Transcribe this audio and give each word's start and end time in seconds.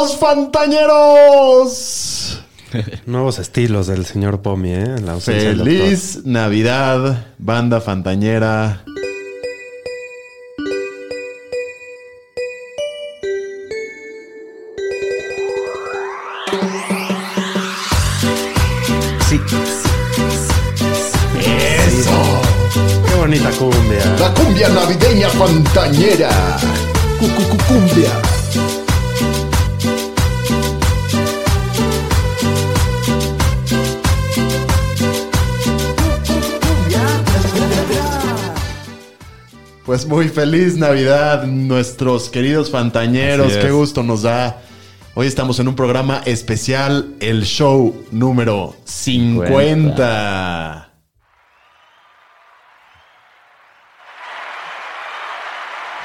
Los 0.00 0.16
Fantañeros. 0.16 1.76
Nuevos 3.04 3.38
estilos 3.38 3.86
del 3.86 4.06
señor 4.06 4.40
Pomi, 4.40 4.70
¿eh? 4.70 4.94
En 4.96 5.04
la. 5.04 5.20
Feliz 5.20 6.20
Navidad, 6.24 7.26
banda 7.36 7.82
fantañera. 7.82 8.82
Sí. 19.28 19.38
Eso. 21.44 22.40
Qué 23.06 23.14
bonita 23.16 23.50
cumbia. 23.50 24.16
La 24.18 24.32
cumbia 24.32 24.68
navideña 24.70 25.28
fantañera. 25.28 26.30
Cucucucumbia. 27.18 28.29
Pues 39.90 40.06
muy 40.06 40.28
feliz 40.28 40.76
Navidad, 40.76 41.46
nuestros 41.46 42.28
queridos 42.28 42.70
fantañeros. 42.70 43.54
Qué 43.54 43.72
gusto 43.72 44.04
nos 44.04 44.22
da. 44.22 44.62
Hoy 45.16 45.26
estamos 45.26 45.58
en 45.58 45.66
un 45.66 45.74
programa 45.74 46.22
especial, 46.26 47.16
el 47.18 47.44
show 47.44 48.06
número 48.12 48.76
50. 48.84 50.92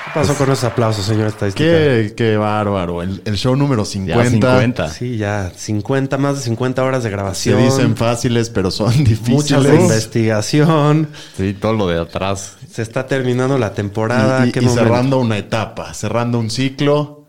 ¿Qué 0.06 0.12
pasó 0.20 0.34
con 0.34 0.52
esos 0.52 0.64
aplausos, 0.64 1.06
señor 1.06 1.28
estadística? 1.28 1.64
Qué, 1.64 2.14
qué 2.18 2.38
bárbaro. 2.38 3.04
El, 3.04 3.22
el 3.24 3.38
show 3.38 3.56
número 3.56 3.86
50. 3.86 4.24
Ya 4.24 4.30
50. 4.32 4.90
Sí, 4.90 5.18
ya 5.18 5.52
50, 5.56 6.18
más 6.18 6.38
de 6.38 6.42
50 6.42 6.84
horas 6.84 7.04
de 7.04 7.10
Se 7.10 7.16
grabación. 7.16 7.64
dicen 7.64 7.96
fáciles, 7.96 8.50
pero 8.50 8.72
son 8.72 8.92
difíciles. 9.04 9.30
Muchas 9.30 9.64
de 9.64 9.76
investigación. 9.76 11.10
Sí, 11.38 11.54
todo 11.54 11.74
lo 11.74 11.88
de 11.88 12.00
atrás. 12.00 12.58
Se 12.76 12.82
está 12.82 13.08
terminando 13.08 13.58
la 13.58 13.74
temporada. 13.74 14.46
Y, 14.46 14.50
y- 14.50 14.52
¿Qué 14.52 14.60
y 14.60 14.66
momento? 14.66 14.84
cerrando 14.84 15.20
una 15.20 15.38
etapa, 15.38 15.94
cerrando 15.94 16.40
un 16.40 16.50
ciclo. 16.50 17.26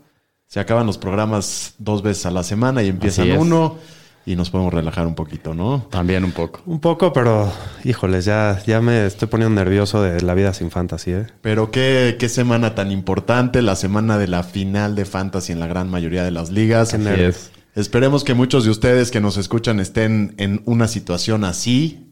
Se 0.48 0.58
acaban 0.58 0.86
los 0.86 0.98
programas 0.98 1.74
dos 1.78 2.02
veces 2.02 2.26
a 2.26 2.32
la 2.32 2.42
semana 2.42 2.82
y 2.82 2.88
empiezan 2.88 3.30
uno 3.32 3.76
y 4.24 4.34
nos 4.34 4.50
podemos 4.50 4.74
relajar 4.74 5.06
un 5.06 5.14
poquito, 5.14 5.54
¿no? 5.54 5.86
También 5.88 6.24
un 6.24 6.32
poco. 6.32 6.62
Un 6.66 6.80
poco, 6.80 7.12
pero 7.12 7.52
híjoles, 7.84 8.24
ya, 8.24 8.60
ya 8.66 8.80
me 8.80 9.06
estoy 9.06 9.28
poniendo 9.28 9.54
nervioso 9.54 10.02
de 10.02 10.20
la 10.22 10.34
vida 10.34 10.52
sin 10.52 10.72
fantasy, 10.72 11.12
¿eh? 11.12 11.26
Pero 11.42 11.70
qué, 11.70 12.16
qué 12.18 12.28
semana 12.28 12.74
tan 12.74 12.90
importante, 12.90 13.62
la 13.62 13.76
semana 13.76 14.18
de 14.18 14.26
la 14.26 14.42
final 14.42 14.96
de 14.96 15.04
Fantasy 15.04 15.52
en 15.52 15.60
la 15.60 15.68
gran 15.68 15.88
mayoría 15.88 16.24
de 16.24 16.32
las 16.32 16.50
ligas. 16.50 16.92
Así 16.92 17.06
es. 17.08 17.52
Esperemos 17.76 18.24
que 18.24 18.34
muchos 18.34 18.64
de 18.64 18.70
ustedes 18.70 19.12
que 19.12 19.20
nos 19.20 19.36
escuchan 19.36 19.78
estén 19.78 20.34
en 20.38 20.62
una 20.64 20.88
situación 20.88 21.44
así. 21.44 22.05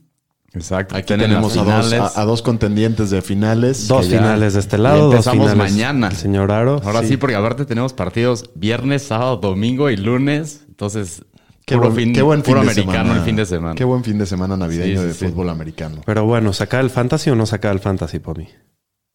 Exacto. 0.54 0.96
Aquí 0.96 1.06
tenemos 1.16 1.56
a 1.56 1.64
dos, 1.64 1.92
a, 1.92 2.20
a 2.20 2.24
dos 2.24 2.40
contendientes 2.42 3.10
de 3.10 3.22
finales. 3.22 3.88
Dos 3.88 4.06
finales 4.06 4.54
de 4.54 4.60
este 4.60 4.78
lado, 4.78 5.06
dos 5.06 5.14
empezamos 5.26 5.50
finales. 5.50 5.72
mañana. 5.72 6.08
El 6.08 6.16
señor 6.16 6.52
Aro. 6.52 6.80
Ahora 6.84 7.02
sí. 7.02 7.16
porque 7.16 7.34
aparte 7.36 7.64
tenemos 7.64 7.92
partidos 7.92 8.50
viernes, 8.54 9.02
sábado, 9.02 9.36
domingo 9.38 9.90
y 9.90 9.96
lunes. 9.96 10.64
Entonces, 10.68 11.24
Qué 11.66 11.76
puro, 11.76 11.90
buen, 11.90 12.04
fin, 12.04 12.14
qué 12.14 12.22
buen 12.22 12.42
fin 12.44 12.52
puro 12.54 12.64
de 12.64 12.70
americano 12.70 12.92
semana. 13.04 13.18
el 13.18 13.24
fin 13.24 13.36
de 13.36 13.46
semana. 13.46 13.74
Qué 13.74 13.84
buen 13.84 14.04
fin 14.04 14.18
de 14.18 14.26
semana 14.26 14.56
navideño 14.56 14.96
Sí, 14.96 15.02
sí, 15.02 15.04
de 15.08 15.14
sí. 15.14 15.26
fútbol 15.26 15.48
americano. 15.50 16.02
Pero 16.04 16.24
bueno, 16.24 16.52
¿saca 16.52 16.78
el 16.80 16.90
fantasy 16.90 17.30
o 17.30 17.34
no 17.36 17.46
saca 17.46 17.70
el 17.70 17.80
fantasy, 17.80 18.18
Pomi? 18.18 18.48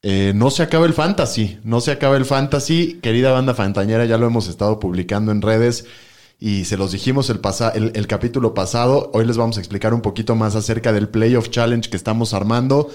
Eh, 0.01 0.31
no 0.35 0.49
se 0.49 0.63
acaba 0.63 0.85
el 0.85 0.93
fantasy, 0.93 1.59
no 1.63 1.79
se 1.81 1.91
acaba 1.91 2.17
el 2.17 2.25
fantasy. 2.25 2.99
Querida 3.01 3.31
banda 3.31 3.53
fantañera, 3.53 4.05
ya 4.05 4.17
lo 4.17 4.27
hemos 4.27 4.47
estado 4.47 4.79
publicando 4.79 5.31
en 5.31 5.41
redes 5.41 5.85
y 6.39 6.65
se 6.65 6.77
los 6.77 6.91
dijimos 6.91 7.29
el, 7.29 7.39
pasa- 7.39 7.69
el, 7.71 7.91
el 7.95 8.07
capítulo 8.07 8.53
pasado. 8.53 9.11
Hoy 9.13 9.25
les 9.25 9.37
vamos 9.37 9.57
a 9.57 9.59
explicar 9.59 9.93
un 9.93 10.01
poquito 10.01 10.35
más 10.35 10.55
acerca 10.55 10.93
del 10.93 11.09
Playoff 11.09 11.49
Challenge 11.49 11.89
que 11.89 11.97
estamos 11.97 12.33
armando. 12.33 12.89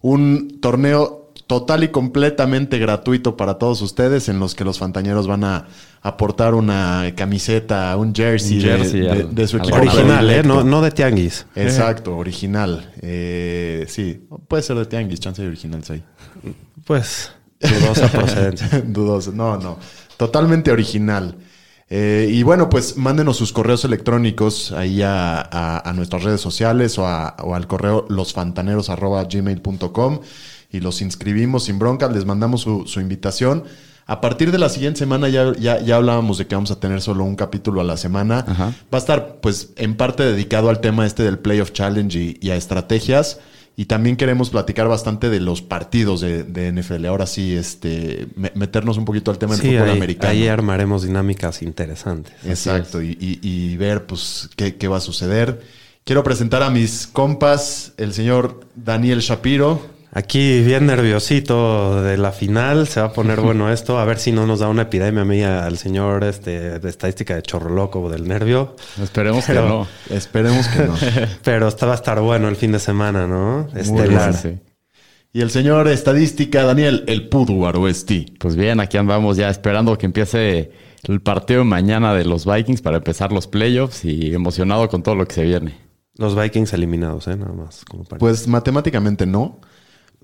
Un 0.00 0.58
torneo 0.60 1.22
total 1.46 1.84
y 1.84 1.88
completamente 1.88 2.78
gratuito 2.78 3.36
para 3.36 3.54
todos 3.54 3.80
ustedes 3.82 4.28
en 4.28 4.38
los 4.40 4.54
que 4.54 4.64
los 4.64 4.78
fantañeros 4.78 5.26
van 5.26 5.44
a 5.44 5.66
aportar 6.02 6.54
una 6.54 7.12
camiseta, 7.14 7.96
un 7.96 8.14
jersey, 8.14 8.56
Un 8.58 8.62
de- 8.62 8.68
jersey 8.68 9.00
de, 9.00 9.10
al- 9.10 9.34
de 9.34 9.46
su 9.48 9.56
equipo. 9.58 9.76
Original, 9.76 10.30
¿eh? 10.30 10.42
No, 10.42 10.64
no 10.64 10.80
de 10.82 10.90
tianguis. 10.90 11.46
Exacto, 11.54 12.16
original. 12.16 12.92
Eh, 13.02 13.84
sí, 13.88 14.26
puede 14.48 14.62
ser 14.62 14.76
de 14.76 14.86
tianguis, 14.86 15.20
chance 15.20 15.40
de 15.42 15.48
original, 15.48 15.84
sí. 15.84 16.02
Pues, 16.84 17.30
dudosa 17.60 18.08
procedencia. 18.10 18.82
Dudoso. 18.86 19.32
No, 19.32 19.56
no. 19.58 19.78
Totalmente 20.16 20.70
original. 20.70 21.36
Eh, 21.88 22.28
y 22.32 22.42
bueno, 22.42 22.68
pues 22.68 22.96
mándenos 22.96 23.36
sus 23.36 23.52
correos 23.52 23.84
electrónicos 23.84 24.72
ahí 24.72 25.02
a, 25.02 25.38
a- 25.40 25.88
a 25.88 25.92
nuestras 25.92 26.24
redes 26.24 26.40
sociales 26.40 26.98
o, 26.98 27.06
a- 27.06 27.36
o 27.44 27.54
al 27.54 27.68
correo 27.68 28.06
losfantaneros.gmail.com 28.08 30.20
y 30.72 30.80
los 30.80 31.00
inscribimos 31.00 31.64
sin 31.64 31.78
bronca, 31.78 32.08
les 32.08 32.24
mandamos 32.24 32.62
su, 32.62 32.86
su 32.86 33.00
invitación. 33.00 33.64
A 34.08 34.20
partir 34.20 34.52
de 34.52 34.58
la 34.58 34.68
siguiente 34.68 34.98
semana 35.00 35.28
ya, 35.28 35.52
ya, 35.58 35.80
ya 35.80 35.96
hablábamos 35.96 36.38
de 36.38 36.46
que 36.46 36.54
vamos 36.54 36.70
a 36.70 36.78
tener 36.78 37.00
solo 37.02 37.24
un 37.24 37.34
capítulo 37.34 37.80
a 37.80 37.84
la 37.84 37.96
semana. 37.96 38.44
Ajá. 38.46 38.66
Va 38.92 38.92
a 38.92 38.98
estar 38.98 39.38
pues 39.40 39.70
en 39.76 39.96
parte 39.96 40.22
dedicado 40.24 40.70
al 40.70 40.80
tema 40.80 41.06
este 41.06 41.24
del 41.24 41.38
Playoff 41.40 41.72
Challenge 41.72 42.16
y, 42.18 42.38
y 42.40 42.50
a 42.50 42.56
estrategias. 42.56 43.40
Y 43.78 43.84
también 43.84 44.16
queremos 44.16 44.48
platicar 44.48 44.88
bastante 44.88 45.28
de 45.28 45.38
los 45.38 45.60
partidos 45.60 46.22
de, 46.22 46.44
de 46.44 46.72
NFL. 46.72 47.04
Ahora 47.06 47.26
sí, 47.26 47.54
este, 47.54 48.26
me- 48.34 48.50
meternos 48.54 48.96
un 48.96 49.04
poquito 49.04 49.30
al 49.30 49.36
tema 49.38 49.52
del 49.54 49.60
Sí, 49.62 49.68
fútbol 49.74 49.90
ahí, 49.90 49.96
americano. 49.96 50.30
ahí 50.32 50.48
armaremos 50.48 51.02
dinámicas 51.02 51.60
interesantes. 51.62 52.32
Exacto, 52.46 53.02
y, 53.02 53.18
y- 53.20 53.38
y 53.42 53.76
ver 53.76 54.06
pues 54.06 54.48
qué, 54.56 54.76
qué 54.76 54.88
va 54.88 54.96
a 54.96 55.00
suceder. 55.00 55.60
Quiero 56.04 56.22
presentar 56.24 56.62
a 56.62 56.70
mis 56.70 57.06
compas, 57.06 57.92
el 57.98 58.14
señor 58.14 58.60
Daniel 58.76 59.20
Shapiro. 59.20 59.94
Aquí 60.16 60.62
bien 60.62 60.86
nerviosito 60.86 62.02
de 62.02 62.16
la 62.16 62.32
final, 62.32 62.88
se 62.88 63.00
va 63.00 63.08
a 63.08 63.12
poner 63.12 63.38
bueno 63.42 63.70
esto, 63.70 63.98
a 63.98 64.04
ver 64.06 64.18
si 64.18 64.32
no 64.32 64.46
nos 64.46 64.60
da 64.60 64.68
una 64.68 64.82
epidemia 64.82 65.20
a 65.20 65.24
mí 65.26 65.42
al 65.42 65.76
señor 65.76 66.24
este, 66.24 66.78
de 66.78 66.88
estadística 66.88 67.34
de 67.34 67.42
chorro 67.42 67.68
loco 67.68 68.08
del 68.08 68.26
nervio, 68.26 68.76
Esperemos 68.98 69.44
que 69.44 69.52
no. 69.52 69.86
Esperemos 70.08 70.68
que 70.68 70.84
no. 70.84 70.94
pero 71.44 71.68
va 71.82 71.92
a 71.92 71.94
estar 71.96 72.18
bueno 72.22 72.48
el 72.48 72.56
fin 72.56 72.72
de 72.72 72.78
semana, 72.78 73.26
¿no? 73.26 73.68
Muy 73.70 73.80
Estelar. 73.82 74.08
bien. 74.08 74.32
Sí, 74.32 74.48
sí. 74.48 74.98
y 75.34 75.42
el 75.42 75.50
señor 75.50 75.86
estadística 75.86 76.64
Daniel, 76.64 77.04
el 77.08 77.28
Pudu 77.28 77.66
Aroesti. 77.66 78.36
Pues 78.40 78.56
bien, 78.56 78.80
aquí 78.80 78.96
andamos 78.96 79.36
ya 79.36 79.50
esperando 79.50 79.98
que 79.98 80.06
empiece 80.06 80.70
el 81.02 81.20
partido 81.20 81.58
de 81.58 81.66
mañana 81.66 82.14
de 82.14 82.24
los 82.24 82.46
Vikings 82.46 82.80
para 82.80 82.96
empezar 82.96 83.32
los 83.32 83.48
playoffs 83.48 84.06
y 84.06 84.32
emocionado 84.32 84.88
con 84.88 85.02
todo 85.02 85.14
lo 85.14 85.26
que 85.26 85.34
se 85.34 85.44
viene. 85.44 85.74
Los 86.16 86.34
Vikings 86.34 86.72
eliminados, 86.72 87.28
¿eh? 87.28 87.36
Nada 87.36 87.52
más. 87.52 87.84
Como 87.84 88.04
Pues 88.04 88.48
matemáticamente 88.48 89.26
no, 89.26 89.60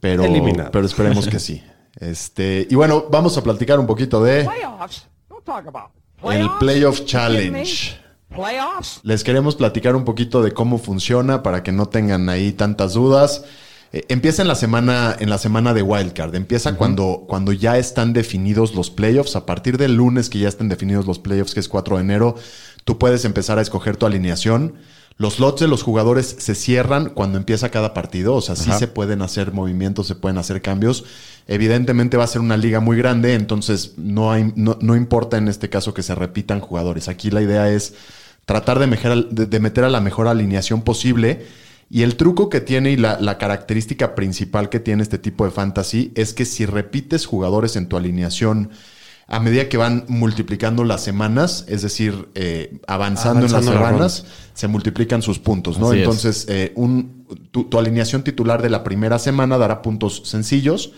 pero, 0.02 0.24
pero 0.72 0.84
esperemos 0.84 1.28
que 1.28 1.38
sí. 1.38 1.62
Este, 1.94 2.66
y 2.68 2.74
bueno, 2.74 3.04
vamos 3.08 3.38
a 3.38 3.42
platicar 3.44 3.78
un 3.78 3.86
poquito 3.86 4.20
de 4.20 4.40
el 4.40 4.46
playoffs. 4.46 5.06
Playoff 6.58 7.04
Challenge. 7.04 7.96
Les 9.04 9.22
queremos 9.22 9.54
platicar 9.54 9.94
un 9.94 10.04
poquito 10.04 10.42
de 10.42 10.50
cómo 10.50 10.78
funciona 10.78 11.44
para 11.44 11.62
que 11.62 11.70
no 11.70 11.86
tengan 11.86 12.28
ahí 12.28 12.50
tantas 12.50 12.94
dudas. 12.94 13.44
Eh, 13.92 14.04
empieza 14.08 14.42
en 14.42 14.48
la 14.48 14.56
semana, 14.56 15.14
en 15.20 15.30
la 15.30 15.38
semana 15.38 15.72
de 15.72 15.82
Wildcard. 15.82 16.34
Empieza 16.34 16.74
cuando, 16.76 17.26
cuando 17.28 17.52
ya 17.52 17.78
están 17.78 18.12
definidos 18.12 18.74
los 18.74 18.90
playoffs. 18.90 19.36
A 19.36 19.46
partir 19.46 19.78
del 19.78 19.94
lunes 19.94 20.28
que 20.28 20.40
ya 20.40 20.48
estén 20.48 20.68
definidos 20.68 21.06
los 21.06 21.20
playoffs, 21.20 21.54
que 21.54 21.60
es 21.60 21.68
4 21.68 21.98
de 21.98 22.02
enero, 22.02 22.34
tú 22.84 22.98
puedes 22.98 23.24
empezar 23.24 23.58
a 23.60 23.62
escoger 23.62 23.96
tu 23.96 24.06
alineación. 24.06 24.74
Los 25.18 25.38
lots 25.38 25.60
de 25.60 25.68
los 25.68 25.82
jugadores 25.82 26.36
se 26.38 26.54
cierran 26.54 27.10
cuando 27.10 27.38
empieza 27.38 27.70
cada 27.70 27.94
partido. 27.94 28.34
O 28.34 28.40
sea, 28.40 28.56
sí 28.56 28.70
Ajá. 28.70 28.78
se 28.78 28.88
pueden 28.88 29.22
hacer 29.22 29.52
movimientos, 29.52 30.06
se 30.06 30.14
pueden 30.14 30.38
hacer 30.38 30.62
cambios. 30.62 31.04
Evidentemente 31.46 32.16
va 32.16 32.24
a 32.24 32.28
ser 32.28 32.40
una 32.40 32.56
liga 32.56 32.80
muy 32.80 32.96
grande, 32.96 33.34
entonces 33.34 33.94
no, 33.96 34.32
hay, 34.32 34.52
no, 34.56 34.78
no 34.80 34.96
importa 34.96 35.38
en 35.38 35.48
este 35.48 35.68
caso 35.68 35.94
que 35.94 36.02
se 36.02 36.14
repitan 36.14 36.60
jugadores. 36.60 37.08
Aquí 37.08 37.30
la 37.30 37.42
idea 37.42 37.70
es 37.70 37.94
tratar 38.46 38.78
de, 38.78 38.86
mejorar- 38.86 39.28
de- 39.28 39.46
de 39.46 39.60
meter 39.60 39.84
a 39.84 39.90
la 39.90 40.00
mejor 40.00 40.26
alineación 40.28 40.82
posible 40.82 41.46
Y 41.90 42.02
el 42.02 42.16
truco 42.16 42.48
que 42.48 42.60
tiene 42.62 42.90
y 42.92 42.96
la, 42.96 43.20
la 43.20 43.36
característica 43.36 44.14
principal 44.14 44.70
que 44.70 44.80
tiene 44.80 45.02
este 45.02 45.18
tipo 45.18 45.44
de 45.44 45.50
fantasy 45.50 46.10
es 46.14 46.32
que 46.32 46.46
si 46.46 46.64
repites 46.64 47.26
jugadores 47.26 47.76
en 47.76 47.86
tu 47.86 47.98
alineación 47.98 48.70
a 49.32 49.40
medida 49.40 49.70
que 49.70 49.78
van 49.78 50.04
multiplicando 50.08 50.84
las 50.84 51.02
semanas, 51.02 51.64
es 51.66 51.80
decir, 51.80 52.28
eh, 52.34 52.78
avanzando, 52.86 53.46
en 53.46 53.52
las 53.52 53.64
la 53.64 53.72
semanas, 53.72 54.26
se 54.52 54.68
multiplican 54.68 55.22
sus 55.22 55.38
puntos, 55.38 55.78
¿no? 55.78 55.88
Así. 55.88 56.00
Entonces, 56.00 56.44
eh, 56.50 56.74
un, 56.76 57.26
tu, 57.50 57.64
tu 57.64 57.78
alineación 57.78 58.24
titular 58.24 58.60
de 58.60 58.68
la 58.68 58.84
primera 58.84 59.18
semana 59.18 59.56
dará 59.56 59.80
puntos 59.80 60.20
sencillos. 60.26 60.92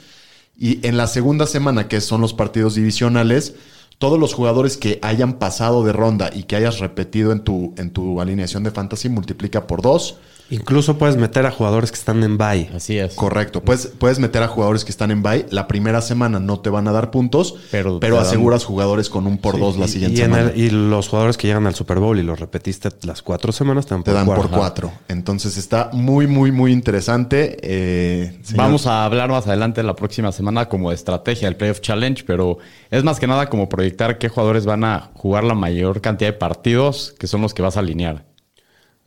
Y 0.59 0.85
en 0.85 0.97
la 0.97 1.07
segunda 1.07 1.47
semana, 1.47 1.87
que 1.87 2.01
son 2.01 2.21
los 2.21 2.35
partidos 2.35 2.75
divisionales, 2.75 3.55
todos 3.99 4.19
los 4.19 4.35
jugadores 4.35 4.79
que 4.79 4.99
hayan 5.03 5.35
pasado 5.35 5.85
de 5.85 5.93
ronda 5.93 6.31
y 6.35 6.43
que 6.43 6.57
hayas 6.57 6.81
repetido 6.81 7.31
en 7.31 7.45
tu, 7.45 7.73
en 7.77 7.91
tu 7.91 8.21
alineación 8.21 8.65
de 8.65 8.73
fantasy 8.73 9.09
multiplica 9.11 9.69
por 9.69 9.81
dos. 9.81 10.17
Incluso 10.51 10.99
puedes 10.99 11.17
meter 11.17 11.47
a 11.47 11.51
jugadores 11.51 11.91
que 11.91 11.97
están 11.99 12.23
en 12.23 12.37
bye. 12.37 12.69
Así 12.75 12.99
es. 12.99 13.15
Correcto. 13.15 13.63
Puedes, 13.63 13.87
puedes 13.87 14.19
meter 14.19 14.43
a 14.43 14.49
jugadores 14.49 14.85
que 14.85 14.91
están 14.91 15.11
en 15.11 15.23
bye. 15.23 15.47
La 15.51 15.67
primera 15.67 16.01
semana 16.03 16.39
no 16.39 16.61
te 16.61 16.71
van 16.71 16.87
a 16.87 16.93
dar 16.93 17.11
puntos, 17.11 17.55
Pero 17.71 17.99
pero, 17.99 18.17
dan- 18.17 18.27
aseguras 18.27 18.65
jugadores 18.65 19.09
con 19.09 19.27
un 19.27 19.39
por 19.39 19.59
dos 19.59 19.79
la 19.79 19.89
siguiente 19.89 20.21
y, 20.21 20.23
semana. 20.23 20.51
el- 20.55 20.59
y 20.61 20.71
los 20.71 21.09
jugadores 21.09 21.37
que 21.39 21.47
llegan 21.47 21.67
al 21.67 21.75
Super 21.75 21.99
Bowl 21.99 22.19
y 22.19 22.23
los 22.23 22.39
repetiste 22.39 22.91
las 23.03 23.23
cuatro 23.23 23.53
semanas 23.53 23.87
te 23.87 23.95
dan 23.95 24.05
te 24.05 24.11
por 24.11 24.15
dan 24.15 24.27
cuatro. 24.27 24.43
por 24.49 24.59
cuatro. 24.59 24.93
Entonces 25.09 25.57
está 25.57 25.91
muy, 25.93 26.27
muy, 26.27 26.53
muy 26.53 26.73
interesante. 26.73 27.57
Eh, 27.63 28.39
Vamos 28.55 28.87
a 28.87 29.05
hablar 29.05 29.31
más 29.31 29.47
adelante 29.47 29.83
la 29.83 29.97
próxima 29.97 30.31
semana 30.33 30.69
como 30.69 30.91
de 30.91 30.97
estrategia 30.97 31.49
del 31.49 31.57
Playoff 31.57 31.81
Challenge, 31.81 32.23
pero 32.27 32.59
es 32.91 33.03
más 33.03 33.19
que 33.19 33.27
nada 33.27 33.49
como 33.49 33.69
proyectar 33.69 34.19
qué 34.19 34.29
jugadores 34.29 34.67
van 34.67 34.85
a 34.85 35.11
jugar 35.15 35.45
la 35.45 35.55
mayor 35.55 36.01
cantidad 36.01 36.29
de 36.31 36.39
partidos 36.39 37.15
que 37.19 37.27
son 37.27 37.41
los 37.41 37.55
que 37.55 37.63
vas 37.63 37.77
a 37.77 37.81
alinear. 37.81 38.25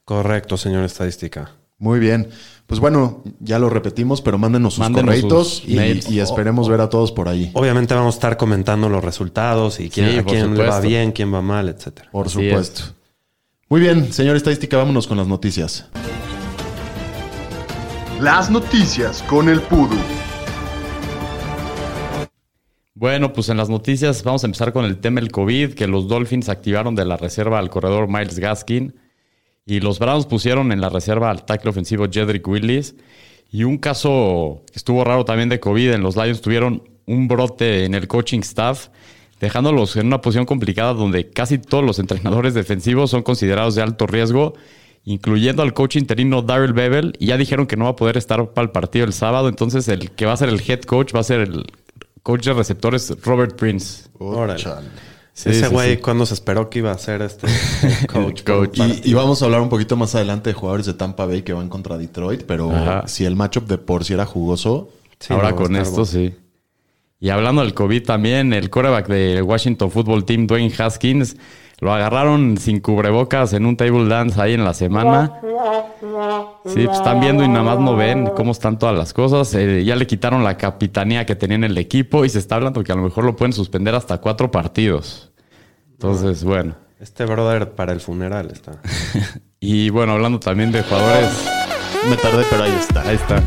Correcto, 0.08 0.56
señor 0.56 0.86
estadística. 0.86 1.52
Muy 1.80 2.00
bien. 2.00 2.30
Pues 2.66 2.80
bueno, 2.80 3.24
ya 3.42 3.60
lo 3.60 3.70
repetimos, 3.70 4.22
pero 4.22 4.38
mándenos 4.38 4.76
sus 4.76 4.80
Mándenos 4.80 5.04
correitos 5.04 5.56
sus 5.58 5.68
y, 5.68 6.22
esperemos 6.22 6.70
ver 6.70 6.80
a 6.80 6.88
todos 6.88 7.12
por 7.12 7.28
ahí. 7.28 7.52
Obviamente 7.54 7.94
vamos 7.94 8.16
a 8.16 8.18
estar 8.18 8.38
comentando 8.38 8.88
los 8.88 9.04
resultados 9.04 9.82
y 9.82 9.90
quién, 9.90 10.12
Sí, 10.12 10.18
a 10.18 10.24
por 10.24 10.32
quién 10.32 10.58
le 10.58 10.66
va 10.66 10.80
bien, 10.80 11.12
quién 11.12 11.34
va 11.34 11.42
mal, 11.42 11.68
etcétera. 11.68 12.10
Por 12.10 12.28
Así 12.28 12.36
supuesto. 12.36 12.84
Muy 13.68 13.82
bien, 13.82 14.14
señor 14.14 14.38
estadística, 14.38 14.78
vámonos 14.78 15.08
con 15.08 15.18
las 15.18 15.28
noticias. 15.28 15.90
Las 18.22 18.50
noticias 18.50 19.22
con 19.24 19.50
el 19.50 19.60
Pudu. 19.60 19.98
Bueno, 22.94 23.34
pues 23.34 23.50
en 23.50 23.58
las 23.58 23.68
noticias 23.68 24.24
vamos 24.24 24.46
a 24.46 24.48
empezar 24.48 24.72
con 24.72 24.86
el 24.86 25.00
tema 25.00 25.20
del 25.20 25.34
COVID, 25.34 25.74
que 25.74 25.86
los 25.86 26.08
Dolphins 26.08 26.48
activaron 26.48 26.96
de 26.96 27.04
la 27.04 27.18
reserva 27.18 27.60
al 27.60 27.70
corredor 27.70 28.08
Miles 28.08 28.40
Gaskin 28.40 28.96
y 29.68 29.82
los 29.82 30.00
Browns 30.00 30.26
pusieron 30.26 30.72
en 30.72 30.80
la 30.80 30.90
reserva 30.90 31.30
al 31.30 31.46
tackle 31.46 31.70
ofensivo 31.70 32.08
Jedrick 32.10 32.48
Willis. 32.48 32.96
Y 33.52 33.66
un 33.66 33.78
caso 33.78 34.64
que 34.72 34.78
estuvo 34.78 35.04
raro 35.04 35.26
también 35.26 35.50
de 35.50 35.60
COVID 35.60 35.92
en 35.92 36.02
los 36.02 36.16
Lions 36.16 36.42
tuvieron 36.42 36.84
un 37.06 37.28
brote 37.28 37.84
en 37.84 37.94
el 37.94 38.08
coaching 38.08 38.40
staff, 38.40 38.88
dejándolos 39.42 39.98
en 39.98 40.08
una 40.08 40.22
posición 40.22 40.46
complicada 40.46 40.94
donde 40.94 41.30
casi 41.30 41.58
todos 41.58 41.84
los 41.84 42.00
entrenadores 42.00 42.54
defensivos 42.54 43.12
son 43.12 43.24
considerados 43.24 43.76
de 43.76 43.82
alto 43.82 44.08
riesgo, 44.08 44.54
incluyendo 45.04 45.64
al 45.64 45.74
coach 45.74 45.98
interino 45.98 46.42
Daryl 46.42 46.74
Bevel, 46.74 47.14
y 47.20 47.28
ya 47.28 47.38
dijeron 47.38 47.68
que 47.68 47.76
no 47.76 47.86
va 47.86 47.92
a 47.92 47.96
poder 47.98 48.16
estar 48.16 48.54
para 48.54 48.66
el 48.66 48.72
partido 48.72 49.06
el 49.06 49.14
sábado, 49.14 49.50
entonces 49.50 49.88
el 49.90 50.12
que 50.12 50.26
va 50.26 50.34
a 50.34 50.38
ser 50.38 50.48
el 50.48 50.62
head 50.66 50.82
coach 50.82 51.14
va 51.14 51.20
a 51.20 51.24
ser 51.24 51.42
el 51.42 51.66
coach 52.24 52.46
de 52.46 52.54
receptores 52.54 53.14
Robert 53.22 53.58
Prince. 53.58 54.10
Órale. 54.18 54.64
Sí, 55.38 55.50
Ese 55.50 55.68
güey, 55.68 55.92
sí. 55.92 56.02
¿cuándo 56.02 56.26
se 56.26 56.34
esperó 56.34 56.68
que 56.68 56.80
iba 56.80 56.92
a 56.92 56.98
ser 56.98 57.22
este 57.22 57.46
coach? 58.12 58.42
coach. 58.44 58.80
Y, 58.80 59.12
y 59.12 59.14
vamos 59.14 59.40
a 59.42 59.46
hablar 59.46 59.62
un 59.62 59.70
poquito 59.70 59.96
más 59.96 60.16
adelante 60.16 60.50
de 60.50 60.56
jugadores 60.56 60.88
de 60.88 60.96
Tampa 60.96 61.28
Bay 61.28 61.44
que 61.44 61.54
van 61.54 61.70
contra 61.70 61.96
Detroit, 61.96 62.42
pero 62.48 62.72
Ajá. 62.76 63.08
si 63.08 63.24
el 63.24 63.36
matchup 63.36 63.68
de 63.68 63.78
por 63.78 64.04
sí 64.04 64.14
era 64.14 64.26
jugoso, 64.26 64.90
Sí, 65.20 65.34
Ahora 65.34 65.54
con 65.56 65.76
esto, 65.76 65.92
bueno. 65.92 66.06
sí. 66.06 66.34
Y 67.20 67.30
hablando 67.30 67.62
del 67.62 67.76
COVID 67.76 68.04
también, 68.04 68.52
el 68.54 68.70
quarterback 68.72 69.08
del 69.08 69.44
Washington 69.44 69.92
Football 69.92 70.26
Team, 70.26 70.48
Dwayne 70.48 70.74
Haskins, 70.78 71.36
lo 71.80 71.94
agarraron 71.94 72.58
sin 72.58 72.80
cubrebocas 72.80 73.54
en 73.54 73.66
un 73.66 73.78
table 73.78 74.08
dance 74.08 74.42
ahí 74.42 74.54
en 74.54 74.64
la 74.64 74.74
semana. 74.74 75.40
Sí, 76.66 76.86
pues 76.86 76.98
están 76.98 77.20
viendo 77.20 77.44
y 77.44 77.48
nada 77.48 77.64
más 77.64 77.80
no 77.80 77.96
ven 77.96 78.32
cómo 78.36 78.52
están 78.52 78.80
todas 78.80 78.98
las 78.98 79.14
cosas. 79.14 79.54
Eh, 79.54 79.84
ya 79.86 79.96
le 79.96 80.08
quitaron 80.08 80.44
la 80.44 80.58
capitanía 80.58 81.26
que 81.26 81.36
tenía 81.36 81.56
en 81.56 81.64
el 81.66 81.78
equipo 81.78 82.26
y 82.26 82.30
se 82.30 82.40
está 82.40 82.56
hablando 82.56 82.84
que 82.84 82.92
a 82.92 82.96
lo 82.96 83.04
mejor 83.04 83.26
lo 83.26 83.36
pueden 83.36 83.54
suspender 83.54 83.94
hasta 83.94 84.18
cuatro 84.18 84.50
partidos. 84.50 85.32
Entonces, 85.92 86.44
bueno. 86.44 86.76
Este 87.00 87.26
brother 87.26 87.72
para 87.74 87.94
el 87.94 88.00
funeral 88.00 88.50
está. 88.52 88.82
Y 89.60 89.90
bueno, 89.90 90.14
hablando 90.14 90.40
también 90.40 90.72
de 90.72 90.84
jugadores, 90.84 91.32
me 92.08 92.16
tardé, 92.16 92.44
pero 92.48 92.64
ahí 92.64 92.76
está. 92.80 93.02
ahí 93.02 93.16
está. 93.16 93.44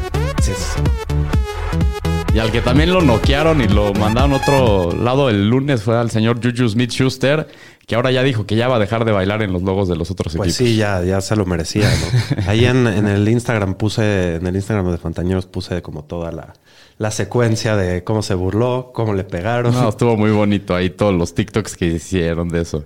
Y 2.35 2.39
al 2.39 2.53
que 2.53 2.61
también 2.61 2.93
lo 2.93 3.01
noquearon 3.01 3.61
y 3.61 3.67
lo 3.67 3.93
mandaron 3.95 4.33
a 4.33 4.37
otro 4.37 4.93
lado 4.93 5.29
el 5.31 5.49
lunes 5.49 5.83
fue 5.83 5.97
al 5.97 6.11
señor 6.11 6.41
Juju 6.43 6.69
Smith 6.69 6.91
Schuster, 6.91 7.49
que 7.91 7.97
ahora 7.97 8.13
ya 8.13 8.23
dijo 8.23 8.47
que 8.47 8.55
ya 8.55 8.69
va 8.69 8.77
a 8.77 8.79
dejar 8.79 9.05
de 9.05 9.11
bailar 9.11 9.43
en 9.43 9.53
los 9.53 9.63
logos 9.63 9.89
de 9.89 9.97
los 9.97 10.13
otros 10.13 10.37
Pues 10.37 10.51
equipos. 10.51 10.55
sí, 10.55 10.77
ya, 10.77 11.03
ya 11.03 11.21
se 11.21 11.35
lo 11.35 11.45
merecía, 11.45 11.91
¿no? 11.91 12.43
Ahí 12.47 12.65
en, 12.65 12.87
en 12.87 13.09
el 13.09 13.29
Instagram 13.29 13.75
puse, 13.75 14.37
en 14.37 14.47
el 14.47 14.55
Instagram 14.55 14.93
de 14.93 14.97
Fantañeros 14.97 15.47
puse 15.47 15.83
como 15.83 16.05
toda 16.05 16.31
la, 16.31 16.53
la 16.99 17.11
secuencia 17.11 17.75
de 17.75 18.05
cómo 18.05 18.23
se 18.23 18.35
burló, 18.35 18.93
cómo 18.95 19.13
le 19.13 19.25
pegaron. 19.25 19.75
No, 19.75 19.89
estuvo 19.89 20.17
muy 20.17 20.31
bonito 20.45 20.77
ahí 20.77 20.91
todos 20.91 21.13
los 21.13 21.35
TikToks 21.35 21.77
que 21.77 21.87
hicieron 21.87 22.49
de 22.49 22.61
eso. 22.61 22.85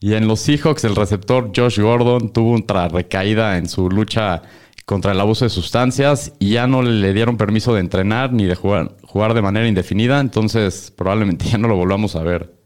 Y 0.00 0.14
en 0.14 0.26
los 0.26 0.40
Seahawks, 0.40 0.84
el 0.84 0.96
receptor 0.96 1.52
Josh 1.54 1.78
Gordon 1.78 2.32
tuvo 2.32 2.56
otra 2.56 2.88
recaída 2.88 3.58
en 3.58 3.68
su 3.68 3.90
lucha 3.90 4.40
contra 4.86 5.12
el 5.12 5.20
abuso 5.20 5.44
de 5.44 5.50
sustancias 5.50 6.32
y 6.38 6.52
ya 6.52 6.66
no 6.66 6.80
le 6.80 7.12
dieron 7.12 7.36
permiso 7.36 7.74
de 7.74 7.80
entrenar 7.80 8.32
ni 8.32 8.46
de 8.46 8.54
jugar, 8.54 8.96
jugar 9.02 9.34
de 9.34 9.42
manera 9.42 9.68
indefinida, 9.68 10.18
entonces 10.18 10.90
probablemente 10.96 11.44
ya 11.50 11.58
no 11.58 11.68
lo 11.68 11.76
volvamos 11.76 12.16
a 12.16 12.22
ver. 12.22 12.58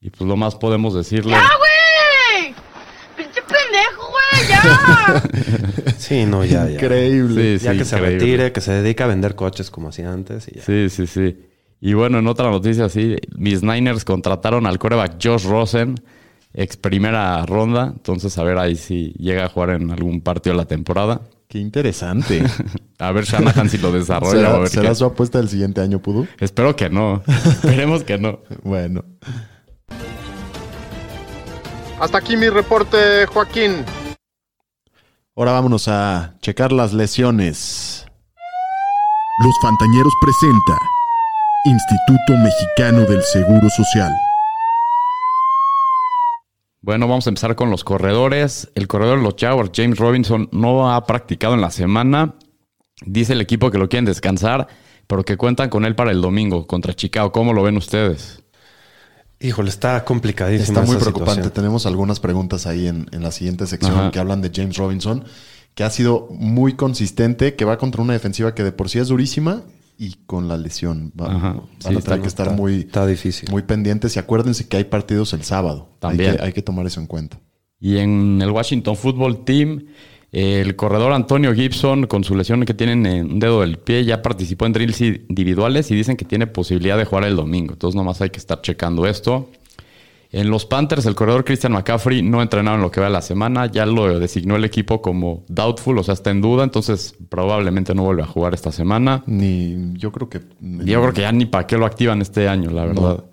Y 0.00 0.10
pues 0.10 0.26
lo 0.28 0.36
más 0.36 0.54
podemos 0.56 0.94
decirle. 0.94 1.32
¡Ya, 1.32 1.42
güey! 1.58 2.54
¡Pinche 3.16 3.40
pendejo, 3.42 4.02
güey! 4.10 4.48
¡Ya! 4.48 5.22
Sí, 6.00 6.24
no, 6.24 6.44
ya, 6.44 6.66
ya. 6.66 6.72
Increíble. 6.72 7.58
Sí, 7.58 7.64
Ya 7.66 7.72
sí, 7.72 7.78
que 7.78 7.84
se 7.84 7.98
retire, 7.98 8.52
que 8.52 8.60
se 8.60 8.72
dedique 8.72 9.02
a 9.02 9.06
vender 9.06 9.34
coches 9.36 9.70
como 9.70 9.90
hacía 9.90 10.10
antes 10.12 10.48
y 10.48 10.56
ya. 10.56 10.62
Sí, 10.64 10.88
sí, 10.88 11.06
sí. 11.06 11.38
Y 11.80 11.92
bueno, 11.92 12.18
en 12.18 12.26
otra 12.26 12.50
noticia, 12.50 12.88
sí, 12.88 13.16
mis 13.36 13.62
Niners 13.62 14.04
contrataron 14.04 14.66
al 14.66 14.78
coreback 14.78 15.18
Josh 15.22 15.44
Rosen, 15.44 15.94
ex 16.52 16.76
primera 16.76 17.44
ronda. 17.46 17.92
Entonces, 17.94 18.36
a 18.38 18.42
ver 18.42 18.58
ahí 18.58 18.74
si 18.76 19.12
llega 19.18 19.44
a 19.44 19.48
jugar 19.48 19.70
en 19.70 19.90
algún 19.90 20.20
partido 20.20 20.54
de 20.54 20.62
la 20.62 20.66
temporada. 20.66 21.20
Qué 21.46 21.58
interesante. 21.58 22.42
A 22.98 23.12
ver 23.12 23.24
Shanahan 23.24 23.68
si 23.68 23.78
lo 23.78 23.90
desarrolla. 23.92 24.30
¿Será, 24.36 24.54
a 24.54 24.58
ver 24.58 24.68
será 24.68 24.88
qué- 24.90 24.94
su 24.94 25.04
apuesta 25.06 25.38
del 25.38 25.48
siguiente 25.48 25.80
año, 25.80 26.00
Pudu? 26.00 26.26
Espero 26.38 26.76
que 26.76 26.90
no. 26.90 27.22
Esperemos 27.46 28.04
que 28.04 28.18
no. 28.18 28.40
Bueno. 28.62 29.04
Hasta 32.00 32.16
aquí 32.16 32.34
mi 32.34 32.48
reporte, 32.48 33.26
Joaquín. 33.26 33.84
Ahora 35.36 35.52
vámonos 35.52 35.86
a 35.86 36.32
checar 36.40 36.72
las 36.72 36.94
lesiones. 36.94 38.06
Los 39.44 39.54
Fantañeros 39.60 40.12
presenta 40.18 40.78
Instituto 41.66 42.42
Mexicano 42.42 43.00
del 43.00 43.22
Seguro 43.22 43.68
Social. 43.68 44.10
Bueno, 46.80 47.06
vamos 47.06 47.26
a 47.26 47.30
empezar 47.30 47.54
con 47.54 47.70
los 47.70 47.84
corredores. 47.84 48.70
El 48.74 48.88
corredor 48.88 49.18
de 49.18 49.24
los 49.24 49.34
Jaguars, 49.38 49.70
James 49.74 49.98
Robinson, 49.98 50.48
no 50.52 50.90
ha 50.90 51.04
practicado 51.04 51.52
en 51.52 51.60
la 51.60 51.70
semana. 51.70 52.34
Dice 53.04 53.34
el 53.34 53.42
equipo 53.42 53.70
que 53.70 53.76
lo 53.76 53.90
quieren 53.90 54.06
descansar, 54.06 54.68
pero 55.06 55.22
que 55.22 55.36
cuentan 55.36 55.68
con 55.68 55.84
él 55.84 55.94
para 55.94 56.12
el 56.12 56.22
domingo 56.22 56.66
contra 56.66 56.94
Chicago. 56.94 57.30
¿Cómo 57.30 57.52
lo 57.52 57.62
ven 57.62 57.76
ustedes? 57.76 58.39
Híjole, 59.40 59.70
está 59.70 60.04
complicadísima 60.04 60.80
Está 60.80 60.80
muy 60.82 60.96
esa 60.96 61.04
preocupante. 61.06 61.32
situación. 61.42 61.52
Tenemos 61.54 61.86
algunas 61.86 62.20
preguntas 62.20 62.66
ahí 62.66 62.86
en, 62.86 63.06
en 63.12 63.22
la 63.22 63.30
siguiente 63.32 63.66
sección 63.66 63.92
Ajá. 63.94 64.10
que 64.10 64.18
hablan 64.18 64.42
de 64.42 64.50
James 64.54 64.76
Robinson, 64.76 65.24
que 65.74 65.82
ha 65.82 65.90
sido 65.90 66.28
muy 66.30 66.74
consistente, 66.74 67.54
que 67.54 67.64
va 67.64 67.78
contra 67.78 68.02
una 68.02 68.12
defensiva 68.12 68.54
que 68.54 68.62
de 68.64 68.72
por 68.72 68.90
sí 68.90 68.98
es 68.98 69.08
durísima 69.08 69.62
y 69.96 70.16
con 70.26 70.46
la 70.48 70.58
lesión. 70.58 71.12
Va- 71.18 71.34
Ajá. 71.34 71.52
Van 71.54 71.62
Sí, 71.78 71.88
a 71.88 71.90
está- 71.92 72.02
tener 72.02 72.20
que 72.22 72.28
estar 72.28 72.46
está- 72.48 72.56
muy, 72.56 72.80
está 72.80 73.06
difícil. 73.06 73.50
muy 73.50 73.62
pendientes 73.62 74.14
y 74.16 74.18
acuérdense 74.18 74.68
que 74.68 74.76
hay 74.76 74.84
partidos 74.84 75.32
el 75.32 75.42
sábado. 75.42 75.88
También. 76.00 76.32
Hay 76.32 76.36
que, 76.36 76.42
hay 76.44 76.52
que 76.52 76.62
tomar 76.62 76.86
eso 76.86 77.00
en 77.00 77.06
cuenta. 77.06 77.40
Y 77.78 77.96
en 77.96 78.42
el 78.42 78.50
Washington 78.50 78.94
Football 78.94 79.44
Team, 79.44 79.86
el 80.32 80.76
corredor 80.76 81.12
Antonio 81.12 81.54
Gibson, 81.54 82.06
con 82.06 82.22
su 82.22 82.36
lesión 82.36 82.64
que 82.64 82.74
tiene 82.74 82.92
en 82.92 83.32
un 83.32 83.40
dedo 83.40 83.62
del 83.62 83.78
pie, 83.78 84.04
ya 84.04 84.22
participó 84.22 84.66
en 84.66 84.72
drills 84.72 85.00
individuales 85.00 85.90
y 85.90 85.94
dicen 85.96 86.16
que 86.16 86.24
tiene 86.24 86.46
posibilidad 86.46 86.96
de 86.96 87.04
jugar 87.04 87.24
el 87.24 87.36
domingo. 87.36 87.72
Entonces, 87.72 87.96
nomás 87.96 88.20
hay 88.20 88.30
que 88.30 88.38
estar 88.38 88.60
checando 88.62 89.06
esto. 89.06 89.50
En 90.32 90.48
los 90.48 90.64
Panthers, 90.64 91.06
el 91.06 91.16
corredor 91.16 91.44
Christian 91.44 91.72
McCaffrey 91.72 92.22
no 92.22 92.40
entrenado 92.40 92.76
en 92.76 92.82
lo 92.82 92.92
que 92.92 93.00
va 93.00 93.06
de 93.06 93.12
la 93.12 93.22
semana. 93.22 93.66
Ya 93.66 93.84
lo 93.84 94.20
designó 94.20 94.54
el 94.54 94.64
equipo 94.64 95.02
como 95.02 95.42
doubtful, 95.48 95.98
o 95.98 96.04
sea, 96.04 96.14
está 96.14 96.30
en 96.30 96.40
duda. 96.40 96.62
Entonces, 96.62 97.16
probablemente 97.28 97.96
no 97.96 98.04
vuelve 98.04 98.22
a 98.22 98.26
jugar 98.26 98.54
esta 98.54 98.70
semana. 98.70 99.24
Ni, 99.26 99.94
yo 99.94 100.12
creo 100.12 100.28
que. 100.28 100.40
Yo 100.60 101.00
creo 101.00 101.12
que 101.12 101.22
ya 101.22 101.32
ni 101.32 101.46
para 101.46 101.66
qué 101.66 101.76
lo 101.76 101.84
activan 101.84 102.22
este 102.22 102.46
año, 102.46 102.70
la 102.70 102.84
verdad. 102.84 103.24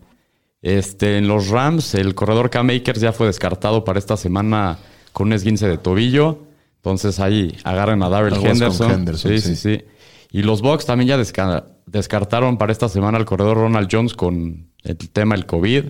Este, 0.64 1.20
en 1.20 1.28
los 1.28 1.50
Rams, 1.50 1.94
el 1.94 2.16
corredor 2.16 2.50
Cam 2.50 2.72
Akers 2.72 3.00
ya 3.00 3.14
fue 3.14 3.28
descartado 3.28 3.84
para 3.84 4.00
esta 4.00 4.18
semana 4.18 4.80
con 5.14 5.28
un 5.28 5.34
esguince 5.34 5.68
de 5.68 5.78
tobillo. 5.78 6.47
Entonces 6.88 7.20
ahí 7.20 7.56
agarren 7.64 8.02
a 8.04 8.10
Darrell 8.10 8.36
Henderson. 8.36 8.92
Henderson, 8.92 9.32
sí, 9.32 9.42
sí. 9.42 9.56
sí, 9.56 9.78
sí. 9.80 9.86
Y 10.32 10.42
los 10.44 10.62
Bucks 10.62 10.86
también 10.86 11.10
ya 11.10 11.18
desca- 11.18 11.66
descartaron 11.86 12.58
para 12.58 12.72
esta 12.72 12.88
semana 12.90 13.18
al 13.18 13.26
corredor 13.26 13.58
Ronald 13.58 13.90
Jones 13.92 14.14
con 14.14 14.68
el 14.84 14.98
tema 14.98 15.36
del 15.36 15.46
COVID. 15.46 15.84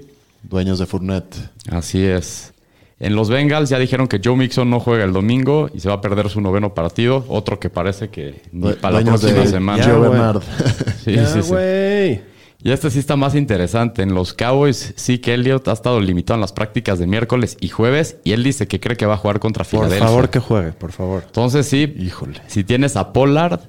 Dueños 0.43 0.79
de 0.79 0.85
Fournette. 0.85 1.35
Así 1.69 2.03
es. 2.03 2.53
En 2.99 3.15
los 3.15 3.29
Bengals 3.29 3.69
ya 3.69 3.77
dijeron 3.77 4.07
que 4.07 4.19
Joe 4.23 4.35
Mixon 4.35 4.69
no 4.71 4.79
juega 4.79 5.03
el 5.03 5.13
domingo 5.13 5.69
y 5.73 5.79
se 5.81 5.87
va 5.89 5.95
a 5.95 6.01
perder 6.01 6.29
su 6.29 6.41
noveno 6.41 6.73
partido. 6.73 7.25
Otro 7.27 7.59
que 7.59 7.69
parece 7.69 8.09
que 8.09 8.41
ni 8.51 8.73
para 8.73 9.01
la 9.01 9.05
próxima 9.05 9.33
de 9.33 9.47
semana. 9.47 9.85
Ya, 9.85 9.93
güey. 9.93 10.09
Bernard. 10.09 10.41
Sí, 11.03 11.13
Ya, 11.13 11.25
sí, 11.27 11.41
sí. 11.43 12.21
Y 12.67 12.71
este 12.73 12.91
sí 12.91 12.99
está 12.99 13.15
más 13.15 13.33
interesante. 13.33 14.01
En 14.01 14.13
los 14.13 14.33
Cowboys, 14.33 14.93
Zeke 14.97 15.33
Elliott 15.35 15.69
ha 15.69 15.71
estado 15.71 16.01
limitado 16.01 16.35
en 16.35 16.41
las 16.41 16.51
prácticas 16.51 16.99
de 16.99 17.07
miércoles 17.07 17.55
y 17.61 17.69
jueves 17.69 18.17
y 18.25 18.33
él 18.33 18.43
dice 18.43 18.67
que 18.67 18.81
cree 18.81 18.97
que 18.97 19.05
va 19.05 19.13
a 19.13 19.17
jugar 19.17 19.39
contra 19.39 19.63
Por 19.63 19.69
Filadelfia. 19.69 20.05
favor 20.05 20.29
que 20.29 20.39
juegue, 20.39 20.73
por 20.73 20.91
favor. 20.91 21.23
Entonces 21.27 21.65
sí, 21.65 21.95
Híjole. 21.97 22.41
si 22.47 22.65
tienes 22.65 22.97
a 22.97 23.13
Pollard, 23.13 23.61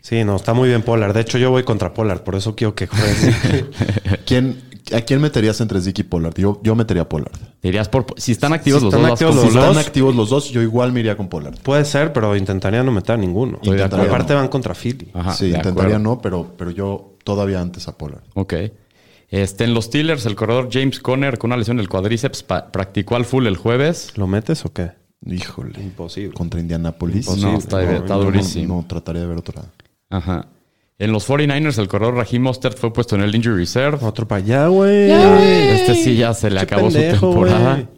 Sí, 0.00 0.24
no, 0.24 0.36
está 0.36 0.54
muy 0.54 0.68
bien 0.70 0.80
Pollard. 0.80 1.12
De 1.12 1.20
hecho, 1.20 1.36
yo 1.36 1.50
voy 1.50 1.62
contra 1.64 1.92
Pollard, 1.92 2.22
por 2.22 2.36
eso 2.36 2.56
quiero 2.56 2.74
que 2.74 2.86
juegue. 2.86 3.66
¿Quién, 4.26 4.62
¿A 4.94 5.02
quién 5.02 5.20
meterías 5.20 5.60
entre 5.60 5.78
Zeke 5.82 6.00
y 6.00 6.04
Pollard? 6.04 6.34
Yo, 6.36 6.60
yo 6.62 6.74
metería 6.74 7.02
a 7.02 7.08
Pollard. 7.10 7.32
dirías 7.62 7.90
por... 7.90 8.06
Si 8.16 8.32
están 8.32 8.54
activos 8.54 8.80
Si 8.80 8.84
los 8.86 8.94
están 8.94 9.10
dos, 9.10 9.20
activos 9.20 9.40
Si 9.42 9.48
están 9.58 9.76
activos 9.76 10.14
los 10.16 10.30
dos, 10.30 10.50
yo 10.50 10.62
igual 10.62 10.92
me 10.92 11.00
iría 11.00 11.18
con 11.18 11.28
Pollard. 11.28 11.58
Puede 11.62 11.84
ser, 11.84 12.14
pero 12.14 12.34
intentaría 12.34 12.82
no 12.82 12.92
meter 12.92 13.14
a 13.14 13.18
ninguno. 13.18 13.58
Intentaría. 13.62 14.06
Aparte 14.06 14.32
van 14.32 14.48
contra 14.48 14.74
Philly. 14.74 15.10
Ajá, 15.12 15.32
sí, 15.34 15.46
intentaría 15.48 15.70
acuerdo. 15.96 15.98
no, 15.98 16.20
pero, 16.22 16.54
pero 16.56 16.70
yo 16.70 17.13
todavía 17.24 17.60
antes 17.60 17.88
a 17.88 17.96
Pollard. 17.98 18.22
Ok. 18.34 18.54
Este, 19.30 19.64
en 19.64 19.74
los 19.74 19.86
Steelers, 19.86 20.26
el 20.26 20.36
corredor 20.36 20.68
James 20.70 21.00
Conner 21.00 21.38
con 21.38 21.48
una 21.48 21.56
lesión 21.56 21.78
del 21.78 21.88
cuádriceps 21.88 22.42
pa- 22.44 22.70
practicó 22.70 23.16
al 23.16 23.24
full 23.24 23.46
el 23.46 23.56
jueves. 23.56 24.12
¿Lo 24.16 24.26
metes 24.28 24.64
o 24.64 24.72
qué? 24.72 24.92
Híjole. 25.26 25.80
Imposible. 25.82 26.34
Contra 26.34 26.60
Indianapolis. 26.60 27.26
No, 27.38 27.56
está, 27.58 27.82
No, 27.82 27.90
está 27.92 28.14
no, 28.14 28.18
no, 28.20 28.24
durísimo. 28.26 28.76
No, 28.76 28.86
trataría 28.86 29.22
de 29.22 29.26
ver 29.28 29.38
otra. 29.38 29.62
Ajá. 30.10 30.46
En 30.98 31.10
los 31.10 31.28
49ers, 31.28 31.78
el 31.78 31.88
corredor 31.88 32.14
Raheem 32.14 32.42
Mostert 32.42 32.78
fue 32.78 32.92
puesto 32.92 33.16
en 33.16 33.22
el 33.22 33.34
injury 33.34 33.56
reserve. 33.56 33.98
Otro 34.02 34.28
para 34.28 34.44
allá, 34.44 34.66
güey. 34.68 35.10
Este 35.10 35.94
sí 35.96 36.16
ya 36.16 36.32
se 36.34 36.50
le 36.50 36.58
Qué 36.58 36.62
acabó 36.64 36.88
pendejo, 36.88 37.16
su 37.16 37.26
temporada. 37.32 37.72
güey. 37.74 37.88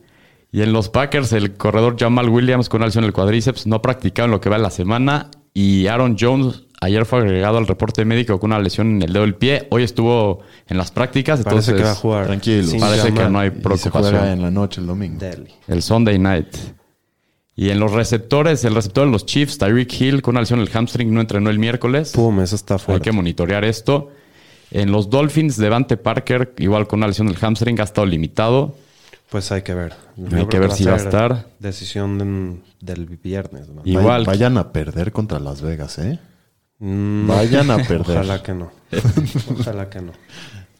Y 0.52 0.62
en 0.62 0.72
los 0.72 0.88
Packers, 0.88 1.32
el 1.34 1.54
corredor 1.54 1.96
Jamal 1.98 2.30
Williams 2.30 2.70
con 2.70 2.78
una 2.78 2.86
lesión 2.86 3.04
en 3.04 3.08
el 3.08 3.12
cuádriceps 3.12 3.66
no 3.66 3.76
ha 3.76 3.82
practicado 3.82 4.24
en 4.26 4.30
lo 4.32 4.40
que 4.40 4.48
va 4.48 4.56
de 4.56 4.62
la 4.62 4.70
semana. 4.70 5.30
Y 5.58 5.86
Aaron 5.86 6.18
Jones 6.20 6.64
ayer 6.82 7.06
fue 7.06 7.20
agregado 7.20 7.56
al 7.56 7.66
reporte 7.66 8.04
médico 8.04 8.38
con 8.38 8.50
una 8.52 8.60
lesión 8.60 8.96
en 8.96 9.00
el 9.00 9.10
dedo 9.14 9.22
del 9.22 9.36
pie. 9.36 9.66
Hoy 9.70 9.84
estuvo 9.84 10.40
en 10.68 10.76
las 10.76 10.90
prácticas. 10.90 11.42
Parece 11.42 11.70
entonces 11.70 11.74
que 11.76 11.82
va 11.82 11.92
a 11.92 11.94
jugar. 11.94 12.26
Tranquilos. 12.26 12.66
Sin 12.72 12.78
Parece 12.80 13.14
que 13.14 13.28
no 13.30 13.38
hay 13.38 13.48
Y 13.48 13.52
se 13.52 13.60
preocupación. 13.60 14.02
juega 14.12 14.32
en 14.34 14.42
la 14.42 14.50
noche 14.50 14.82
el 14.82 14.86
domingo. 14.86 15.18
El 15.66 15.82
Sunday 15.82 16.18
night. 16.18 16.54
Y 17.54 17.70
en 17.70 17.80
los 17.80 17.92
receptores, 17.92 18.66
el 18.66 18.74
receptor 18.74 19.06
de 19.06 19.12
los 19.12 19.24
Chiefs, 19.24 19.56
Tyreek 19.56 19.98
Hill, 19.98 20.20
con 20.20 20.34
una 20.34 20.40
lesión 20.40 20.60
en 20.60 20.66
el 20.66 20.72
hamstring, 20.76 21.14
no 21.14 21.22
entrenó 21.22 21.48
el 21.48 21.58
miércoles. 21.58 22.12
Pum, 22.14 22.38
eso 22.40 22.54
está 22.54 22.74
Hay 22.74 22.80
fuerte. 22.80 23.04
que 23.04 23.12
monitorear 23.12 23.64
esto. 23.64 24.10
En 24.70 24.92
los 24.92 25.08
Dolphins, 25.08 25.56
Devante 25.56 25.96
Parker, 25.96 26.52
igual 26.58 26.86
con 26.86 26.98
una 27.00 27.06
lesión 27.06 27.28
del 27.28 27.38
hamstring, 27.40 27.80
ha 27.80 27.84
estado 27.84 28.06
limitado. 28.06 28.74
Pues 29.30 29.50
hay 29.52 29.62
que 29.62 29.74
ver. 29.74 29.92
Yo 30.16 30.36
Hay 30.38 30.46
que 30.46 30.58
ver 30.58 30.70
si 30.72 30.84
va 30.84 30.92
a 30.94 30.96
estar. 30.96 31.46
Decisión 31.58 32.18
de- 32.18 32.60
del 32.80 33.06
viernes. 33.06 33.68
Igual. 33.84 34.22
Vay- 34.22 34.26
Vayan 34.26 34.58
a 34.58 34.72
perder 34.72 35.12
contra 35.12 35.40
Las 35.40 35.62
Vegas, 35.62 35.98
¿eh? 35.98 36.18
Mm, 36.78 37.26
Vayan 37.26 37.70
a 37.70 37.76
perder. 37.88 38.18
Ojalá 38.18 38.42
que 38.42 38.54
no. 38.54 38.70
Ojalá 39.60 39.90
que 39.90 40.00
no. 40.00 40.12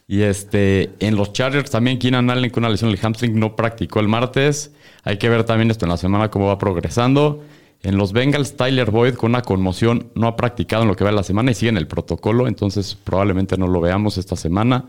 Y 0.07 0.21
este, 0.21 0.91
en 0.99 1.17
los 1.17 1.33
Chargers 1.33 1.69
también 1.69 1.99
Keenan 1.99 2.29
Allen 2.29 2.49
con 2.49 2.63
una 2.63 2.69
lesión 2.69 2.89
del 2.91 2.99
hamstring 3.03 3.37
no 3.37 3.55
practicó 3.57 3.99
el 3.99 4.07
martes. 4.07 4.71
Hay 5.03 5.17
que 5.17 5.27
ver 5.27 5.43
también 5.43 5.69
esto 5.69 5.85
en 5.85 5.89
la 5.89 5.97
semana 5.97 6.29
cómo 6.31 6.47
va 6.47 6.57
progresando. 6.57 7.43
En 7.83 7.97
los 7.97 8.13
Bengals, 8.13 8.55
Tyler 8.55 8.89
Boyd 8.89 9.15
con 9.15 9.31
una 9.31 9.41
conmoción 9.41 10.07
no 10.15 10.27
ha 10.27 10.35
practicado 10.37 10.83
en 10.83 10.87
lo 10.87 10.95
que 10.95 11.03
va 11.03 11.09
de 11.11 11.15
la 11.17 11.23
semana 11.23 11.51
y 11.51 11.53
sigue 11.53 11.69
en 11.69 11.77
el 11.77 11.87
protocolo, 11.87 12.47
entonces 12.47 12.95
probablemente 13.03 13.57
no 13.57 13.67
lo 13.67 13.81
veamos 13.81 14.17
esta 14.17 14.35
semana. 14.35 14.85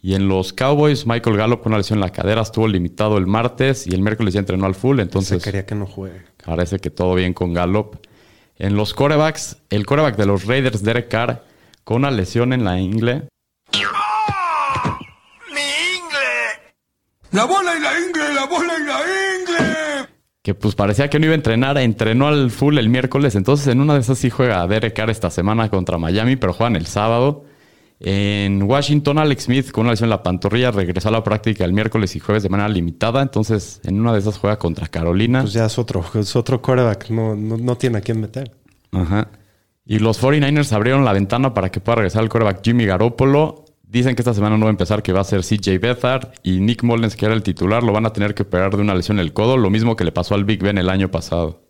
Y 0.00 0.14
en 0.14 0.28
los 0.28 0.52
Cowboys, 0.52 1.06
Michael 1.06 1.36
Gallup 1.36 1.62
con 1.62 1.72
una 1.72 1.78
lesión 1.78 1.98
en 1.98 2.02
la 2.02 2.12
cadera 2.12 2.42
estuvo 2.42 2.68
limitado 2.68 3.18
el 3.18 3.26
martes 3.26 3.86
y 3.86 3.94
el 3.94 4.00
miércoles 4.00 4.34
ya 4.34 4.40
entrenó 4.40 4.66
al 4.66 4.76
full, 4.76 4.96
Se 4.96 5.02
entonces 5.02 5.42
quería 5.42 5.66
que 5.66 5.74
no 5.74 5.86
juegue. 5.86 6.22
Parece 6.44 6.78
que 6.78 6.90
todo 6.90 7.14
bien 7.14 7.34
con 7.34 7.52
Gallup. 7.52 7.96
En 8.56 8.76
los 8.76 8.94
corebacks, 8.94 9.58
el 9.70 9.86
coreback 9.86 10.16
de 10.16 10.26
los 10.26 10.44
Raiders, 10.44 10.82
Derek 10.82 11.08
Carr, 11.08 11.44
con 11.82 11.98
una 11.98 12.10
lesión 12.10 12.52
en 12.52 12.64
la 12.64 12.78
ingle. 12.78 13.28
La 17.30 17.44
bola 17.44 17.76
y 17.76 17.80
la 17.80 18.00
ingle, 18.00 18.34
la 18.34 18.46
bola 18.46 18.72
y 18.78 18.84
la 18.84 19.00
ingle. 19.40 20.08
Que 20.42 20.54
pues 20.54 20.74
parecía 20.74 21.10
que 21.10 21.18
no 21.18 21.26
iba 21.26 21.32
a 21.32 21.36
entrenar, 21.36 21.76
entrenó 21.76 22.28
al 22.28 22.50
full 22.50 22.78
el 22.78 22.88
miércoles. 22.88 23.34
Entonces 23.34 23.66
en 23.66 23.80
una 23.80 23.94
de 23.94 24.00
esas 24.00 24.18
sí 24.18 24.30
juega 24.30 24.66
Derek 24.66 24.94
Carr 24.94 25.10
esta 25.10 25.30
semana 25.30 25.68
contra 25.68 25.98
Miami, 25.98 26.36
pero 26.36 26.52
juegan 26.52 26.76
el 26.76 26.86
sábado. 26.86 27.44
En 28.00 28.62
Washington, 28.62 29.18
Alex 29.18 29.44
Smith 29.44 29.70
con 29.72 29.82
una 29.82 29.92
lesión 29.92 30.06
en 30.06 30.10
la 30.10 30.22
pantorrilla 30.22 30.70
regresó 30.70 31.08
a 31.08 31.12
la 31.12 31.24
práctica 31.24 31.64
el 31.64 31.72
miércoles 31.72 32.14
y 32.14 32.20
jueves 32.20 32.42
de 32.44 32.48
manera 32.48 32.68
limitada. 32.68 33.22
Entonces 33.22 33.80
en 33.84 34.00
una 34.00 34.12
de 34.12 34.20
esas 34.20 34.38
juega 34.38 34.58
contra 34.58 34.86
Carolina. 34.86 35.40
Pues 35.40 35.52
ya 35.52 35.66
es 35.66 35.78
otro, 35.78 36.04
es 36.14 36.36
otro 36.36 36.62
quarterback. 36.62 37.10
No, 37.10 37.34
no, 37.34 37.56
no 37.56 37.76
tiene 37.76 37.98
a 37.98 38.00
quién 38.00 38.20
meter. 38.20 38.52
Ajá. 38.92 39.28
Y 39.84 39.98
los 39.98 40.22
49ers 40.22 40.72
abrieron 40.72 41.04
la 41.04 41.12
ventana 41.12 41.54
para 41.54 41.70
que 41.70 41.80
pueda 41.80 41.96
regresar 41.96 42.22
el 42.22 42.28
coreback 42.28 42.62
Jimmy 42.62 42.84
Garoppolo. 42.84 43.64
Dicen 43.82 44.14
que 44.14 44.20
esta 44.20 44.34
semana 44.34 44.58
no 44.58 44.66
va 44.66 44.68
a 44.68 44.70
empezar, 44.70 45.02
que 45.02 45.14
va 45.14 45.22
a 45.22 45.24
ser 45.24 45.40
CJ 45.40 45.78
Beathard 45.80 46.32
y 46.42 46.60
Nick 46.60 46.82
Mullens, 46.82 47.16
que 47.16 47.24
era 47.24 47.34
el 47.34 47.42
titular, 47.42 47.82
lo 47.82 47.92
van 47.92 48.04
a 48.04 48.12
tener 48.12 48.34
que 48.34 48.42
operar 48.42 48.76
de 48.76 48.82
una 48.82 48.94
lesión 48.94 49.18
en 49.18 49.24
el 49.24 49.32
codo, 49.32 49.56
lo 49.56 49.70
mismo 49.70 49.96
que 49.96 50.04
le 50.04 50.12
pasó 50.12 50.34
al 50.34 50.44
Big 50.44 50.62
Ben 50.62 50.76
el 50.76 50.90
año 50.90 51.10
pasado. 51.10 51.62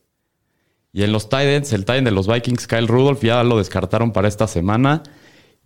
Y 0.92 1.04
en 1.04 1.12
los 1.12 1.28
Titans, 1.28 1.72
el 1.72 1.84
Titan 1.84 2.02
de 2.02 2.10
los 2.10 2.26
Vikings, 2.26 2.66
Kyle 2.66 2.88
Rudolph, 2.88 3.22
ya 3.22 3.44
lo 3.44 3.56
descartaron 3.56 4.10
para 4.10 4.26
esta 4.26 4.48
semana. 4.48 5.04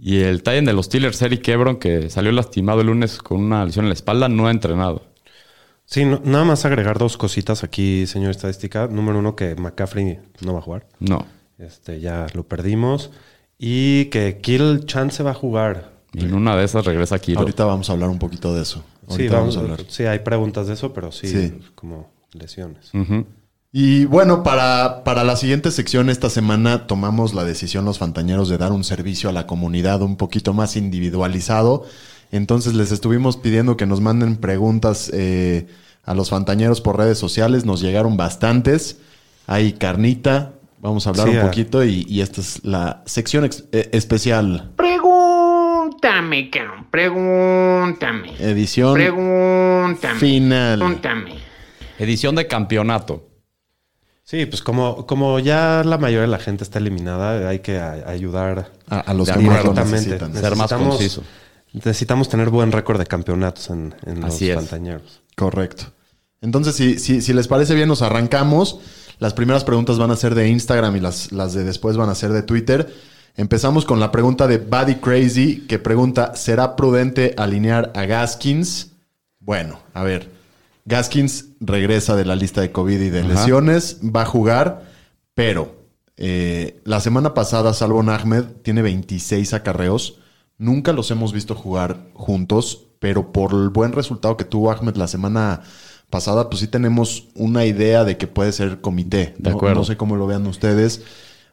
Y 0.04 0.18
el 0.23 0.38
Titan 0.42 0.64
de 0.64 0.73
los 0.73 0.87
Steelers, 0.87 1.23
Eric 1.23 1.47
Ebron, 1.47 1.76
que 1.76 2.11
salió 2.11 2.32
lastimado 2.32 2.80
el 2.80 2.88
lunes 2.88 3.18
con 3.18 3.38
una 3.40 3.64
lesión 3.64 3.85
en 3.85 3.90
la 3.90 3.94
espalda, 3.94 4.28
no 4.28 4.49
ha 4.49 4.50
entrenado. 4.50 5.04
Sí, 5.85 6.04
no- 6.04 6.21
nada 6.25 6.44
más 6.44 6.64
agregar 6.64 6.99
dos 6.99 7.16
cositas 7.16 7.62
aquí, 7.62 8.06
señor 8.09 8.32
estadística. 8.32 8.88
Número 8.88 9.21
uno, 9.21 9.37
que 9.37 9.54
McCaffrey 9.54 10.18
no 10.40 10.54
va 10.54 10.59
a 10.59 10.62
jugar. 10.62 10.87
No. 10.99 11.25
Este, 11.59 12.00
ya 12.00 12.26
lo 12.35 12.42
perdimos. 12.49 13.11
Y 13.59 14.06
que 14.06 14.38
Kill 14.42 14.87
Chance 14.87 15.23
va 15.23 15.30
a 15.30 15.35
jugar. 15.35 15.92
Y 16.12 16.25
en 16.25 16.35
una 16.35 16.56
de 16.56 16.64
esas 16.64 16.85
regresa 16.85 17.21
Kiro. 17.21 17.38
Ahorita 17.40 17.64
vamos 17.64 17.88
a 17.88 17.92
hablar 17.92 18.09
un 18.09 18.18
poquito 18.18 18.52
de 18.54 18.62
eso. 18.62 18.85
Sí, 19.09 19.28
vamos, 19.28 19.54
vamos 19.54 19.56
a 19.56 19.61
hablar. 19.61 19.80
sí, 19.88 20.04
hay 20.04 20.18
preguntas 20.21 20.66
de 20.66 20.75
eso, 20.75 20.92
pero 20.92 21.12
sí, 21.12 21.28
Sí. 21.28 21.59
como 21.76 22.11
lesiones. 22.32 22.90
Ujú. 22.92 23.25
Y 23.75 24.05
bueno, 24.05 24.43
para, 24.43 25.02
para 25.02 25.25
la 25.25 25.35
siguiente 25.37 25.71
sección 25.71 26.11
esta 26.11 26.29
semana 26.29 26.87
tomamos 26.87 27.33
la 27.33 27.43
decisión 27.45 27.87
los 27.87 27.99
fantañeros 27.99 28.50
de 28.50 28.59
dar 28.59 28.71
un 28.71 28.85
servicio 28.85 29.31
a 29.31 29.33
la 29.33 29.47
comunidad 29.47 30.02
un 30.02 30.17
poquito 30.17 30.52
más 30.52 30.76
individualizado. 30.76 31.87
Entonces 32.33 32.75
les 32.75 32.93
estuvimos 32.93 33.38
pidiendo 33.38 33.79
que 33.79 33.87
nos 33.87 34.02
manden 34.02 34.37
preguntas 34.37 35.11
eh, 35.14 35.69
a 36.05 36.12
los 36.14 36.29
fantañeros 36.29 36.83
por 36.83 36.99
redes 36.99 37.17
sociales. 37.17 37.64
Nos 37.64 37.81
llegaron 37.81 38.19
bastantes. 38.19 38.99
Hay 39.47 39.73
carnita. 39.73 40.52
Vamos 40.83 41.07
a 41.07 41.11
hablar 41.11 41.29
Sí, 41.29 41.33
un 41.35 41.38
a- 41.41 41.43
poquito 41.45 41.83
y, 41.83 42.05
y 42.09 42.21
esta 42.21 42.43
es 42.43 42.62
la 42.64 43.02
sección 43.07 43.45
ex- 43.47 43.64
eh, 43.73 43.88
especial. 43.93 44.71
Pregúntame, 44.76 46.50
cabrón. 46.50 46.88
Pregúntame. 46.91 48.33
Edición 48.38 48.93
Pregúntame. 48.95 50.19
final. 50.21 50.79
Pregúntame. 50.79 51.35
Edición 51.99 52.35
de 52.35 52.47
campeonato. 52.47 53.29
Sí, 54.25 54.47
pues 54.47 54.62
como, 54.62 55.07
como 55.07 55.38
ya 55.41 55.83
la 55.85 55.99
mayoría 55.99 56.23
de 56.23 56.26
la 56.29 56.38
gente 56.38 56.62
está 56.64 56.79
eliminada, 56.79 57.49
hay 57.49 57.59
que 57.59 57.79
a- 57.79 58.09
ayudar 58.09 58.71
A, 58.88 59.00
a 59.00 59.14
los 59.14 59.29
que 59.29 59.38
más 59.41 59.64
lo 59.64 59.75
necesitan. 59.75 60.33
Ser 60.33 60.43
más 60.57 60.71
Necesitamos- 60.71 60.88
conciso. 60.97 61.23
Necesitamos 61.73 62.29
tener 62.29 62.50
buen 62.50 62.71
récord 62.71 62.99
de 62.99 63.07
campeonatos 63.07 63.71
en, 63.71 63.95
en 64.07 64.21
los 64.21 64.38
pantañeros. 64.38 65.23
Correcto. 65.37 65.85
Entonces, 66.43 66.75
si, 66.76 66.99
si, 66.99 67.23
si 67.23 67.33
les 67.33 67.49
parece 67.49 67.75
bien, 67.75 67.88
nos 67.88 68.02
arrancamos. 68.02 68.79
Las 69.19 69.33
primeras 69.33 69.64
preguntas 69.64 69.99
van 69.99 70.11
a 70.11 70.17
ser 70.17 70.35
de 70.35 70.49
Instagram 70.49 70.97
y 70.97 71.00
las, 71.00 71.33
las 71.33 71.55
de 71.55 71.64
después 71.64 71.97
van 71.97 72.11
a 72.11 72.14
ser 72.14 72.33
de 72.33 72.43
Twitter. 72.43 72.93
Empezamos 73.37 73.85
con 73.87 74.00
la 74.00 74.11
pregunta 74.12 74.47
de 74.47 74.59
Buddy 74.59 74.97
Crazy, 74.97 75.64
que 75.67 75.79
pregunta: 75.79 76.37
¿Será 76.37 76.76
prudente 76.76 77.35
alinear 77.38 77.91
a 77.95 78.05
Gaskins? 78.05 78.91
Bueno, 79.41 79.79
a 79.95 80.02
ver. 80.02 80.29
Gaskins 80.85 81.51
regresa 81.61 82.17
de 82.17 82.25
la 82.25 82.37
lista 82.37 82.61
de 82.61 82.73
COVID 82.73 83.01
y 83.01 83.11
de 83.11 83.21
Ajá. 83.21 83.29
lesiones, 83.29 84.01
va 84.05 84.23
a 84.23 84.27
jugar, 84.27 84.83
pero 85.35 85.77
eh, 86.17 86.81
la 86.85 87.01
semana 87.01 87.35
pasada 87.35 87.73
Salvon 87.73 88.09
Ahmed 88.09 88.45
tiene 88.62 88.83
26 88.83 89.55
acarreos. 89.55 90.19
Nunca 90.59 90.93
los 90.93 91.11
hemos 91.11 91.33
visto 91.33 91.55
jugar 91.55 92.07
juntos, 92.15 92.87
pero 92.99 93.33
por 93.33 93.53
el 93.53 93.69
buen 93.69 93.93
resultado 93.93 94.37
que 94.37 94.45
tuvo 94.45 94.71
Ahmed 94.71 94.97
la 94.97 95.09
semana 95.09 95.62
pasada, 96.11 96.51
pues 96.51 96.61
sí 96.61 96.67
tenemos 96.69 97.29
una 97.35 97.65
idea 97.65 98.05
de 98.05 98.17
que 98.17 98.27
puede 98.27 98.53
ser 98.53 98.81
comité. 98.81 99.35
De 99.39 99.51
No- 99.51 99.57
acuerdo. 99.57 99.77
No 99.81 99.85
sé 99.85 99.97
cómo 99.97 100.17
lo 100.17 100.27
vean 100.27 100.47
ustedes. 100.47 101.03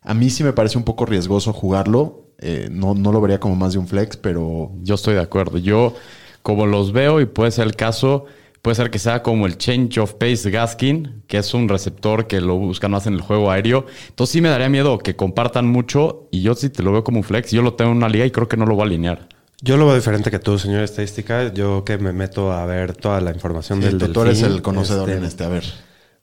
A 0.01 0.13
mí 0.13 0.29
sí 0.29 0.43
me 0.43 0.53
parece 0.53 0.77
un 0.77 0.83
poco 0.83 1.05
riesgoso 1.05 1.53
jugarlo. 1.53 2.25
Eh, 2.39 2.67
no, 2.71 2.93
no 2.95 3.11
lo 3.11 3.21
vería 3.21 3.39
como 3.39 3.55
más 3.55 3.73
de 3.73 3.79
un 3.79 3.87
flex, 3.87 4.17
pero 4.17 4.71
Yo 4.81 4.95
estoy 4.95 5.13
de 5.15 5.21
acuerdo. 5.21 5.57
Yo, 5.59 5.93
como 6.41 6.65
los 6.65 6.91
veo, 6.93 7.19
y 7.21 7.25
puede 7.25 7.51
ser 7.51 7.67
el 7.67 7.75
caso, 7.75 8.25
Puede 8.61 8.75
ser 8.75 8.91
que 8.91 8.99
sea 8.99 9.23
como 9.23 9.45
el 9.45 9.57
change 9.57 9.99
of 9.99 10.15
pace 10.15 10.51
Gaskin, 10.51 11.23
que 11.27 11.37
es 11.37 11.53
un 11.53 11.69
receptor 11.69 12.27
que 12.27 12.41
lo 12.41 12.55
buscan 12.57 12.91
más 12.91 13.07
en 13.07 13.13
el 13.13 13.21
juego 13.21 13.51
aéreo. 13.51 13.85
Entonces 14.09 14.33
sí 14.33 14.41
me 14.41 14.49
daría 14.49 14.67
miedo 14.67 14.97
que 14.97 15.15
compartan 15.15 15.67
mucho 15.67 16.27
y 16.31 16.41
yo 16.41 16.55
sí 16.55 16.69
te 16.69 16.83
lo 16.83 16.91
veo 16.91 17.03
como 17.03 17.19
un 17.19 17.23
flex. 17.23 17.51
Yo 17.51 17.61
lo 17.61 17.75
tengo 17.75 17.91
en 17.91 17.97
una 17.97 18.09
liga 18.09 18.25
y 18.25 18.31
creo 18.31 18.49
que 18.49 18.57
no 18.57 18.65
lo 18.65 18.75
voy 18.75 18.83
a 18.83 18.85
alinear. 18.87 19.29
Yo 19.61 19.77
lo 19.77 19.85
veo 19.85 19.95
diferente 19.95 20.31
que 20.31 20.39
tú, 20.39 20.57
señor 20.59 20.83
estadística. 20.83 21.53
Yo 21.53 21.83
que 21.85 21.97
me 21.97 22.11
meto 22.11 22.51
a 22.51 22.65
ver 22.65 22.95
toda 22.95 23.21
la 23.21 23.31
información 23.31 23.79
del 23.79 23.97
tú, 23.97 24.11
tú 24.11 24.21
eres 24.21 24.39
Delfín, 24.39 24.55
el 24.57 24.61
conocedor 24.61 25.09
este, 25.09 25.19
en 25.19 25.25
este. 25.25 25.43
A 25.45 25.49
ver. 25.49 25.63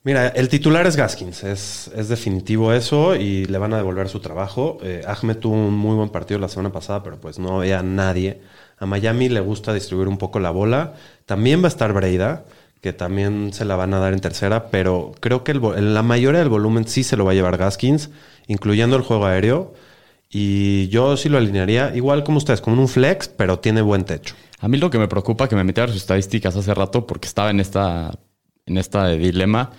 Mira, 0.04 0.28
el 0.28 0.48
titular 0.48 0.86
es 0.86 0.94
Gaskins, 0.94 1.42
es, 1.42 1.90
es 1.96 2.08
definitivo 2.08 2.72
eso 2.72 3.16
y 3.16 3.44
le 3.46 3.58
van 3.58 3.72
a 3.72 3.76
devolver 3.76 4.08
su 4.08 4.20
trabajo. 4.20 4.78
Eh, 4.82 5.02
Ahmed 5.04 5.38
tuvo 5.38 5.54
un 5.54 5.74
muy 5.74 5.96
buen 5.96 6.10
partido 6.10 6.38
la 6.38 6.48
semana 6.48 6.70
pasada, 6.70 7.02
pero 7.02 7.18
pues 7.18 7.38
no 7.38 7.60
había 7.60 7.82
nadie. 7.82 8.40
A 8.78 8.86
Miami 8.86 9.28
le 9.28 9.40
gusta 9.40 9.72
distribuir 9.72 10.08
un 10.08 10.18
poco 10.18 10.38
la 10.38 10.50
bola. 10.50 10.94
También 11.24 11.62
va 11.62 11.66
a 11.66 11.68
estar 11.68 11.92
Breida, 11.92 12.44
que 12.80 12.92
también 12.92 13.52
se 13.52 13.64
la 13.64 13.76
van 13.76 13.94
a 13.94 13.98
dar 13.98 14.12
en 14.12 14.20
tercera, 14.20 14.68
pero 14.68 15.12
creo 15.20 15.44
que 15.44 15.54
la 15.54 16.02
mayoría 16.02 16.40
del 16.40 16.48
volumen 16.48 16.86
sí 16.86 17.02
se 17.02 17.16
lo 17.16 17.24
va 17.24 17.32
a 17.32 17.34
llevar 17.34 17.56
Gaskins, 17.56 18.10
incluyendo 18.46 18.96
el 18.96 19.02
juego 19.02 19.26
aéreo. 19.26 19.74
Y 20.28 20.88
yo 20.88 21.16
sí 21.16 21.28
lo 21.28 21.38
alinearía, 21.38 21.94
igual 21.94 22.24
como 22.24 22.38
ustedes, 22.38 22.60
como 22.60 22.80
un 22.80 22.88
flex, 22.88 23.28
pero 23.28 23.58
tiene 23.58 23.80
buen 23.80 24.04
techo. 24.04 24.34
A 24.60 24.68
mí 24.68 24.76
lo 24.76 24.90
que 24.90 24.98
me 24.98 25.08
preocupa 25.08 25.48
que 25.48 25.56
me 25.56 25.64
metí 25.64 25.80
a 25.80 25.84
ver 25.84 25.90
sus 25.90 26.02
estadísticas 26.02 26.56
hace 26.56 26.74
rato 26.74 27.06
porque 27.06 27.28
estaba 27.28 27.50
en 27.50 27.60
esta, 27.60 28.18
en 28.66 28.78
esta 28.78 29.08
dilema. 29.08 29.70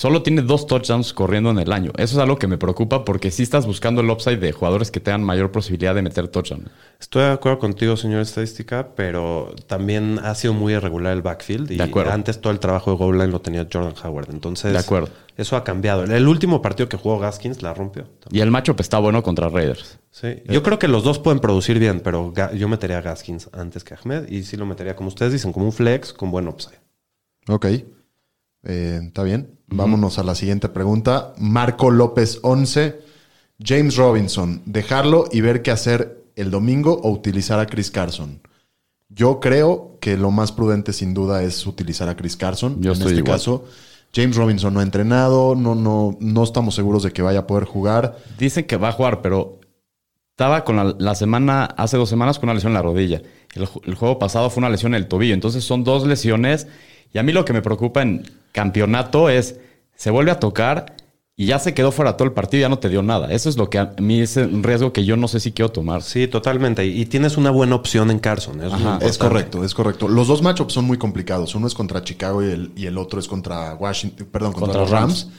Solo 0.00 0.22
tiene 0.22 0.40
dos 0.40 0.66
touchdowns 0.66 1.12
corriendo 1.12 1.50
en 1.50 1.58
el 1.58 1.70
año. 1.72 1.92
Eso 1.98 2.16
es 2.16 2.22
algo 2.22 2.38
que 2.38 2.46
me 2.46 2.56
preocupa 2.56 3.04
porque 3.04 3.30
si 3.30 3.42
estás 3.42 3.66
buscando 3.66 4.00
el 4.00 4.08
upside 4.08 4.38
de 4.38 4.50
jugadores 4.50 4.90
que 4.90 4.98
tengan 4.98 5.22
mayor 5.22 5.52
posibilidad 5.52 5.94
de 5.94 6.00
meter 6.00 6.26
touchdown. 6.28 6.70
Estoy 6.98 7.24
de 7.24 7.32
acuerdo 7.32 7.58
contigo, 7.58 7.98
señor 7.98 8.22
estadística, 8.22 8.94
pero 8.96 9.54
también 9.66 10.18
ha 10.22 10.34
sido 10.34 10.54
muy 10.54 10.72
irregular 10.72 11.12
el 11.12 11.20
backfield. 11.20 11.70
Y 11.72 11.76
De 11.76 11.82
acuerdo. 11.82 12.12
antes 12.12 12.40
todo 12.40 12.50
el 12.50 12.60
trabajo 12.60 12.92
de 12.92 12.96
goal 12.96 13.18
line 13.18 13.26
lo 13.30 13.42
tenía 13.42 13.68
Jordan 13.70 13.92
Howard. 14.02 14.30
Entonces, 14.30 14.72
De 14.72 14.78
acuerdo. 14.78 15.10
eso 15.36 15.54
ha 15.54 15.64
cambiado. 15.64 16.04
El 16.04 16.28
último 16.28 16.62
partido 16.62 16.88
que 16.88 16.96
jugó 16.96 17.18
Gaskins 17.18 17.60
la 17.60 17.74
rompió. 17.74 18.06
Y 18.30 18.40
el 18.40 18.50
matchup 18.50 18.80
está 18.80 18.98
bueno 19.00 19.22
contra 19.22 19.50
Raiders. 19.50 19.98
Sí. 20.10 20.28
Yo 20.46 20.62
creo 20.62 20.78
que 20.78 20.88
los 20.88 21.04
dos 21.04 21.18
pueden 21.18 21.40
producir 21.40 21.78
bien, 21.78 22.00
pero 22.00 22.32
yo 22.54 22.68
metería 22.68 22.96
a 22.96 23.02
Gaskins 23.02 23.50
antes 23.52 23.84
que 23.84 23.92
Ahmed 24.02 24.30
y 24.30 24.44
sí 24.44 24.56
lo 24.56 24.64
metería, 24.64 24.96
como 24.96 25.08
ustedes 25.08 25.34
dicen, 25.34 25.52
como 25.52 25.66
un 25.66 25.72
flex 25.72 26.14
con 26.14 26.30
buen 26.30 26.48
upside. 26.48 26.78
Ok. 27.48 27.66
Eh, 28.64 29.00
Está 29.04 29.22
bien. 29.22 29.58
Vámonos 29.68 30.18
a 30.18 30.24
la 30.24 30.34
siguiente 30.34 30.68
pregunta. 30.68 31.32
Marco 31.38 31.90
López 31.90 32.40
11. 32.42 33.00
James 33.62 33.96
Robinson. 33.96 34.62
¿Dejarlo 34.66 35.26
y 35.30 35.40
ver 35.42 35.62
qué 35.62 35.70
hacer 35.70 36.24
el 36.36 36.50
domingo 36.50 37.00
o 37.02 37.10
utilizar 37.10 37.60
a 37.60 37.66
Chris 37.66 37.90
Carson? 37.90 38.40
Yo 39.08 39.40
creo 39.40 39.98
que 40.00 40.16
lo 40.16 40.30
más 40.30 40.52
prudente 40.52 40.92
sin 40.92 41.14
duda 41.14 41.42
es 41.42 41.66
utilizar 41.66 42.08
a 42.08 42.16
Chris 42.16 42.36
Carson. 42.36 42.80
Yo 42.80 42.90
en 42.92 42.98
estoy 42.98 43.12
este 43.12 43.20
igual. 43.20 43.34
caso, 43.36 43.64
James 44.14 44.36
Robinson 44.36 44.72
no 44.72 44.80
ha 44.80 44.84
entrenado, 44.84 45.54
no, 45.54 45.74
no, 45.74 46.16
no 46.20 46.42
estamos 46.44 46.74
seguros 46.74 47.02
de 47.02 47.12
que 47.12 47.22
vaya 47.22 47.40
a 47.40 47.46
poder 47.46 47.64
jugar. 47.64 48.16
Dicen 48.38 48.64
que 48.66 48.76
va 48.76 48.88
a 48.88 48.92
jugar, 48.92 49.20
pero 49.20 49.58
estaba 50.30 50.64
con 50.64 50.76
la, 50.76 50.96
la 50.98 51.14
semana, 51.14 51.64
hace 51.64 51.96
dos 51.96 52.08
semanas 52.08 52.38
con 52.38 52.48
una 52.48 52.54
lesión 52.54 52.70
en 52.70 52.74
la 52.74 52.82
rodilla. 52.82 53.20
El, 53.54 53.68
el 53.84 53.94
juego 53.94 54.18
pasado 54.18 54.48
fue 54.48 54.60
una 54.60 54.70
lesión 54.70 54.94
en 54.94 55.02
el 55.02 55.08
tobillo. 55.08 55.34
Entonces 55.34 55.64
son 55.64 55.84
dos 55.84 56.06
lesiones. 56.06 56.66
Y 57.12 57.18
a 57.18 57.22
mí 57.22 57.32
lo 57.32 57.44
que 57.44 57.52
me 57.52 57.62
preocupa 57.62 58.02
en 58.02 58.22
campeonato 58.52 59.28
es, 59.28 59.56
se 59.94 60.10
vuelve 60.10 60.30
a 60.30 60.40
tocar 60.40 60.96
y 61.40 61.46
ya 61.46 61.58
se 61.58 61.72
quedó 61.72 61.90
fuera 61.90 62.18
todo 62.18 62.28
el 62.28 62.34
partido 62.34 62.58
y 62.58 62.62
ya 62.62 62.68
no 62.68 62.78
te 62.78 62.90
dio 62.90 63.02
nada. 63.02 63.32
Eso 63.32 63.48
es 63.48 63.56
lo 63.56 63.70
que 63.70 63.78
a 63.78 63.94
mí 63.98 64.20
es 64.20 64.36
un 64.36 64.62
riesgo 64.62 64.92
que 64.92 65.06
yo 65.06 65.16
no 65.16 65.26
sé 65.26 65.40
si 65.40 65.52
quiero 65.52 65.70
tomar. 65.70 66.02
Sí, 66.02 66.28
totalmente. 66.28 66.84
Y, 66.84 67.06
tienes 67.06 67.38
una 67.38 67.50
buena 67.50 67.76
opción 67.76 68.10
en 68.10 68.18
Carson. 68.18 68.60
es 69.00 69.16
correcto, 69.16 69.64
es 69.64 69.72
correcto. 69.72 70.06
Los 70.06 70.28
dos 70.28 70.42
matchups 70.42 70.74
son 70.74 70.84
muy 70.84 70.98
complicados. 70.98 71.54
Uno 71.54 71.66
es 71.66 71.72
contra 71.72 72.04
Chicago 72.04 72.42
y 72.42 72.50
el, 72.50 72.72
y 72.76 72.84
el 72.84 72.98
otro 72.98 73.18
es 73.18 73.26
contra 73.26 73.74
Washington, 73.74 74.28
perdón, 74.30 74.52
contra, 74.52 74.80
Contra 74.80 74.80
los 74.82 74.90
Rams. 74.90 75.22
Rams. 75.24 75.36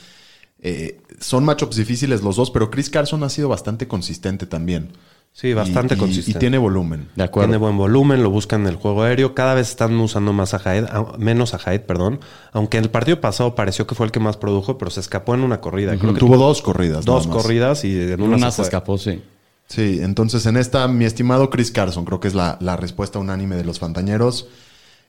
Eh, 0.64 1.02
son 1.20 1.46
matchups 1.46 1.76
difíciles 1.76 2.24
los 2.24 2.36
dos, 2.36 2.50
pero 2.50 2.72
Chris 2.72 2.90
Carson 2.90 3.24
ha 3.24 3.30
sido 3.30 3.50
bastante 3.50 3.88
consistente 3.88 4.48
también. 4.48 4.94
Sí, 5.34 5.54
bastante 5.54 5.96
Y- 5.96 5.98
consistente. 5.98 6.38
Y 6.38 6.40
tiene 6.40 6.58
volumen. 6.58 7.08
De 7.16 7.24
acuerdo. 7.24 7.48
Tiene 7.48 7.58
buen 7.58 7.78
volumen, 7.78 8.22
lo 8.22 8.30
buscan 8.30 8.62
en 8.62 8.68
el 8.68 8.76
juego 8.76 9.04
aéreo. 9.04 9.34
Cada 9.34 9.54
vez 9.54 9.70
están 9.70 9.98
usando 10.00 10.34
más 10.34 10.54
a 10.54 10.60
Hyde, 10.60 10.88
a- 10.92 11.14
menos 11.18 11.54
a 11.54 11.58
Hyde, 11.60 11.80
perdón. 11.80 12.20
Aunque 12.52 12.78
en 12.78 12.84
el 12.84 12.90
partido 12.90 13.22
pasado 13.22 13.56
pareció 13.56 13.88
que 13.88 13.96
fue 13.96 14.06
el 14.06 14.12
que 14.12 14.20
más 14.20 14.36
produjo, 14.38 14.78
pero 14.78 14.92
se 14.92 15.00
escapó 15.00 15.34
en 15.34 15.42
una 15.42 15.62
corrida. 15.62 15.96
Creo 15.98 16.14
que 16.14 16.20
Tuvo 16.20 16.38
dos 16.38 16.62
corridas. 16.62 17.06
dos 17.06 17.28
corridas 17.28 17.86
y 17.86 17.98
en 18.12 18.22
una, 18.22 18.36
Una 18.36 18.52
se 18.52 18.58
se 18.58 18.62
escapó, 18.64 18.98
sí. 18.98 19.22
Sí, 19.68 20.00
entonces 20.02 20.46
en 20.48 20.58
esta, 20.58 20.86
mi 20.90 21.06
estimado 21.06 21.50
Chris 21.50 21.72
Carson, 21.72 22.04
creo 22.04 22.20
que 22.20 22.28
es 22.28 22.34
la, 22.36 22.58
la 22.60 22.76
respuesta 22.76 23.18
unánime 23.20 23.56
de 23.56 23.64
los 23.64 23.80
fantañeros. 23.80 24.50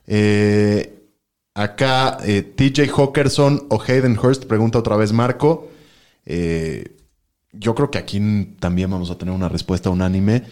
Eh, 0.07 1.03
acá, 1.55 2.19
eh, 2.25 2.43
TJ 2.43 2.89
Hawkerson 2.97 3.67
o 3.71 3.83
Hayden 3.83 4.17
Hurst, 4.17 4.45
pregunta 4.45 4.79
otra 4.79 4.97
vez 4.97 5.13
Marco. 5.13 5.69
Eh, 6.27 6.97
yo 7.53 7.75
creo 7.75 7.91
que 7.91 7.99
aquí 7.99 8.55
también 8.59 8.91
vamos 8.91 9.11
a 9.11 9.19
tener 9.19 9.35
una 9.35 9.49
respuesta 9.49 9.91
unánime. 9.91 10.43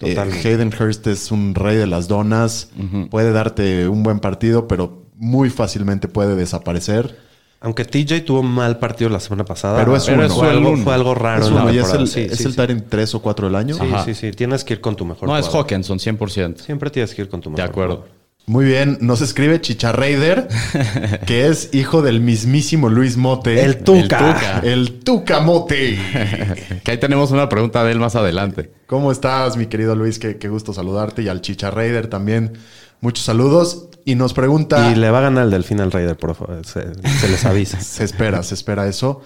Eh. 0.00 0.16
Hayden 0.44 0.72
Hurst 0.78 1.06
es 1.08 1.32
un 1.32 1.54
rey 1.54 1.76
de 1.76 1.86
las 1.86 2.06
donas, 2.06 2.70
puede 3.10 3.32
darte 3.32 3.88
un 3.88 4.02
buen 4.02 4.20
partido, 4.20 4.68
pero 4.68 5.06
muy 5.16 5.50
fácilmente 5.50 6.06
puede 6.08 6.36
desaparecer. 6.36 7.16
Aunque 7.60 7.84
TJ 7.84 8.24
tuvo 8.24 8.44
mal 8.44 8.78
partido 8.78 9.10
la 9.10 9.18
semana 9.18 9.44
pasada. 9.44 9.78
Pero 9.78 9.96
es 9.96 10.04
fue, 10.04 10.14
uno. 10.14 10.22
algo, 10.48 10.70
uno. 10.70 10.84
fue 10.84 10.94
algo 10.94 11.14
raro. 11.16 11.42
Es 11.42 11.48
en 11.48 11.54
la 11.56 11.70
es 11.72 11.92
el, 11.92 12.06
Sí, 12.06 12.20
es 12.20 12.38
sí, 12.38 12.44
el 12.44 12.50
sí. 12.52 12.56
Tyrant 12.56 12.88
3 12.88 13.14
o 13.16 13.22
4 13.22 13.46
del 13.48 13.56
año. 13.56 13.74
Sí, 13.74 13.80
Ajá. 13.82 14.04
sí, 14.04 14.14
sí. 14.14 14.30
Tienes 14.30 14.62
que 14.62 14.74
ir 14.74 14.80
con 14.80 14.94
tu 14.94 15.04
mejor 15.04 15.28
No, 15.28 15.36
es 15.36 15.46
jugador. 15.46 15.64
Hawkinson, 15.64 15.98
100%. 15.98 16.58
Siempre 16.58 16.90
tienes 16.90 17.12
que 17.14 17.22
ir 17.22 17.28
con 17.28 17.40
tu 17.40 17.50
mejor 17.50 17.64
De 17.64 17.68
acuerdo. 17.68 17.94
jugador. 17.96 18.17
Muy 18.48 18.64
bien, 18.64 18.96
nos 19.02 19.20
escribe 19.20 19.60
Chicha 19.60 19.92
Raider, 19.92 20.48
que 21.26 21.48
es 21.48 21.68
hijo 21.74 22.00
del 22.00 22.20
mismísimo 22.20 22.88
Luis 22.88 23.18
Mote. 23.18 23.62
El 23.62 23.76
Tuca. 23.84 24.62
El 24.64 25.00
Tuca 25.00 25.40
Mote. 25.40 25.98
Que 26.82 26.92
ahí 26.92 26.98
tenemos 26.98 27.30
una 27.30 27.50
pregunta 27.50 27.84
de 27.84 27.92
él 27.92 27.98
más 27.98 28.16
adelante. 28.16 28.72
¿Cómo 28.86 29.12
estás, 29.12 29.58
mi 29.58 29.66
querido 29.66 29.94
Luis? 29.94 30.18
Qué, 30.18 30.38
qué 30.38 30.48
gusto 30.48 30.72
saludarte. 30.72 31.20
Y 31.22 31.28
al 31.28 31.42
Chicha 31.42 31.70
Raider 31.70 32.06
también. 32.06 32.54
Muchos 33.02 33.26
saludos. 33.26 33.88
Y 34.06 34.14
nos 34.14 34.32
pregunta. 34.32 34.90
Y 34.90 34.94
le 34.94 35.10
va 35.10 35.18
a 35.18 35.22
ganar 35.22 35.44
el 35.44 35.50
Delfín 35.50 35.80
al 35.80 35.92
Raider, 35.92 36.16
por 36.16 36.34
favor. 36.34 36.64
Se, 36.64 36.94
se 37.20 37.28
les 37.28 37.44
avisa. 37.44 37.78
Se 37.82 38.02
espera, 38.02 38.42
se 38.42 38.54
espera 38.54 38.88
eso. 38.88 39.20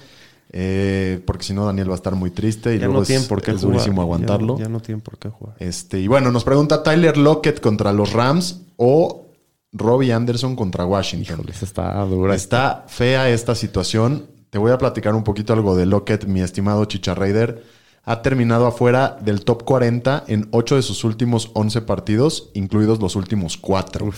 Eh, 0.55 1.23
porque 1.27 1.45
si 1.45 1.55
no, 1.55 1.65
Daniel 1.65 1.89
va 1.89 1.95
a 1.95 1.97
estar 1.97 2.15
muy 2.15 2.31
triste 2.31 2.75
y 2.75 2.79
ya 2.79 2.85
luego 2.85 2.99
no 2.99 3.03
es, 3.03 3.09
tienen 3.09 3.27
por 3.27 3.41
qué 3.41 3.53
es 3.53 3.61
jugar. 3.61 3.73
durísimo 3.73 4.03
aguantarlo. 4.03 4.59
Ya, 4.59 4.69
no 4.69 4.81
tienen 4.81 5.01
por 5.01 5.19
qué 5.19 5.31
jugar. 5.31 5.57
Este, 5.59 5.99
y 5.99 6.09
bueno, 6.09 6.31
nos 6.31 6.45
pregunta 6.45 6.83
Tyler 6.83 7.17
Lockett 7.17 7.61
contra 7.61 7.93
los 7.93 8.13
Rams 8.13 8.61
o 8.77 9.27
Robbie 9.73 10.13
Anderson 10.13 10.55
contra 10.55 10.85
Washington. 10.85 11.41
Híjole, 11.41 11.55
está 11.61 12.05
dura. 12.05 12.35
Está 12.35 12.85
fea 12.87 13.31
esta 13.31 13.55
situación. 13.55 14.27
Te 14.51 14.59
voy 14.59 14.73
a 14.73 14.79
platicar 14.79 15.15
un 15.15 15.25
poquito 15.25 15.55
algo 15.55 15.75
de 15.75 15.87
Lockett, 15.87 16.27
mi 16.27 16.43
estimado 16.43 16.85
Chicha 16.85 17.15
Raider. 17.15 17.65
Ha 18.05 18.21
terminado 18.21 18.67
afuera 18.67 19.17
del 19.23 19.45
top 19.45 19.65
40 19.65 20.25
en 20.27 20.49
8 20.51 20.77
de 20.77 20.83
sus 20.83 21.05
últimos 21.05 21.51
11 21.55 21.81
partidos, 21.83 22.51
incluidos 22.53 23.01
los 23.01 23.17
últimos 23.17 23.57
4. 23.57 24.11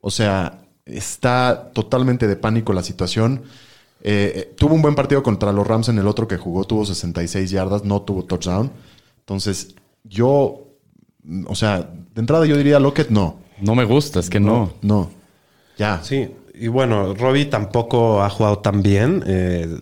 O 0.00 0.10
sea, 0.10 0.60
está 0.84 1.70
totalmente 1.72 2.26
de 2.26 2.36
pánico 2.36 2.74
la 2.74 2.82
situación. 2.82 3.44
Eh, 4.06 4.32
eh, 4.36 4.54
tuvo 4.56 4.74
un 4.74 4.82
buen 4.82 4.94
partido 4.94 5.22
contra 5.22 5.50
los 5.50 5.66
Rams 5.66 5.88
en 5.88 5.98
el 5.98 6.06
otro 6.06 6.28
que 6.28 6.36
jugó, 6.36 6.64
tuvo 6.64 6.84
66 6.84 7.50
yardas, 7.50 7.84
no 7.84 8.02
tuvo 8.02 8.24
touchdown. 8.24 8.70
Entonces, 9.20 9.74
yo, 10.04 10.68
mm, 11.22 11.46
o 11.48 11.54
sea, 11.54 11.78
de 11.80 12.20
entrada 12.20 12.44
yo 12.44 12.58
diría 12.58 12.78
Lockett 12.78 13.08
no. 13.08 13.38
No 13.62 13.74
me 13.74 13.84
gusta, 13.84 14.20
es 14.20 14.28
que 14.28 14.40
no. 14.40 14.74
No. 14.82 15.10
Ya. 15.78 16.02
Sí, 16.02 16.28
y 16.54 16.68
bueno, 16.68 17.14
Robbie 17.14 17.46
tampoco 17.46 18.22
ha 18.22 18.28
jugado 18.28 18.58
tan 18.58 18.82
bien. 18.82 19.24
Eh, 19.26 19.74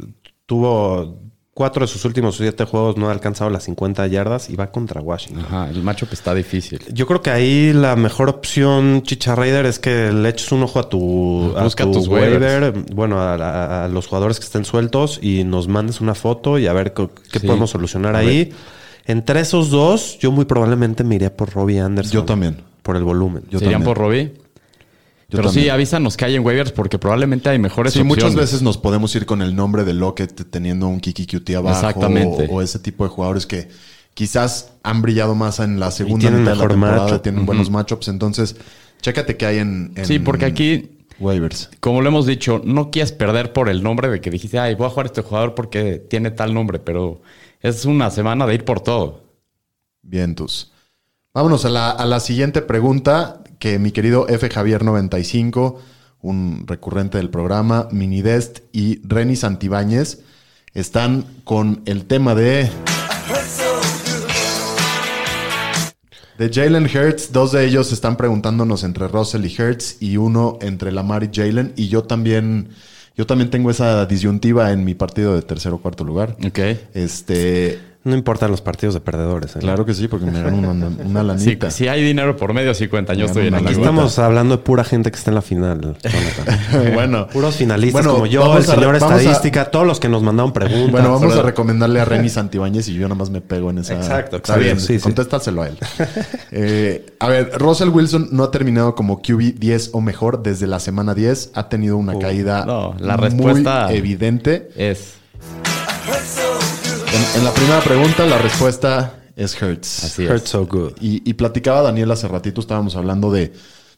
tuvo 0.46 1.18
cuatro 1.54 1.84
de 1.84 1.86
sus 1.86 2.04
últimos 2.04 2.36
siete 2.36 2.64
juegos, 2.64 2.96
no 2.96 3.08
ha 3.08 3.12
alcanzado 3.12 3.50
las 3.50 3.64
50 3.64 4.06
yardas 4.06 4.48
y 4.48 4.56
va 4.56 4.70
contra 4.70 5.00
Washington. 5.00 5.44
Ajá, 5.44 5.68
el 5.70 5.82
matchup 5.82 6.12
está 6.12 6.34
difícil. 6.34 6.80
Yo 6.92 7.06
creo 7.06 7.20
que 7.20 7.30
ahí 7.30 7.72
la 7.74 7.94
mejor 7.96 8.28
opción, 8.30 9.02
Chicha 9.02 9.34
Raider, 9.34 9.66
es 9.66 9.78
que 9.78 10.10
le 10.12 10.28
eches 10.30 10.50
un 10.52 10.62
ojo 10.62 10.78
a 10.78 10.88
tu, 10.88 11.52
a 11.56 11.62
Busca 11.64 11.84
tu 11.84 11.92
tus 11.92 12.08
waiver, 12.08 12.72
bueno, 12.94 13.20
a, 13.20 13.34
a- 13.34 13.84
a 13.84 13.88
los 13.88 14.06
jugadores 14.06 14.38
que 14.38 14.46
estén 14.46 14.64
sueltos 14.64 15.18
y 15.22 15.44
nos 15.44 15.68
mandes 15.68 16.00
una 16.00 16.14
foto 16.14 16.58
y 16.58 16.66
a 16.66 16.72
ver 16.72 16.94
qué 16.94 17.08
Sí. 17.38 17.46
podemos 17.46 17.70
solucionar 17.70 18.16
A 18.16 18.20
ahí. 18.20 18.52
Entre 19.04 19.40
esos 19.40 19.68
dos, 19.70 20.18
yo 20.20 20.30
muy 20.32 20.44
probablemente 20.44 21.04
me 21.04 21.16
iría 21.16 21.36
por 21.36 21.50
Robbie 21.52 21.80
Anderson. 21.80 22.12
Yo 22.12 22.24
también. 22.24 22.56
Por 22.82 22.96
el 22.96 23.04
volumen. 23.04 23.42
Yo 23.50 23.58
¿Se 23.58 23.64
irían 23.66 23.82
también. 23.82 23.84
por 23.94 23.98
Robbie? 23.98 24.32
Yo 25.32 25.38
Pero 25.38 25.48
sí, 25.48 25.54
también. 25.56 25.74
avísanos 25.74 26.16
que 26.18 26.26
hay 26.26 26.34
en 26.36 26.44
waivers 26.44 26.72
porque 26.72 26.98
probablemente 26.98 27.48
hay 27.48 27.58
mejores 27.58 27.94
Sí, 27.94 28.00
opciones. 28.00 28.24
muchas 28.24 28.34
veces 28.36 28.60
nos 28.60 28.76
podemos 28.76 29.14
ir 29.16 29.24
con 29.24 29.40
el 29.40 29.56
nombre 29.56 29.82
de 29.84 29.94
Lockett 29.94 30.50
teniendo 30.50 30.86
un 30.88 31.00
Kiki 31.00 31.26
QT 31.26 31.50
abajo. 31.56 31.74
Exactamente. 31.86 32.46
O, 32.50 32.56
o 32.56 32.62
ese 32.62 32.78
tipo 32.78 33.04
de 33.04 33.10
jugadores 33.10 33.46
que 33.46 33.68
quizás 34.14 34.74
han 34.82 35.00
brillado 35.00 35.34
más 35.34 35.58
en 35.58 35.80
la 35.80 35.90
segunda 35.90 36.20
tienen 36.20 36.40
mitad 36.40 36.52
de 36.52 36.58
la 36.58 36.68
temporada, 36.68 37.04
matchup. 37.04 37.22
tienen 37.22 37.46
buenos 37.46 37.70
matchups. 37.70 38.08
Entonces, 38.08 38.56
chécate 39.00 39.38
que 39.38 39.46
hay 39.46 39.58
en, 39.58 39.92
en 39.96 40.04
Sí, 40.04 40.18
porque 40.18 40.44
aquí, 40.44 40.98
waivers. 41.18 41.70
como 41.80 42.02
lo 42.02 42.08
hemos 42.08 42.26
dicho, 42.26 42.60
no 42.64 42.90
quieres 42.90 43.12
perder 43.12 43.54
por 43.54 43.70
el 43.70 43.82
nombre 43.82 44.10
de 44.10 44.20
que 44.20 44.28
dijiste, 44.30 44.58
ay, 44.58 44.74
voy 44.74 44.86
a 44.86 44.90
jugar 44.90 45.06
a 45.06 45.08
este 45.08 45.22
jugador 45.22 45.54
porque 45.54 45.94
tiene 45.98 46.30
tal 46.30 46.52
nombre, 46.52 46.78
pero 46.78 47.22
es 47.60 47.86
una 47.86 48.10
semana 48.10 48.46
de 48.46 48.54
ir 48.54 48.64
por 48.66 48.80
todo. 48.80 49.22
Vientos. 50.02 50.72
Vámonos 51.34 51.64
a 51.64 51.70
la, 51.70 51.90
a 51.90 52.04
la 52.04 52.20
siguiente 52.20 52.60
pregunta 52.60 53.41
que 53.62 53.78
mi 53.78 53.92
querido 53.92 54.26
F. 54.28 54.50
Javier 54.50 54.82
95, 54.82 55.80
un 56.20 56.64
recurrente 56.66 57.18
del 57.18 57.30
programa, 57.30 57.86
Minidest 57.92 58.58
y 58.72 59.00
Renny 59.06 59.36
Santibáñez 59.36 60.18
están 60.74 61.24
con 61.44 61.80
el 61.84 62.06
tema 62.06 62.34
de. 62.34 62.68
De 66.38 66.50
Jalen 66.52 66.86
Hurts, 66.86 67.30
dos 67.30 67.52
de 67.52 67.64
ellos 67.64 67.92
están 67.92 68.16
preguntándonos 68.16 68.82
entre 68.82 69.06
Russell 69.06 69.44
y 69.44 69.54
Hurts 69.56 69.98
y 70.02 70.16
uno 70.16 70.58
entre 70.60 70.90
Lamar 70.90 71.22
y 71.22 71.30
Jalen. 71.32 71.72
Y 71.76 71.86
yo 71.86 72.02
también, 72.02 72.70
yo 73.16 73.28
también 73.28 73.48
tengo 73.48 73.70
esa 73.70 74.06
disyuntiva 74.06 74.72
en 74.72 74.82
mi 74.84 74.94
partido 74.94 75.36
de 75.36 75.42
tercer 75.42 75.72
o 75.72 75.78
cuarto 75.78 76.02
lugar. 76.02 76.36
Ok. 76.44 76.58
Este, 76.94 77.78
No 78.04 78.16
importan 78.16 78.50
los 78.50 78.60
partidos 78.60 78.94
de 78.94 79.00
perdedores. 79.00 79.54
¿eh? 79.54 79.60
claro 79.60 79.86
que 79.86 79.94
sí, 79.94 80.08
porque 80.08 80.26
me 80.26 80.42
dan 80.42 80.54
una, 80.54 80.70
una 80.72 81.20
Si, 81.38 81.44
lanita. 81.46 81.70
si 81.70 81.86
hay 81.86 82.02
dinero 82.02 82.36
por 82.36 82.52
medio, 82.52 82.74
sí 82.74 82.88
cuenta. 82.88 83.14
Yo 83.14 83.26
estoy 83.26 83.46
en 83.46 83.54
Aquí 83.54 83.68
estamos 83.74 84.18
hablando 84.18 84.56
de 84.56 84.62
pura 84.64 84.82
gente 84.82 85.12
que 85.12 85.16
está 85.18 85.30
en 85.30 85.36
la 85.36 85.42
final. 85.42 85.96
Bueno, 86.94 87.28
Puros 87.28 87.54
finalistas 87.56 88.02
Bueno, 88.02 88.14
como 88.14 88.26
yo, 88.26 88.56
el 88.56 88.64
señor 88.64 88.94
a- 88.94 88.98
estadística, 88.98 89.66
todos 89.70 89.86
los 89.86 90.00
que 90.00 90.08
nos 90.08 90.22
mandaron 90.22 90.52
preguntas. 90.52 90.90
Bueno, 90.90 91.12
vamos 91.12 91.36
a 91.36 91.42
recomendarle 91.42 92.00
a 92.00 92.04
Renny 92.04 92.28
Santibáñez 92.28 92.88
y 92.88 92.94
yo 92.94 93.02
nada 93.02 93.14
más 93.14 93.30
me 93.30 93.40
pego 93.40 93.70
en 93.70 93.78
esa. 93.78 93.94
Exacto, 93.94 94.38
Está 94.38 94.56
bien, 94.56 94.80
Sí, 94.80 94.96
sí. 94.98 95.02
contéstaselo 95.02 95.62
a 95.62 95.68
él. 95.68 95.78
Eh, 96.54 97.06
a 97.18 97.28
ver, 97.28 97.52
Russell 97.58 97.88
Wilson 97.88 98.28
no 98.32 98.44
ha 98.44 98.50
terminado 98.50 98.94
como 98.94 99.22
QB 99.22 99.54
10 99.58 99.90
o 99.94 100.00
mejor 100.00 100.42
desde 100.42 100.66
la 100.66 100.80
semana 100.80 101.14
10. 101.14 101.52
Ha 101.54 101.68
tenido 101.68 101.96
una 101.96 102.18
caída 102.18 102.64
no, 102.66 102.94
la 102.98 103.16
muy 103.16 103.28
respuesta- 103.28 103.92
evidente. 103.92 104.70
Es. 104.76 105.14
En, 107.14 107.38
en 107.40 107.44
la 107.44 107.52
primera 107.52 107.80
pregunta, 107.80 108.24
la 108.26 108.38
respuesta 108.38 109.22
es 109.36 109.60
Hurts. 109.60 110.04
Así 110.04 110.26
Hurt 110.26 110.44
es. 110.44 110.48
so 110.50 110.66
good. 110.66 110.92
Y, 111.00 111.28
y 111.28 111.34
platicaba 111.34 111.82
Daniel 111.82 112.10
hace 112.10 112.28
ratito, 112.28 112.60
estábamos 112.60 112.96
hablando 112.96 113.30
de, 113.30 113.52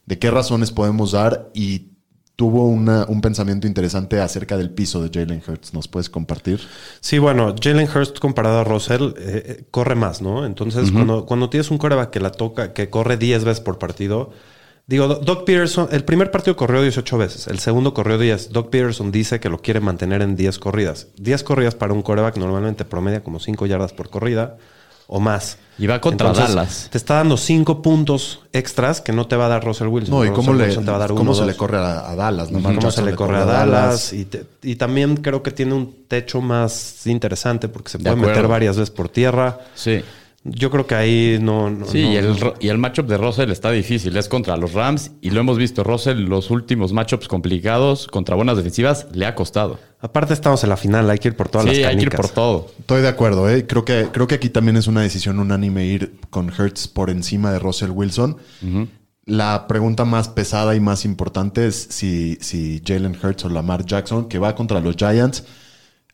de 0.05 0.19
qué 0.19 0.31
razones 0.31 0.71
podemos 0.71 1.11
dar 1.13 1.49
y 1.53 1.91
tuvo 2.35 2.67
una- 2.67 3.05
un 3.07 3.21
pensamiento 3.21 3.65
interesante 3.67 4.19
acerca 4.19 4.57
del 4.57 4.69
piso 4.69 5.01
de 5.01 5.09
Jalen 5.17 5.41
Hurts. 5.47 5.73
¿Nos 5.73 5.87
puedes 5.87 6.09
compartir? 6.09 6.59
Sí, 6.99 7.17
bueno, 7.17 7.55
Jalen 7.61 7.87
Hurst 7.93 8.19
comparado 8.19 8.59
a 8.59 8.63
Russell 8.65 9.13
eh, 9.17 9.43
eh, 9.59 9.65
corre 9.71 9.95
más, 9.95 10.21
¿no? 10.21 10.45
Entonces, 10.45 10.91
cuando, 10.91 11.25
cuando 11.25 11.49
tienes 11.49 11.71
un 11.71 11.77
coreback 11.77 12.09
que 12.09 12.19
la 12.19 12.31
toca, 12.31 12.73
que 12.73 12.89
corre 12.89 13.15
10 13.15 13.45
veces 13.45 13.61
por 13.61 13.77
partido, 13.79 14.31
digo, 14.87 15.07
Do- 15.07 15.15
Doc 15.15 15.45
Peterson, 15.45 15.87
el 15.91 16.03
primer 16.03 16.31
partido 16.31 16.55
corrió 16.55 16.81
18 16.81 17.17
veces, 17.17 17.47
el 17.47 17.59
segundo 17.59 17.93
corrió 17.93 18.17
10. 18.17 18.51
Doc 18.51 18.69
Peterson 18.69 19.11
dice 19.11 19.39
que 19.39 19.49
lo 19.49 19.59
quiere 19.59 19.79
mantener 19.79 20.21
en 20.21 20.35
10 20.35 20.59
corridas. 20.59 21.07
10 21.17 21.43
corridas 21.43 21.75
para 21.75 21.93
un 21.93 22.01
coreback 22.01 22.37
normalmente 22.37 22.85
promedia 22.85 23.23
como 23.23 23.39
5 23.39 23.65
yardas 23.65 23.93
por 23.93 24.09
corrida 24.09 24.57
o 25.07 25.19
más. 25.19 25.59
Y 25.77 25.85
va 25.87 25.99
contra 26.01 26.31
Dallas. 26.33 26.87
Te 26.91 26.97
está 26.97 27.15
dando 27.15 27.37
5 27.37 27.81
puntos 27.83 28.39
extras 28.53 29.01
que 29.01 29.11
no 29.11 29.27
te 29.27 29.35
va 29.35 29.45
a 29.45 29.49
dar 29.49 29.63
Russell 29.63 29.87
Wilson. 29.87 30.15
No, 30.15 30.23
y 30.23 30.29
Russell 30.29 30.45
cómo, 30.45 30.53
le, 30.57 30.63
Wilson 30.65 30.85
te 30.85 30.89
va 30.91 30.97
a 30.97 30.99
dar 31.01 31.09
cómo 31.09 31.21
uno, 31.21 31.33
se 31.35 31.41
dos. 31.41 31.47
le 31.51 31.55
corre 31.57 31.77
a, 31.77 32.09
a 32.09 32.15
Dallas. 32.15 32.51
Lamar 32.51 32.75
Cómo 32.75 32.89
se 32.91 33.01
le 33.03 33.13
corre 33.13 33.37
a 33.37 33.45
Dallas. 33.45 34.13
Y, 34.13 34.25
te- 34.25 34.45
y 34.63 34.77
también 34.77 35.17
creo 35.17 35.43
que 35.43 35.51
tiene 35.51 35.73
un 35.73 36.05
techo 36.07 36.41
más 36.41 37.05
interesante 37.05 37.67
porque 37.67 37.89
se 37.89 37.97
De 37.99 38.03
puede 38.05 38.15
meter 38.15 38.47
varias 38.47 38.77
veces 38.77 38.89
por 38.89 39.09
tierra. 39.09 39.59
Sí. 39.75 40.01
Yo 40.47 40.69
creo 40.69 40.85
que 40.85 40.93
ahí 40.95 41.39
no. 41.41 41.71
no- 41.71 41.85
Sí, 41.87 42.03
no- 42.03 42.11
y, 42.13 42.15
el, 42.17 42.35
y 42.59 42.67
el 42.69 42.77
matchup 42.77 43.07
de 43.07 43.17
Russell 43.17 43.49
está 43.51 43.71
difícil. 43.71 44.15
Es 44.15 44.29
contra 44.29 44.55
los 44.57 44.73
Rams 44.73 45.11
y 45.19 45.31
lo 45.31 45.39
hemos 45.39 45.57
visto. 45.57 45.83
Russell, 45.83 46.19
los 46.19 46.51
últimos 46.51 46.93
matchups 46.93 47.27
complicados 47.27 48.05
contra 48.07 48.35
buenas 48.35 48.55
defensivas, 48.55 49.07
le 49.11 49.25
ha 49.25 49.33
costado. 49.33 49.79
Aparte, 49.99 50.33
estamos 50.35 50.63
en 50.63 50.69
la 50.69 50.77
final, 50.77 51.09
hay 51.09 51.17
que 51.17 51.29
ir 51.29 51.35
por 51.35 51.49
todas 51.49 51.65
sí, 51.67 51.81
las 51.81 51.89
hay 51.89 51.95
que 51.97 52.03
ir 52.03 52.09
canicas. 52.09 52.21
por 52.27 52.29
todo. 52.35 52.67
Estoy 52.79 53.01
de 53.01 53.07
acuerdo, 53.07 53.49
¿eh? 53.49 53.65
Creo 53.65 53.83
que, 53.85 54.07
creo 54.11 54.27
que 54.27 54.35
aquí 54.35 54.49
también 54.49 54.77
es 54.77 54.85
una 54.85 55.01
decisión 55.01 55.39
unánime 55.39 55.87
ir 55.87 56.19
con 56.29 56.51
Hertz 56.55 56.87
por 56.87 57.09
encima 57.09 57.51
de 57.51 57.57
Russell 57.57 57.89
Wilson. 57.89 58.37
La 59.25 59.65
pregunta 59.67 60.05
más 60.05 60.29
pesada 60.29 60.75
y 60.75 60.79
más 60.79 61.03
importante 61.03 61.65
es 61.65 61.87
si, 61.89 62.37
si 62.41 62.83
Jalen 62.85 63.17
Hurts 63.21 63.45
o 63.45 63.49
Lamar 63.49 63.83
Jackson, 63.83 64.29
que 64.29 64.37
va 64.37 64.53
contra 64.53 64.79
los 64.79 64.95
Giants, 64.95 65.43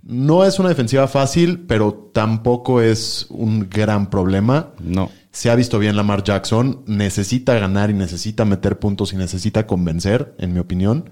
no 0.04 0.46
es 0.46 0.60
una 0.60 0.70
defensiva 0.70 1.08
fácil, 1.08 1.66
pero 1.68 1.94
tampoco 2.14 2.82
es 2.82 3.28
un 3.30 3.70
gran 3.70 4.10
problema. 4.10 4.74
No. 4.80 5.12
Se 5.32 5.50
ha 5.50 5.56
visto 5.56 5.80
bien 5.80 5.96
Lamar 5.96 6.24
Jackson, 6.24 6.84
necesita 6.88 7.54
ganar 7.60 7.90
y 7.90 7.94
necesita 7.94 8.44
meter 8.46 8.80
puntos 8.80 9.14
y 9.14 9.18
necesita 9.18 9.66
convencer, 9.68 10.36
en 10.40 10.54
mi 10.54 10.60
opinión, 10.60 11.12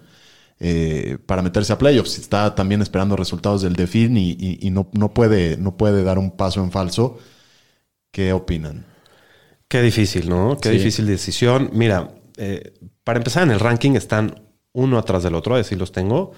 eh, 0.60 1.18
para 1.26 1.42
meterse 1.42 1.72
a 1.72 1.78
playoffs. 1.78 2.18
Está 2.18 2.54
también 2.56 2.82
esperando 2.82 3.16
resultados 3.16 3.62
del 3.62 3.76
Defin 3.76 4.18
y, 4.18 4.32
y- 4.32 4.58
y 4.62 4.72
no, 4.72 4.90
no, 4.94 5.14
puede, 5.14 5.56
no 5.58 5.78
puede 5.78 6.04
dar 6.04 6.18
un 6.20 6.32
paso 6.32 6.62
en 6.64 6.72
falso. 6.72 7.18
¿Qué 8.12 8.34
opinan? 8.34 8.86
Qué 9.68 9.82
difícil, 9.82 10.28
¿no? 10.28 10.58
Qué 10.60 10.70
Sí. 10.70 10.78
difícil 10.78 11.06
decisión. 11.06 11.70
Mira, 11.74 12.16
eh, 12.38 12.74
para 13.04 13.20
empezar 13.20 13.44
en 13.44 13.52
el 13.52 13.60
ranking 13.60 13.92
están 13.92 14.42
uno 14.74 14.98
atrás 14.98 15.24
del 15.24 15.36
otro, 15.36 15.56
así 15.56 15.76
los 15.76 15.92
tengo. 15.92 16.32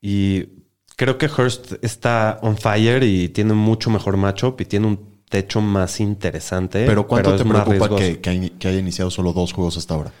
Y 0.00 0.65
creo 0.96 1.18
que 1.18 1.26
Hurst 1.26 1.74
está 1.82 2.38
on 2.42 2.56
fire 2.56 3.02
y 3.04 3.28
tiene 3.28 3.54
mucho 3.54 3.90
mejor 3.90 4.16
matchup 4.16 4.60
y 4.60 4.64
tiene 4.64 4.86
un 4.86 5.22
techo 5.28 5.60
más 5.60 6.00
interesante. 6.00 6.86
Pero 6.86 7.06
¿cuánto 7.06 7.34
te 7.36 7.44
más 7.44 7.64
preocupa 7.64 7.88
que, 7.96 8.20
que 8.20 8.30
hay- 8.30 8.50
que 8.50 8.68
haya 8.68 8.78
iniciado 8.78 9.10
solo 9.10 9.32
dos 9.32 9.52
juegos 9.52 9.76
hasta 9.76 9.94
ahora? 9.94 10.12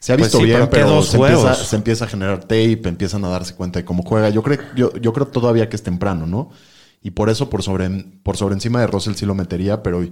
Se 0.00 0.12
ha 0.12 0.16
Pues 0.16 0.16
visto 0.16 0.38
sí, 0.38 0.44
bien, 0.44 0.60
pero 0.60 0.70
¿qué 0.70 0.80
pero, 0.80 0.88
dos 0.96 1.10
se, 1.10 1.16
empieza, 1.16 1.54
juegos? 1.54 1.58
se 1.58 1.76
empieza 1.76 2.04
a 2.04 2.08
generar 2.08 2.40
tape, 2.40 2.80
empiezan 2.88 3.24
a 3.24 3.28
darse 3.28 3.54
cuenta 3.54 3.78
de 3.78 3.84
cómo 3.84 4.02
juega. 4.02 4.30
Yo 4.30 4.42
creo, 4.42 4.58
yo, 4.74 4.92
yo 4.96 5.12
creo 5.12 5.26
todavía 5.28 5.68
que 5.68 5.76
es 5.76 5.82
temprano, 5.82 6.26
¿no? 6.26 6.50
Y 7.02 7.10
por 7.12 7.30
eso, 7.30 7.48
por 7.50 7.62
sobre, 7.62 7.88
por 8.22 8.36
sobre 8.36 8.54
encima 8.54 8.80
de 8.80 8.88
Russell 8.88 9.14
sí 9.14 9.26
lo 9.26 9.34
metería, 9.34 9.82
pero 9.82 10.04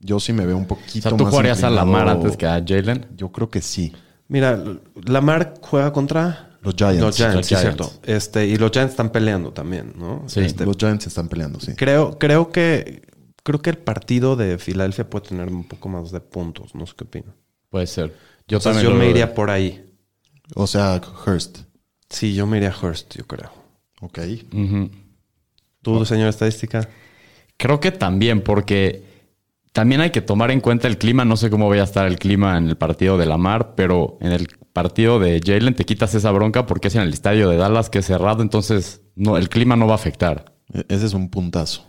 yo 0.00 0.20
sí 0.20 0.32
me 0.32 0.46
veo 0.46 0.56
un 0.56 0.66
O 0.66 0.66
poquito 0.66 1.00
sea, 1.00 1.16
¿tú 1.16 1.24
más 1.24 1.30
jugarías 1.30 1.62
a 1.64 1.70
Lamar 1.70 2.08
antes 2.08 2.36
que 2.36 2.46
a 2.46 2.62
Jalen? 2.66 3.06
Yo 3.16 3.30
creo 3.32 3.50
que 3.50 3.60
sí. 3.62 3.92
Mira, 4.28 4.62
Lamar 5.04 5.54
juega 5.60 5.92
contra 5.92 6.47
Los 6.60 6.74
Giants. 6.74 7.00
Los 7.00 7.16
Giants, 7.16 7.36
Los 7.36 7.46
sí, 7.46 7.54
Giants. 7.54 7.76
cierto. 7.76 8.00
Este, 8.04 8.46
y 8.46 8.56
los 8.56 8.70
Giants 8.70 8.90
están 8.92 9.10
peleando 9.10 9.52
también, 9.52 9.94
¿no? 9.96 10.24
Sí. 10.26 10.40
Este, 10.40 10.64
Los 10.64 10.76
Giants 10.76 11.06
están 11.06 11.28
peleando, 11.28 11.60
sí. 11.60 11.74
creo, 11.76 12.18
creo 12.18 12.50
que 12.50 13.02
creo 13.42 13.62
que 13.62 13.70
el 13.70 13.78
partido 13.78 14.36
de 14.36 14.58
Filadelfia 14.58 15.08
puede 15.08 15.28
tener 15.28 15.48
un 15.48 15.64
poco 15.64 15.88
más 15.88 16.10
de 16.12 16.20
puntos. 16.20 16.74
No 16.74 16.86
sé 16.86 16.92
qué 16.96 17.04
opino. 17.04 17.34
Puede 17.70 17.86
ser. 17.86 18.08
Yo 18.46 18.58
Entonces, 18.58 18.64
también 18.64 18.84
yo 18.84 18.90
lo 18.90 18.96
me 18.96 19.08
iría 19.08 19.34
por 19.34 19.50
ahí. 19.50 19.84
O 20.54 20.66
sea, 20.66 21.00
Hurst. 21.26 21.60
Sí, 22.10 22.34
yo 22.34 22.46
me 22.46 22.58
iría 22.58 22.70
a 22.70 22.86
Hurst, 22.86 23.16
yo 23.16 23.26
creo. 23.26 23.50
Ok. 24.00 24.18
Ujú. 24.52 24.90
¿Tú, 25.82 26.04
señor 26.04 26.28
estadística? 26.28 26.88
Creo 27.56 27.80
que 27.80 27.90
también, 27.90 28.42
porque 28.42 29.02
también 29.72 30.00
hay 30.00 30.10
que 30.10 30.20
tomar 30.20 30.50
en 30.50 30.60
cuenta 30.60 30.86
el 30.88 30.98
clima. 30.98 31.24
No 31.24 31.36
sé 31.36 31.48
cómo 31.50 31.68
vaya 31.68 31.82
a 31.82 31.84
estar 31.86 32.06
el 32.06 32.18
clima 32.18 32.58
en 32.58 32.68
el 32.68 32.76
partido 32.76 33.16
de 33.16 33.26
Lamar, 33.26 33.74
pero 33.74 34.18
en 34.20 34.32
el 34.32 34.48
partido 34.82 35.18
de 35.18 35.40
Jalen 35.44 35.74
te 35.74 35.84
quitas 35.84 36.14
esa 36.14 36.30
bronca 36.30 36.66
porque 36.66 36.88
es 36.88 36.94
en 36.94 37.02
el 37.02 37.12
estadio 37.12 37.48
de 37.48 37.56
Dallas 37.56 37.90
que 37.90 37.98
es 37.98 38.06
cerrado, 38.06 38.42
entonces 38.42 39.00
no, 39.16 39.36
el 39.36 39.48
clima 39.48 39.74
no 39.76 39.86
va 39.86 39.92
a 39.92 39.96
afectar. 39.96 40.52
E- 40.72 40.84
Ese 40.88 41.06
es 41.06 41.14
un 41.14 41.28
puntazo. 41.30 41.84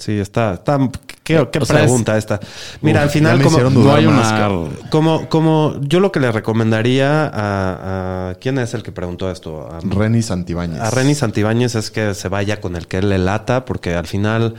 Sí, 0.00 0.12
está. 0.18 0.54
está 0.54 0.78
¿Qué, 1.24 1.34
sea, 1.34 1.50
pregunta 1.50 2.16
esta? 2.16 2.38
Mira, 2.82 3.00
Uf, 3.00 3.04
al 3.06 3.10
final, 3.10 3.42
como, 3.42 3.58
No 3.70 3.94
hay 3.94 4.06
una... 4.06 4.48
como, 4.90 5.28
como 5.28 5.74
yo 5.82 5.98
lo 5.98 6.12
que 6.12 6.20
le 6.20 6.30
recomendaría 6.30 7.24
a, 7.26 8.30
a- 8.30 8.34
¿Quién 8.40 8.58
es 8.58 8.74
el 8.74 8.82
que 8.84 8.92
preguntó 8.92 9.28
esto? 9.30 9.68
A, 9.70 9.80
Renny 9.82 10.22
Santibáñez. 10.22 10.80
a 10.80 10.90
Renny 10.90 11.14
Santibáñez 11.16 11.74
es 11.74 11.90
que 11.90 12.14
se 12.14 12.28
vaya 12.28 12.60
con 12.60 12.76
el 12.76 12.86
que 12.86 12.98
él 12.98 13.08
le 13.08 13.18
lata, 13.18 13.64
porque 13.64 13.94
al 13.94 14.06
final 14.06 14.54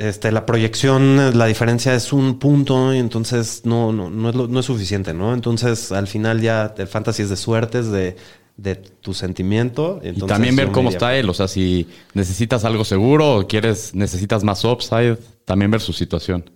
este, 0.00 0.32
la 0.32 0.46
proyección, 0.46 1.38
la 1.38 1.46
diferencia 1.46 1.94
es 1.94 2.12
un 2.12 2.38
punto 2.38 2.92
y 2.94 2.98
entonces 2.98 3.62
no, 3.64 3.92
no, 3.92 4.08
no, 4.10 4.30
es, 4.30 4.34
lo- 4.34 4.48
no 4.48 4.60
es 4.60 4.66
suficiente, 4.66 5.14
¿no? 5.14 5.34
Entonces 5.34 5.92
al 5.92 6.06
final 6.08 6.40
ya 6.40 6.74
el 6.76 6.88
fantasy 6.88 7.22
es 7.22 7.28
de 7.30 7.36
suerte, 7.36 7.78
es 7.80 7.90
de, 7.90 8.16
de 8.56 8.74
tu 8.76 9.14
sentimiento. 9.14 10.00
Y 10.02 10.12
también 10.26 10.56
ver 10.56 10.72
cómo 10.72 10.88
está 10.90 11.14
él. 11.16 11.28
O 11.30 11.34
sea, 11.34 11.48
si 11.48 11.86
necesitas 12.14 12.64
algo 12.64 12.84
seguro 12.84 13.36
o 13.36 13.46
quieres, 13.46 13.94
necesitas 13.94 14.42
más 14.42 14.64
upside, 14.64 15.18
también 15.44 15.70
ver 15.70 15.80
su 15.80 15.92
situación. 15.92 16.50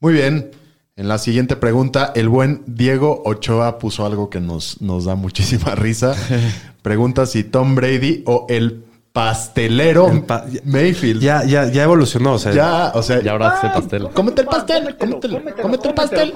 Muy 0.00 0.12
bien. 0.12 0.50
En 0.98 1.08
la 1.08 1.18
siguiente 1.18 1.56
pregunta, 1.56 2.12
el 2.14 2.28
buen 2.30 2.62
Diego 2.66 3.22
Ochoa 3.26 3.78
puso 3.78 4.06
algo 4.06 4.30
que 4.30 4.40
nos, 4.40 4.80
nos 4.80 5.04
da 5.04 5.14
muchísima 5.14 5.74
risa. 5.74 6.14
Pregunta 6.82 7.26
si 7.26 7.44
Tom 7.44 7.74
Brady 7.74 8.22
o 8.24 8.46
el 8.48 8.84
pastelero 9.16 10.10
El 10.10 10.22
pa- 10.24 10.44
Mayfield. 10.64 11.22
Ya, 11.22 11.42
ya, 11.44 11.70
ya 11.70 11.84
evolucionó, 11.84 12.34
o 12.34 12.38
sea, 12.38 12.52
Ya, 12.52 12.92
o 12.94 13.02
sea, 13.02 13.22
Y 13.22 13.28
ahora 13.28 13.48
hace 13.48 13.68
pastel. 13.68 14.08
cómete 14.12 14.42
el 14.42 14.46
pastel, 14.46 14.94
cómetelo, 14.98 15.40
cómete 15.62 15.88
el 15.88 15.94
pastel. 15.94 16.32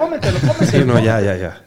sí, 0.71 0.79
no, 0.87 0.99
ya, 0.99 1.21
ya, 1.21 1.37
ya. 1.37 1.63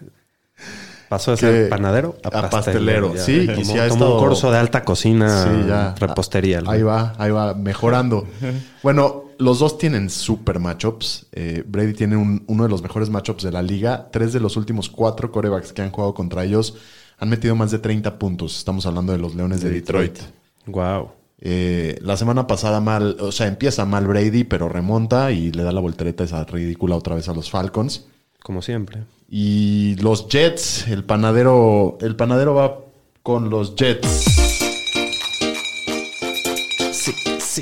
Pasó 1.09 1.31
de 1.31 1.37
ser 1.37 1.69
panadero 1.69 2.17
a, 2.23 2.27
a 2.29 2.49
pastelero. 2.49 3.11
pastelero, 3.11 3.15
ya. 3.15 3.21
sí, 3.21 3.45
y 3.45 3.49
ha 3.49 3.53
tomó 3.53 3.83
estado- 3.93 4.17
un 4.19 4.23
curso 4.27 4.51
de 4.51 4.57
alta 4.57 4.83
cocina, 4.83 5.43
Sí, 5.43 5.67
ya. 5.67 5.93
repostería. 5.99 6.61
¿no? 6.61 6.71
Ahí 6.71 6.81
va, 6.81 7.13
ahí 7.19 7.29
va, 7.31 7.53
mejorando. 7.53 8.27
Bueno, 8.81 9.25
los 9.37 9.59
dos 9.59 9.77
tienen 9.77 10.09
super 10.09 10.57
matchups. 10.59 11.27
Eh, 11.31 11.63
Brady 11.67 11.93
tiene 11.93 12.17
un- 12.17 12.43
uno 12.47 12.63
de 12.63 12.69
los 12.69 12.81
mejores 12.81 13.09
matchups 13.11 13.43
de 13.43 13.51
la 13.51 13.61
liga. 13.61 14.07
Tres 14.11 14.33
de 14.33 14.39
los 14.39 14.57
últimos 14.57 14.89
cuatro 14.89 15.31
corebacks 15.31 15.71
que 15.73 15.83
han 15.83 15.91
jugado 15.91 16.13
contra 16.15 16.43
ellos 16.43 16.75
han 17.19 17.29
metido 17.29 17.55
más 17.55 17.69
de 17.69 17.77
30 17.79 18.17
puntos. 18.17 18.57
Estamos 18.57 18.85
hablando 18.87 19.11
de 19.11 19.19
los 19.19 19.35
Leones 19.35 19.61
de, 19.61 19.69
Detroit. 19.69 20.17
Wow. 20.65 21.11
Eh, 21.39 21.97
la 22.01 22.15
semana 22.15 22.47
pasada 22.47 22.79
mal, 22.79 23.17
o 23.19 23.31
sea, 23.31 23.47
empieza 23.47 23.85
mal 23.85 24.07
Brady, 24.07 24.45
pero 24.45 24.69
remonta 24.69 25.31
y 25.31 25.51
le 25.51 25.63
da 25.63 25.71
la 25.73 25.81
voltereta 25.81 26.23
esa 26.23 26.45
ridícula 26.45 26.95
otra 26.95 27.15
vez 27.15 27.27
a 27.27 27.33
los 27.33 27.49
Falcons. 27.49 28.05
Como 28.41 28.61
siempre. 28.61 29.03
Y 29.29 29.95
los 30.01 30.27
Jets, 30.29 30.87
el 30.87 31.03
panadero, 31.03 31.97
el 32.01 32.15
panadero 32.15 32.53
va 32.53 32.79
con 33.23 33.49
los 33.49 33.75
Jets. 33.75 34.25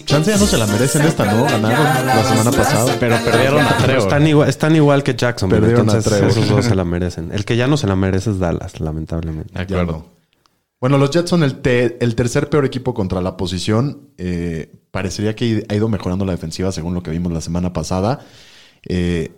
Chance 0.05 0.31
ya 0.31 0.37
no 0.37 0.45
se 0.45 0.57
la 0.57 0.67
merecen 0.67 1.01
esta, 1.01 1.25
¿no? 1.25 1.43
Ganaron 1.43 2.05
la 2.07 2.23
semana 2.23 2.51
pasada. 2.51 2.95
Pero 2.99 3.17
perdieron 3.23 3.61
a 3.61 3.77
Trevor. 3.77 4.03
están 4.03 4.27
igual, 4.27 4.49
están 4.49 4.75
igual 4.75 5.03
que 5.03 5.15
Jacksonville. 5.15 5.59
Perdieron 5.61 5.89
a 5.89 5.93
Entonces, 5.93 6.11
Trevor. 6.11 6.29
esos 6.31 6.49
dos 6.49 6.65
se 6.65 6.75
la 6.75 6.85
merecen. 6.85 7.31
El 7.33 7.45
que 7.45 7.57
ya 7.57 7.67
no 7.67 7.77
se 7.77 7.87
la 7.87 7.95
merece 7.95 8.31
es 8.31 8.39
Dallas, 8.39 8.79
lamentablemente. 8.79 9.53
De 9.53 9.61
acuerdo. 9.61 10.05
No. 10.81 10.87
Bueno, 10.89 10.97
los 10.97 11.11
Jets 11.11 11.29
son 11.29 11.43
el, 11.43 11.61
te- 11.61 12.03
el 12.03 12.15
tercer 12.15 12.49
peor 12.49 12.65
equipo 12.65 12.93
contra 12.93 13.21
la 13.21 13.37
posición. 13.37 14.09
Eh, 14.17 14.71
parecería 14.91 15.35
que 15.35 15.63
ha 15.69 15.75
ido 15.75 15.87
mejorando 15.87 16.25
la 16.25 16.31
defensiva 16.33 16.71
según 16.71 16.93
lo 16.93 17.03
que 17.03 17.11
vimos 17.11 17.31
la 17.31 17.39
semana 17.41 17.71
pasada. 17.71 18.19
Eh, 18.87 19.31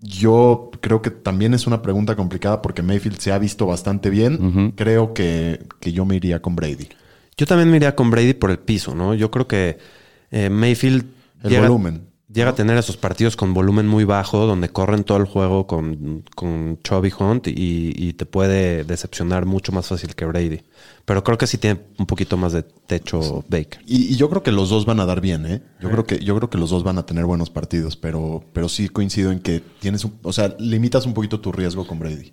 yo 0.00 0.70
creo 0.80 1.02
que 1.02 1.10
también 1.10 1.54
es 1.54 1.66
una 1.66 1.82
pregunta 1.82 2.14
complicada 2.16 2.62
porque 2.62 2.82
Mayfield 2.82 3.18
se 3.18 3.32
ha 3.32 3.38
visto 3.38 3.66
bastante 3.66 4.10
bien. 4.10 4.72
Creo 4.76 5.12
que, 5.14 5.66
que 5.80 5.92
yo 5.92 6.04
me 6.04 6.16
iría 6.16 6.40
con 6.42 6.54
Brady. 6.54 6.88
Yo 7.36 7.46
también 7.46 7.70
me 7.70 7.76
iría 7.78 7.94
con 7.96 8.10
Brady 8.10 8.34
por 8.34 8.50
el 8.50 8.58
piso, 8.58 8.94
¿no? 8.94 9.14
Yo 9.14 9.30
creo 9.30 9.46
que 9.48 9.78
eh, 10.30 10.50
Mayfield 10.50 11.06
El 11.42 11.50
volumen. 11.62 12.02
Llega 12.28 12.50
a 12.50 12.54
tener 12.54 12.76
esos 12.76 12.96
partidos 12.96 13.36
con 13.36 13.54
volumen 13.54 13.86
muy 13.86 14.04
bajo, 14.04 14.46
donde 14.46 14.68
corren 14.68 15.04
todo 15.04 15.18
el 15.18 15.26
juego 15.26 15.66
con, 15.66 16.24
con 16.34 16.78
Chubby 16.82 17.12
Hunt 17.18 17.46
y, 17.48 17.92
y 17.94 18.12
te 18.14 18.26
puede 18.26 18.84
decepcionar 18.84 19.46
mucho 19.46 19.72
más 19.72 19.86
fácil 19.88 20.14
que 20.14 20.24
Brady. 20.24 20.62
Pero 21.04 21.22
creo 21.22 21.38
que 21.38 21.46
sí 21.46 21.58
tiene 21.58 21.80
un 21.98 22.06
poquito 22.06 22.36
más 22.36 22.52
de 22.52 22.62
techo 22.62 23.44
Baker. 23.48 23.80
Y, 23.86 24.12
y 24.12 24.16
yo 24.16 24.28
creo 24.28 24.42
que 24.42 24.52
los 24.52 24.68
dos 24.70 24.86
van 24.86 24.98
a 25.00 25.06
dar 25.06 25.20
bien, 25.20 25.46
¿eh? 25.46 25.62
Yo 25.80 25.90
creo 25.90 26.04
que, 26.04 26.18
yo 26.18 26.36
creo 26.36 26.50
que 26.50 26.58
los 26.58 26.70
dos 26.70 26.82
van 26.82 26.98
a 26.98 27.06
tener 27.06 27.24
buenos 27.24 27.50
partidos, 27.50 27.96
pero, 27.96 28.42
pero 28.52 28.68
sí 28.68 28.88
coincido 28.88 29.30
en 29.30 29.38
que 29.40 29.62
tienes 29.78 30.04
un, 30.04 30.18
o 30.22 30.32
sea, 30.32 30.54
limitas 30.58 31.06
un 31.06 31.14
poquito 31.14 31.40
tu 31.40 31.52
riesgo 31.52 31.86
con 31.86 31.98
Brady. 31.98 32.32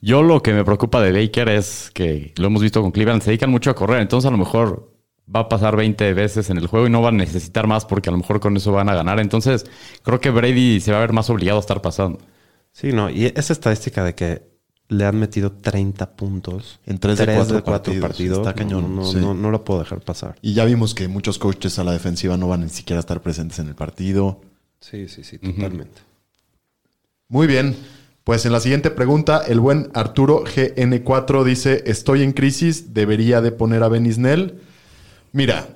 Yo 0.00 0.22
lo 0.22 0.42
que 0.42 0.52
me 0.52 0.64
preocupa 0.64 1.00
de 1.00 1.12
Baker 1.12 1.48
es 1.48 1.90
que 1.92 2.32
lo 2.36 2.46
hemos 2.46 2.62
visto 2.62 2.82
con 2.82 2.92
Cleveland, 2.92 3.22
se 3.22 3.30
dedican 3.30 3.50
mucho 3.50 3.70
a 3.70 3.74
correr, 3.74 4.00
entonces 4.00 4.28
a 4.28 4.30
lo 4.30 4.38
mejor 4.38 4.97
va 5.34 5.40
a 5.40 5.48
pasar 5.48 5.76
20 5.76 6.14
veces 6.14 6.50
en 6.50 6.58
el 6.58 6.66
juego 6.66 6.86
y 6.86 6.90
no 6.90 7.02
van 7.02 7.16
a 7.16 7.18
necesitar 7.18 7.66
más 7.66 7.84
porque 7.84 8.08
a 8.08 8.12
lo 8.12 8.18
mejor 8.18 8.40
con 8.40 8.56
eso 8.56 8.72
van 8.72 8.88
a 8.88 8.94
ganar. 8.94 9.20
Entonces 9.20 9.66
creo 10.02 10.20
que 10.20 10.30
Brady 10.30 10.80
se 10.80 10.92
va 10.92 10.98
a 10.98 11.00
ver 11.02 11.12
más 11.12 11.28
obligado 11.30 11.58
a 11.58 11.60
estar 11.60 11.82
pasando. 11.82 12.18
Sí, 12.72 12.92
no. 12.92 13.10
Y 13.10 13.26
esa 13.26 13.52
estadística 13.52 14.04
de 14.04 14.14
que 14.14 14.48
le 14.88 15.04
han 15.04 15.18
metido 15.18 15.52
30 15.52 16.16
puntos 16.16 16.80
En 16.86 16.98
tres 16.98 17.18
de 17.18 17.62
cuatro 17.62 17.62
partidos. 18.00 18.38
Está 18.38 18.54
cañón, 18.54 18.94
No, 18.94 19.02
no, 19.02 19.04
sí. 19.04 19.18
no, 19.18 19.34
no 19.34 19.50
lo 19.50 19.64
puedo 19.64 19.80
dejar 19.80 20.00
pasar. 20.00 20.36
Y 20.40 20.54
ya 20.54 20.64
vimos 20.64 20.94
que 20.94 21.08
muchos 21.08 21.38
coaches 21.38 21.78
a 21.78 21.84
la 21.84 21.92
defensiva 21.92 22.36
no 22.36 22.48
van 22.48 22.62
ni 22.62 22.70
siquiera 22.70 22.98
a 22.98 23.00
estar 23.00 23.20
presentes 23.20 23.58
en 23.58 23.68
el 23.68 23.74
partido. 23.74 24.40
Sí, 24.80 25.08
sí, 25.08 25.24
sí, 25.24 25.38
totalmente. 25.38 26.00
Muy 27.28 27.46
bien. 27.46 27.76
Pues 28.24 28.46
en 28.46 28.52
la 28.52 28.60
siguiente 28.60 28.90
pregunta, 28.90 29.42
el 29.46 29.60
buen 29.60 29.90
Arturo 29.94 30.44
GN4 30.44 31.44
dice: 31.44 31.82
Estoy 31.86 32.22
en 32.22 32.32
crisis, 32.32 32.94
debería 32.94 33.40
de 33.40 33.52
poner 33.52 33.82
a 33.82 33.88
Benisnel. 33.88 34.60
Mira, 35.32 35.68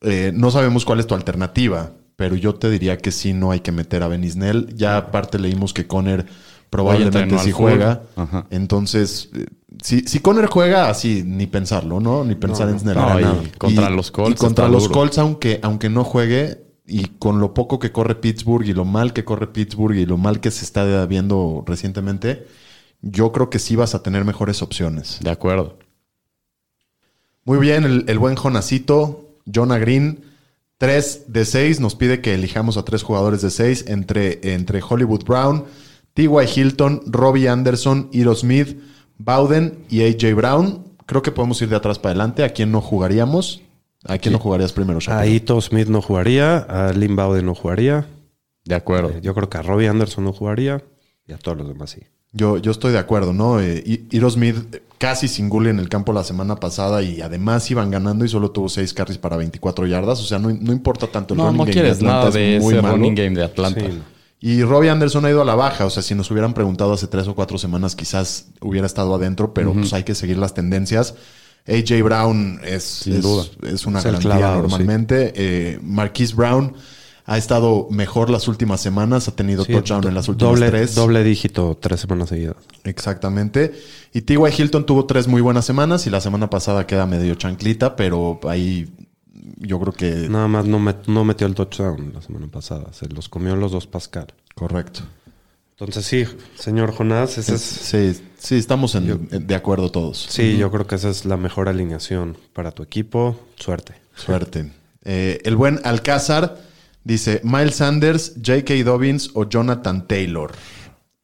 eh, 0.00 0.32
no 0.34 0.50
sabemos 0.50 0.84
cuál 0.84 1.00
es 1.00 1.06
tu 1.06 1.14
alternativa, 1.14 1.92
pero 2.16 2.36
yo 2.36 2.54
te 2.54 2.70
diría 2.70 2.98
que 2.98 3.12
sí, 3.12 3.32
no 3.32 3.50
hay 3.50 3.60
que 3.60 3.72
meter 3.72 4.02
a 4.02 4.08
Benisnel. 4.08 4.74
Ya 4.74 4.96
aparte 4.96 5.38
leímos 5.38 5.72
que 5.72 5.86
Conner 5.86 6.26
probablemente 6.70 7.38
sí 7.38 7.52
juega. 7.52 8.02
Ajá. 8.16 8.46
Entonces, 8.50 9.30
eh, 9.34 9.46
si, 9.82 10.00
si 10.00 10.20
Conner 10.20 10.46
juega, 10.46 10.88
así 10.88 11.22
ni 11.24 11.46
pensarlo, 11.46 12.00
¿no? 12.00 12.24
Ni 12.24 12.34
pensar 12.34 12.68
en 12.68 12.80
Snell. 12.80 12.96
no, 12.96 13.42
contra 13.58 13.90
los 13.90 14.10
Colts 14.10 14.32
Y 14.32 14.34
contra 14.34 14.68
los 14.68 14.84
duro. 14.84 14.94
Colts, 14.94 15.18
aunque, 15.18 15.60
aunque 15.62 15.88
no 15.88 16.04
juegue, 16.04 16.62
y 16.86 17.06
con 17.18 17.40
lo 17.40 17.54
poco 17.54 17.78
que 17.78 17.92
corre 17.92 18.16
Pittsburgh 18.16 18.66
y 18.66 18.72
lo 18.72 18.84
mal 18.84 19.12
que 19.12 19.24
corre 19.24 19.46
Pittsburgh 19.46 19.96
y 19.96 20.06
lo 20.06 20.16
mal 20.16 20.40
que 20.40 20.50
se 20.50 20.64
está 20.64 21.06
viendo 21.06 21.64
recientemente, 21.66 22.46
yo 23.00 23.32
creo 23.32 23.50
que 23.50 23.58
sí 23.58 23.76
vas 23.76 23.94
a 23.94 24.02
tener 24.02 24.24
mejores 24.24 24.62
opciones. 24.62 25.18
De 25.20 25.30
acuerdo. 25.30 25.78
Muy 27.44 27.58
bien, 27.58 27.84
el, 27.84 28.04
el 28.08 28.18
buen 28.18 28.36
Jonacito, 28.36 29.28
Jonah 29.52 29.78
Green, 29.78 30.20
3 30.78 31.24
de 31.28 31.44
6, 31.44 31.80
nos 31.80 31.94
pide 31.94 32.20
que 32.20 32.34
elijamos 32.34 32.76
a 32.76 32.84
tres 32.84 33.02
jugadores 33.02 33.42
de 33.42 33.50
6 33.50 33.84
entre, 33.88 34.54
entre 34.54 34.80
Hollywood 34.82 35.24
Brown, 35.24 35.64
T.Y. 36.14 36.28
Hilton, 36.60 37.02
Robbie 37.06 37.48
Anderson, 37.48 38.08
Iro 38.12 38.34
Smith, 38.34 38.78
Bowden 39.18 39.84
y 39.88 40.02
A.J. 40.02 40.34
Brown. 40.34 40.84
Creo 41.06 41.22
que 41.22 41.30
podemos 41.32 41.60
ir 41.62 41.68
de 41.68 41.76
atrás 41.76 41.98
para 41.98 42.10
adelante. 42.10 42.44
¿A 42.44 42.50
quién 42.50 42.70
no 42.72 42.80
jugaríamos? 42.80 43.62
¿A 44.04 44.18
quién 44.18 44.32
no 44.32 44.38
jugarías 44.38 44.72
primero, 44.72 44.98
Shapiro? 45.00 45.20
A 45.20 45.26
Ito 45.26 45.60
Smith 45.60 45.88
no 45.88 46.02
jugaría, 46.02 46.58
a 46.58 46.92
Lynn 46.92 47.14
Bowden 47.16 47.46
no 47.46 47.54
jugaría. 47.54 48.06
De 48.64 48.74
acuerdo. 48.74 49.10
Eh, 49.10 49.20
Yo 49.22 49.34
creo 49.34 49.48
que 49.48 49.58
a 49.58 49.62
Robbie 49.62 49.88
Anderson 49.88 50.24
no 50.24 50.32
jugaría 50.32 50.82
y 51.26 51.32
a 51.32 51.38
todos 51.38 51.58
los 51.58 51.68
demás 51.68 51.90
sí. 51.90 52.02
Yo, 52.32 52.56
yo 52.58 52.70
estoy 52.70 52.92
de 52.92 52.98
acuerdo, 52.98 53.32
¿no? 53.32 53.60
Eh, 53.60 54.06
Smith 54.30 54.56
eh, 54.72 54.82
casi 54.98 55.28
sin 55.28 55.48
goal 55.50 55.66
en 55.66 55.78
el 55.78 55.88
campo 55.88 56.12
la 56.12 56.24
semana 56.24 56.56
pasada 56.56 57.02
y 57.02 57.20
además 57.20 57.70
iban 57.70 57.90
ganando 57.90 58.24
y 58.24 58.28
solo 58.28 58.50
tuvo 58.50 58.68
6 58.68 58.94
carries 58.94 59.18
para 59.18 59.36
24 59.36 59.86
yardas. 59.86 60.20
O 60.20 60.24
sea, 60.24 60.38
no, 60.38 60.48
no 60.48 60.72
importa 60.72 61.06
tanto. 61.08 61.34
El 61.34 61.38
No, 61.38 61.44
running 61.46 61.58
no 61.58 61.64
game 61.64 61.72
quieres 61.72 61.98
de 61.98 62.06
Atlanta 62.06 62.16
nada 62.16 62.28
es 62.28 62.34
de 62.34 62.58
muy 62.60 62.74
ese 62.74 62.82
malo. 62.82 62.94
running 62.96 63.14
game 63.14 63.34
de 63.36 63.44
Atlanta. 63.44 63.80
Sí. 63.80 64.02
Y 64.40 64.62
Robbie 64.64 64.90
Anderson 64.90 65.24
ha 65.26 65.30
ido 65.30 65.42
a 65.42 65.44
la 65.44 65.54
baja. 65.54 65.84
O 65.86 65.90
sea, 65.90 66.02
si 66.02 66.14
nos 66.14 66.30
hubieran 66.30 66.54
preguntado 66.54 66.92
hace 66.94 67.06
tres 67.06 67.28
o 67.28 67.34
cuatro 67.34 67.58
semanas, 67.58 67.94
quizás 67.94 68.46
hubiera 68.60 68.86
estado 68.86 69.14
adentro, 69.14 69.52
pero 69.54 69.72
pues 69.72 69.92
hay 69.92 70.02
que 70.04 70.14
seguir 70.14 70.38
las 70.38 70.54
tendencias. 70.54 71.14
AJ 71.68 72.02
Brown 72.02 72.60
es, 72.64 73.06
es, 73.06 73.22
duda. 73.22 73.44
es 73.62 73.86
una 73.86 74.00
Es 74.00 74.04
garantía 74.04 74.30
clavado, 74.32 74.62
normalmente. 74.62 75.32
Eh, 75.36 75.78
Marquise 75.82 76.34
Brown 76.34 76.74
ha 77.24 77.38
estado 77.38 77.86
mejor 77.90 78.30
las 78.30 78.48
últimas 78.48 78.80
semanas, 78.80 79.28
ha 79.28 79.36
tenido 79.36 79.64
Sí, 79.64 79.72
touchdown 79.72 80.00
do- 80.02 80.08
en 80.08 80.14
las 80.14 80.28
últimas 80.28 80.54
doble, 80.54 80.70
tres. 80.70 80.94
Doble 80.94 81.22
dígito 81.24 81.78
tres 81.80 82.00
semanas 82.00 82.28
seguidas. 82.30 82.56
Exactamente. 82.84 83.72
Y 84.12 84.22
T.Y. 84.22 84.38
Hilton 84.58 84.86
tuvo 84.86 85.06
tres 85.06 85.28
muy 85.28 85.40
buenas 85.40 85.64
semanas 85.64 86.06
y 86.06 86.10
la 86.10 86.20
semana 86.20 86.50
pasada 86.50 86.86
queda 86.86 87.06
medio 87.06 87.34
chanclita, 87.34 87.96
pero 87.96 88.40
ahí 88.48 88.92
yo 89.58 89.78
creo 89.80 89.92
que... 89.92 90.28
Nada 90.28 90.48
más 90.48 90.64
no, 90.66 90.78
met- 90.80 91.06
no 91.06 91.24
metió 91.24 91.46
el 91.46 91.54
touchdown 91.54 92.12
la 92.14 92.22
semana 92.22 92.48
pasada. 92.48 92.92
Se 92.92 93.08
los 93.08 93.28
comió 93.28 93.54
los 93.56 93.72
dos 93.72 93.86
Pascal. 93.86 94.26
Correcto. 94.54 95.00
Entonces 95.78 96.04
sí, 96.04 96.24
señor 96.56 96.92
Jonás, 96.92 97.38
ese 97.38 97.54
es... 97.54 97.60
Sí, 97.62 98.20
sí, 98.38 98.56
estamos 98.56 98.94
en- 98.94 99.28
de 99.30 99.54
acuerdo 99.54 99.90
todos. 99.90 100.26
Sí, 100.28 100.56
yo 100.56 100.70
creo 100.70 100.86
que 100.86 100.94
esa 100.96 101.08
es 101.10 101.24
la 101.24 101.36
mejor 101.36 101.68
alineación 101.68 102.36
para 102.52 102.70
tu 102.72 102.82
equipo. 102.82 103.36
Suerte. 103.56 103.94
Suerte. 104.14 104.70
Eh, 105.04 105.40
el 105.44 105.56
buen 105.56 105.80
Alcázar 105.84 106.60
dice 107.04 107.40
Miles 107.44 107.76
Sanders, 107.76 108.34
J.K. 108.44 108.84
Dobbins 108.84 109.30
o 109.34 109.48
Jonathan 109.48 110.06
Taylor. 110.06 110.52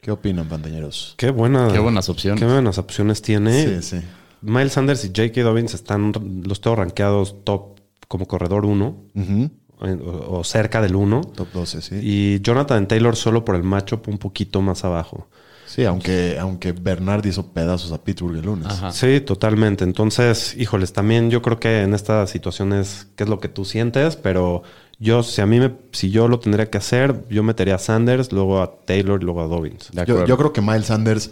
¿Qué 0.00 0.10
opinan, 0.10 0.48
pantañeros? 0.48 1.14
Qué 1.16 1.30
buena. 1.30 1.68
Qué 1.72 1.78
buenas 1.78 2.08
opciones. 2.08 2.40
Qué 2.40 2.46
buenas 2.50 2.78
opciones 2.78 3.20
tiene. 3.20 3.80
Sí, 3.80 3.96
sí. 3.98 4.06
Miles 4.42 4.72
Sanders 4.72 5.04
y 5.04 5.08
J.K. 5.08 5.42
Dobbins 5.42 5.74
están 5.74 6.12
los 6.44 6.60
tengo 6.60 6.76
rankeados 6.76 7.44
top 7.44 7.80
como 8.06 8.26
corredor 8.26 8.64
1 8.64 8.96
Ujú. 9.14 9.50
o, 9.80 10.38
o 10.38 10.44
cerca 10.44 10.80
del 10.80 10.94
1. 10.94 11.20
Top 11.34 11.48
12, 11.52 11.82
sí. 11.82 11.94
Y 12.00 12.40
Jonathan 12.40 12.86
Taylor 12.86 13.16
solo 13.16 13.44
por 13.44 13.56
el 13.56 13.64
matchup 13.64 14.08
un 14.08 14.18
poquito 14.18 14.62
más 14.62 14.84
abajo. 14.84 15.28
Sí, 15.66 15.84
aunque, 15.84 16.38
aunque 16.40 16.72
Bernard 16.72 17.26
hizo 17.26 17.52
pedazos 17.52 17.92
a 17.92 18.02
Pittsburgh 18.02 18.36
el 18.36 18.46
lunes. 18.46 18.68
Ajá. 18.68 18.90
Sí, 18.90 19.20
totalmente. 19.20 19.84
Entonces, 19.84 20.56
híjoles, 20.56 20.94
también 20.94 21.30
yo 21.30 21.42
creo 21.42 21.60
que 21.60 21.82
en 21.82 21.92
estas 21.92 22.30
situaciones, 22.30 23.08
qué 23.16 23.24
es 23.24 23.28
lo 23.28 23.38
que 23.38 23.48
tú 23.50 23.66
sientes, 23.66 24.16
pero 24.16 24.62
yo, 24.98 25.22
si 25.22 25.40
a 25.40 25.46
mí 25.46 25.61
me, 25.61 25.74
si 25.92 26.11
yo 26.11 26.26
lo 26.26 26.40
tendría 26.40 26.70
que 26.70 26.78
hacer, 26.78 27.24
yo 27.30 27.42
metería 27.42 27.76
a 27.76 27.78
Sanders, 27.78 28.32
luego 28.32 28.61
a 28.61 28.80
Taylor, 28.84 29.22
luego 29.22 29.42
a 29.42 29.46
Dobbins. 29.46 29.90
Yo, 30.06 30.37
creo 30.37 30.52
que 30.52 30.61
Miles 30.61 30.87
Sanders 30.87 31.30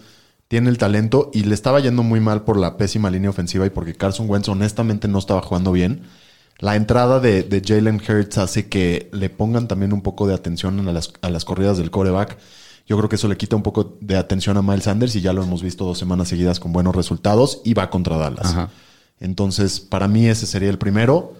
tiene 0.48 0.70
el 0.70 0.78
talento 0.78 1.30
y 1.34 1.42
le 1.42 1.54
estaba 1.54 1.80
yendo 1.80 2.04
muy 2.04 2.20
mal 2.20 2.42
por 2.44 2.56
la 2.56 2.76
pésima 2.76 3.10
línea 3.10 3.30
ofensiva 3.30 3.66
y 3.66 3.70
porque 3.70 3.94
Carson 3.94 4.30
Wentz 4.30 4.48
honestamente 4.48 5.08
no 5.08 5.18
estaba 5.18 5.42
jugando 5.42 5.72
bien. 5.72 6.02
La 6.58 6.76
entrada 6.76 7.20
de, 7.20 7.42
de 7.42 7.60
Jalen 7.64 8.00
Hurts 8.00 8.38
hace 8.38 8.68
que 8.68 9.10
le 9.12 9.30
pongan 9.30 9.68
también 9.68 9.92
un 9.92 10.00
poco 10.00 10.26
de 10.26 10.34
atención 10.34 10.88
a 10.88 10.92
las, 10.92 11.12
a 11.20 11.28
las 11.28 11.44
corridas 11.44 11.76
del 11.76 11.90
coreback. 11.90 12.38
Yo 12.86 12.96
creo 12.96 13.08
que 13.08 13.16
eso 13.16 13.26
le 13.26 13.36
quita 13.36 13.56
un 13.56 13.62
poco 13.64 13.98
de 14.00 14.16
atención 14.16 14.56
a 14.56 14.62
Miles 14.62 14.84
Sanders 14.84 15.16
y 15.16 15.20
ya 15.20 15.32
lo 15.32 15.42
hemos 15.42 15.62
visto 15.62 15.84
dos 15.84 15.98
semanas 15.98 16.28
seguidas 16.28 16.60
con 16.60 16.72
buenos 16.72 16.94
resultados 16.94 17.60
y 17.64 17.74
va 17.74 17.90
contra 17.90 18.16
Dallas. 18.16 18.46
Ajá. 18.46 18.70
Entonces, 19.18 19.80
para 19.80 20.08
mí 20.08 20.26
ese 20.26 20.46
sería 20.46 20.70
el 20.70 20.78
primero. 20.78 21.34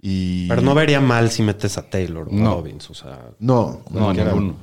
Y 0.00 0.46
Pero 0.48 0.62
no 0.62 0.74
vería 0.74 1.00
mal 1.00 1.30
si 1.30 1.42
metes 1.42 1.76
a 1.76 1.88
Taylor 1.90 2.28
o 2.28 2.32
No. 2.32 2.52
a 2.52 2.54
Dobbins, 2.56 2.88
o 2.90 2.94
sea, 2.94 3.30
No, 3.40 3.82
No, 3.90 4.12
ninguno. 4.12 4.56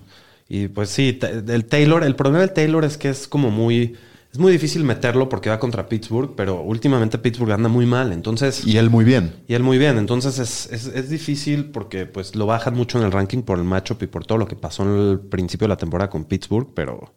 Y 0.48 0.68
pues 0.68 0.90
sí, 0.90 1.20
el 1.48 1.66
Taylor, 1.66 2.04
el 2.04 2.16
problema 2.16 2.40
del 2.42 2.54
Taylor 2.54 2.86
es 2.86 2.98
que 2.98 3.10
es 3.10 3.28
como 3.28 3.50
muy, 3.50 3.96
es 4.32 4.38
muy 4.38 4.52
difícil 4.52 4.84
meterlo 4.84 5.28
porque 5.28 5.50
va 5.50 5.60
contra 5.60 5.90
Pittsburgh, 5.90 6.36
pero 6.38 6.62
últimamente 6.62 7.18
Pittsburgh 7.18 7.52
anda 7.52 7.68
muy 7.68 7.86
mal, 7.88 8.14
entonces, 8.14 8.64
y, 8.66 8.74
Y 8.74 8.78
él 8.78 8.90
muy 8.92 9.04
bien. 9.04 9.34
él 9.48 9.64
muy 9.64 9.78
bien, 9.80 9.98
entonces 9.98 10.38
es, 10.40 10.72
es, 10.72 10.86
es 10.86 11.10
difícil 11.10 11.72
porque 11.72 12.06
pues 12.06 12.36
lo 12.36 12.46
bajan 12.46 12.76
mucho 12.76 13.00
en 13.00 13.06
el 13.06 13.12
ranking 13.12 13.42
por 13.42 13.58
el 13.58 13.66
matchup 13.66 14.04
y 14.04 14.08
por 14.08 14.26
todo 14.26 14.38
lo 14.38 14.48
que 14.48 14.56
pasó 14.56 14.84
en 14.84 14.90
el 15.12 15.20
principio 15.20 15.66
de 15.66 15.70
la 15.70 15.78
temporada 15.78 16.10
con 16.12 16.26
Pittsburgh, 16.26 16.70
pero 16.76 17.14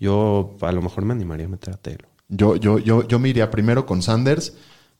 yo 0.00 0.56
a 0.60 0.72
lo 0.72 0.82
mejor 0.82 1.04
me 1.04 1.12
animaría 1.14 1.46
a 1.46 1.50
meter 1.50 1.74
a 1.74 1.76
Taylor. 1.76 2.08
Yo, 2.28 2.56
yo, 2.56 2.78
yo, 2.78 3.06
yo 3.06 3.18
me 3.18 3.28
iría 3.30 3.50
primero 3.50 3.86
con 3.86 4.02
Sanders. 4.02 4.52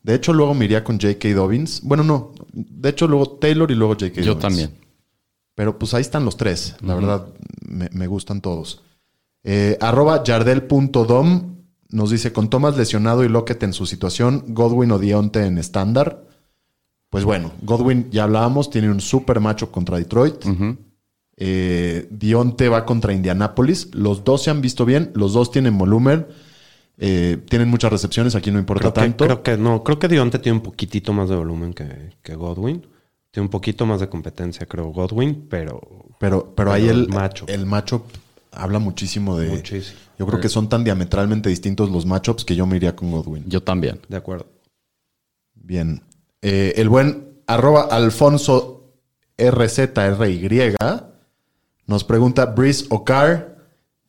De 0.09 0.15
hecho, 0.15 0.33
luego 0.33 0.55
me 0.55 0.65
iría 0.65 0.83
con 0.83 0.99
J.K. 0.99 1.35
Dobbins. 1.35 1.83
Bueno, 1.83 2.03
no. 2.03 2.33
De 2.55 2.89
hecho, 2.89 3.07
luego 3.07 3.29
Taylor 3.33 3.71
y 3.71 3.75
luego 3.75 3.93
J.K. 3.93 4.23
Yo 4.23 4.37
Dobbins. 4.37 4.41
también. 4.41 4.71
Pero 5.55 5.79
pues 5.79 5.93
ahí 5.93 6.01
están 6.01 6.25
los 6.25 6.39
tres. 6.39 6.77
La 6.81 6.95
verdad, 6.95 7.27
me, 7.69 7.91
me 7.93 8.07
gustan 8.07 8.41
todos. 8.41 8.81
Eh, 9.45 9.77
arroba 9.83 10.25
yardel.dom 10.25 11.57
nos 11.91 12.11
dice, 12.11 12.33
con 12.33 12.49
Thomas 12.49 12.79
lesionado 12.79 13.23
y 13.23 13.29
Lockett 13.29 13.63
en 13.65 13.75
su 13.75 13.85
situación, 13.85 14.45
Godwin 14.49 14.93
o 14.93 14.99
Dionte 14.99 15.45
en 15.45 15.59
estándar. 15.59 16.25
Pues 17.11 17.25
bueno, 17.25 17.53
Godwin 17.61 18.09
ya 18.11 18.25
hablábamos, 18.25 18.71
tiene 18.71 18.91
un 18.91 19.03
super 19.03 19.41
macho 19.41 19.71
contra 19.71 19.99
Detroit. 19.99 20.43
Eh, 21.37 22.09
Dionte 22.11 22.71
va 22.71 22.87
contra 22.87 23.13
Indianapolis. 23.13 23.95
Los 23.95 24.25
dos 24.25 24.43
se 24.43 24.51
han 24.51 24.63
visto 24.63 24.87
bien, 24.87 25.11
los 25.15 25.35
dos 25.35 25.51
tienen 25.51 25.77
volumen, 25.77 26.27
eh, 26.99 27.39
tienen 27.49 27.69
muchas 27.69 27.93
recepciones, 27.93 28.35
aquí 28.35 28.51
no 28.51 28.59
importa 28.59 28.81
Creo 28.83 28.93
que, 28.93 29.01
tanto. 29.01 29.25
creo 29.25 29.43
que 29.43 29.57
no, 29.57 29.85
creo 29.85 29.99
que 29.99 30.09
Dionte 30.09 30.39
tiene 30.39 30.59
un 30.59 30.63
poquitito 30.65 31.13
más 31.13 31.29
de 31.29 31.37
volumen 31.37 31.73
que, 31.73 32.13
que 32.23 32.35
Godwin. 32.35 32.87
Tiene 33.31 33.45
un 33.47 33.51
poquito 33.51 33.87
más 33.87 34.01
de 34.01 34.09
competencia, 34.09 34.67
creo, 34.67 34.87
Godwin, 34.87 35.47
pero 35.49 35.81
Pero, 36.19 36.53
pero 36.57 36.73
ahí 36.73 36.83
Pero 36.87 36.95
el, 36.95 37.01
el 37.05 37.09
macho. 37.09 37.45
el 37.49 37.67
macho 37.67 38.05
habla 38.53 38.79
muchísimo 38.79 39.39
de. 39.39 39.49
Muchísimo. 39.49 39.99
Yo 40.19 40.27
creo 40.27 40.41
que 40.41 40.49
son 40.49 40.69
tan 40.69 40.83
diametralmente 40.83 41.49
distintos 41.49 41.91
los 41.91 42.05
matchups 42.05 42.45
que 42.45 42.57
yo 42.57 42.67
me 42.67 42.77
iría 42.77 42.97
con 42.97 43.11
Godwin. 43.13 43.45
Yo 43.47 43.63
también. 43.63 44.01
de 44.09 44.17
acuerdo. 44.17 44.47
Bien. 45.55 46.03
Eh, 46.43 46.73
el 46.77 46.89
buen 46.89 47.41
arroba 47.47 47.83
Alfonso 47.91 48.95
RZRY 49.37 50.75
nos 51.87 52.03
pregunta 52.05 52.47
Breeze 52.47 52.87
o 52.91 53.05
Carr, 53.05 53.57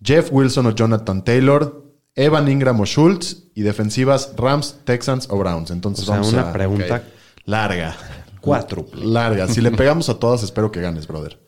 Jeff 0.02 0.30
Wilson 0.32 0.66
o 0.68 0.72
Jonathan 0.72 1.24
Taylor, 1.24 1.89
Evan 2.16 2.50
Ingram 2.50 2.80
o 2.80 2.86
Schultz 2.86 3.44
y 3.56 3.62
defensivas 3.62 4.34
Rams, 4.38 4.78
Texans 4.84 5.28
o 5.30 5.38
Browns. 5.38 5.70
O 5.70 5.74
Entonces 5.74 6.06
sea, 6.06 6.16
vamos 6.16 6.34
una 6.34 6.50
a- 6.50 6.54
pregunta 6.54 7.04
larga. 7.46 7.96
cuádruple. 8.42 9.06
Larga. 9.06 9.48
Si 9.48 9.62
le 9.62 9.72
pegamos 9.72 10.10
a 10.10 10.20
todas, 10.20 10.44
espero 10.44 10.72
que 10.72 10.82
ganes, 10.82 11.08
brother. 11.08 11.40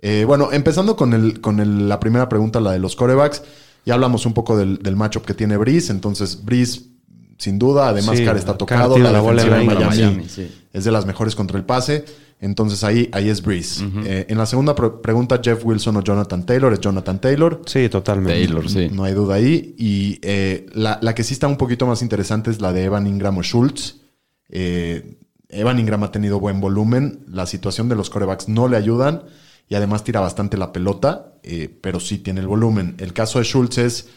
Eh, 0.00 0.24
bueno, 0.26 0.50
empezando 0.52 0.96
con, 0.96 1.12
el, 1.14 1.40
con 1.40 1.60
el- 1.60 1.88
la 1.88 1.98
primera 2.00 2.28
pregunta, 2.28 2.60
la 2.60 2.72
de 2.72 2.78
los 2.78 2.96
corebacks. 2.96 3.42
Ya 3.84 3.94
hablamos 3.94 4.26
un 4.26 4.34
poco 4.34 4.56
del, 4.56 4.78
del 4.78 4.96
matchup 4.96 5.24
que 5.24 5.34
tiene 5.34 5.56
Breeze. 5.56 5.92
Entonces, 5.92 6.44
Breeze, 6.44 6.82
sin 7.38 7.58
duda, 7.58 7.88
además, 7.88 8.16
Sí, 8.16 8.24
está 8.24 8.56
tocado. 8.58 8.98
La, 8.98 9.12
la 9.12 9.20
bola 9.20 9.44
de 9.44 9.50
Miami, 9.50 9.84
Miami, 9.84 10.28
sí. 10.28 10.50
es 10.72 10.84
de 10.84 10.90
las 10.90 11.06
mejores 11.06 11.34
contra 11.36 11.56
el 11.56 11.64
pase. 11.64 12.04
Entonces, 12.38 12.84
ahí, 12.84 13.08
ahí 13.12 13.28
es 13.30 13.40
Breeze. 13.42 13.82
Eh, 14.04 14.26
en 14.28 14.36
la 14.36 14.44
segunda 14.46 14.74
pre- 14.74 14.90
pregunta, 15.02 15.40
Jeff 15.42 15.64
Wilson 15.64 15.96
o 15.96 16.02
Jonathan 16.02 16.44
Taylor. 16.44 16.72
Es 16.72 16.80
Jonathan 16.80 17.18
Taylor. 17.20 17.62
Sí, 17.66 17.88
totalmente. 17.88 18.32
Taylor, 18.34 18.68
sí. 18.68 18.88
No 18.92 19.04
hay 19.04 19.14
duda 19.14 19.36
ahí. 19.36 19.74
Y 19.78 20.18
eh, 20.22 20.66
la, 20.74 20.98
la 21.00 21.14
que 21.14 21.24
sí 21.24 21.32
está 21.32 21.48
un 21.48 21.56
poquito 21.56 21.86
más 21.86 22.02
interesante 22.02 22.50
es 22.50 22.60
la 22.60 22.72
de 22.74 22.84
Evan 22.84 23.06
Ingram 23.06 23.38
o 23.38 23.42
Schultz. 23.42 24.00
Eh, 24.50 25.16
Evan 25.48 25.78
Ingram 25.78 26.02
ha 26.04 26.12
tenido 26.12 26.38
buen 26.38 26.60
volumen. 26.60 27.24
La 27.28 27.46
situación 27.46 27.88
de 27.88 27.96
los 27.96 28.10
corebacks 28.10 28.48
no 28.48 28.68
le 28.68 28.76
ayudan. 28.76 29.22
Y 29.68 29.74
además 29.74 30.04
tira 30.04 30.20
bastante 30.20 30.56
la 30.56 30.72
pelota, 30.72 31.32
eh, 31.42 31.74
pero 31.80 31.98
sí 31.98 32.18
tiene 32.18 32.40
el 32.40 32.46
volumen. 32.46 32.94
El 32.98 33.12
caso 33.12 33.38
de 33.40 33.44
Schultz 33.46 33.78
es 33.78 34.08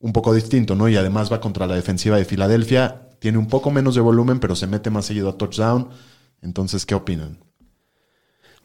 un 0.00 0.12
poco 0.12 0.32
distinto, 0.32 0.76
¿no? 0.76 0.88
Y 0.88 0.96
además 0.96 1.30
va 1.30 1.40
contra 1.40 1.66
la 1.66 1.74
defensiva 1.74 2.16
de 2.16 2.24
Filadelfia. 2.24 3.08
Tiene 3.18 3.36
un 3.36 3.48
poco 3.48 3.70
menos 3.70 3.96
de 3.96 4.00
volumen, 4.00 4.38
pero 4.38 4.54
se 4.54 4.66
mete 4.68 4.88
más 4.90 5.04
seguido 5.06 5.28
a 5.28 5.36
touchdown. 5.36 5.88
Entonces, 6.40 6.86
¿qué 6.86 6.94
opinan? 6.94 7.38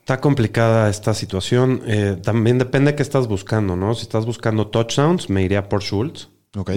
Está 0.04 0.20
complicada 0.20 0.90
esta 0.90 1.14
situación. 1.14 1.82
Eh, 1.88 2.18
también 2.22 2.58
depende 2.58 2.92
de 2.92 2.96
qué 2.98 3.04
estás 3.04 3.30
buscando, 3.30 3.78
¿no? 3.78 3.94
Si 3.96 4.02
estás 4.02 4.26
buscando 4.26 4.68
touchdowns, 4.68 5.30
me 5.30 5.44
iría 5.44 5.70
por 5.70 5.82
Schultz. 5.82 6.28
Ok. 6.58 6.72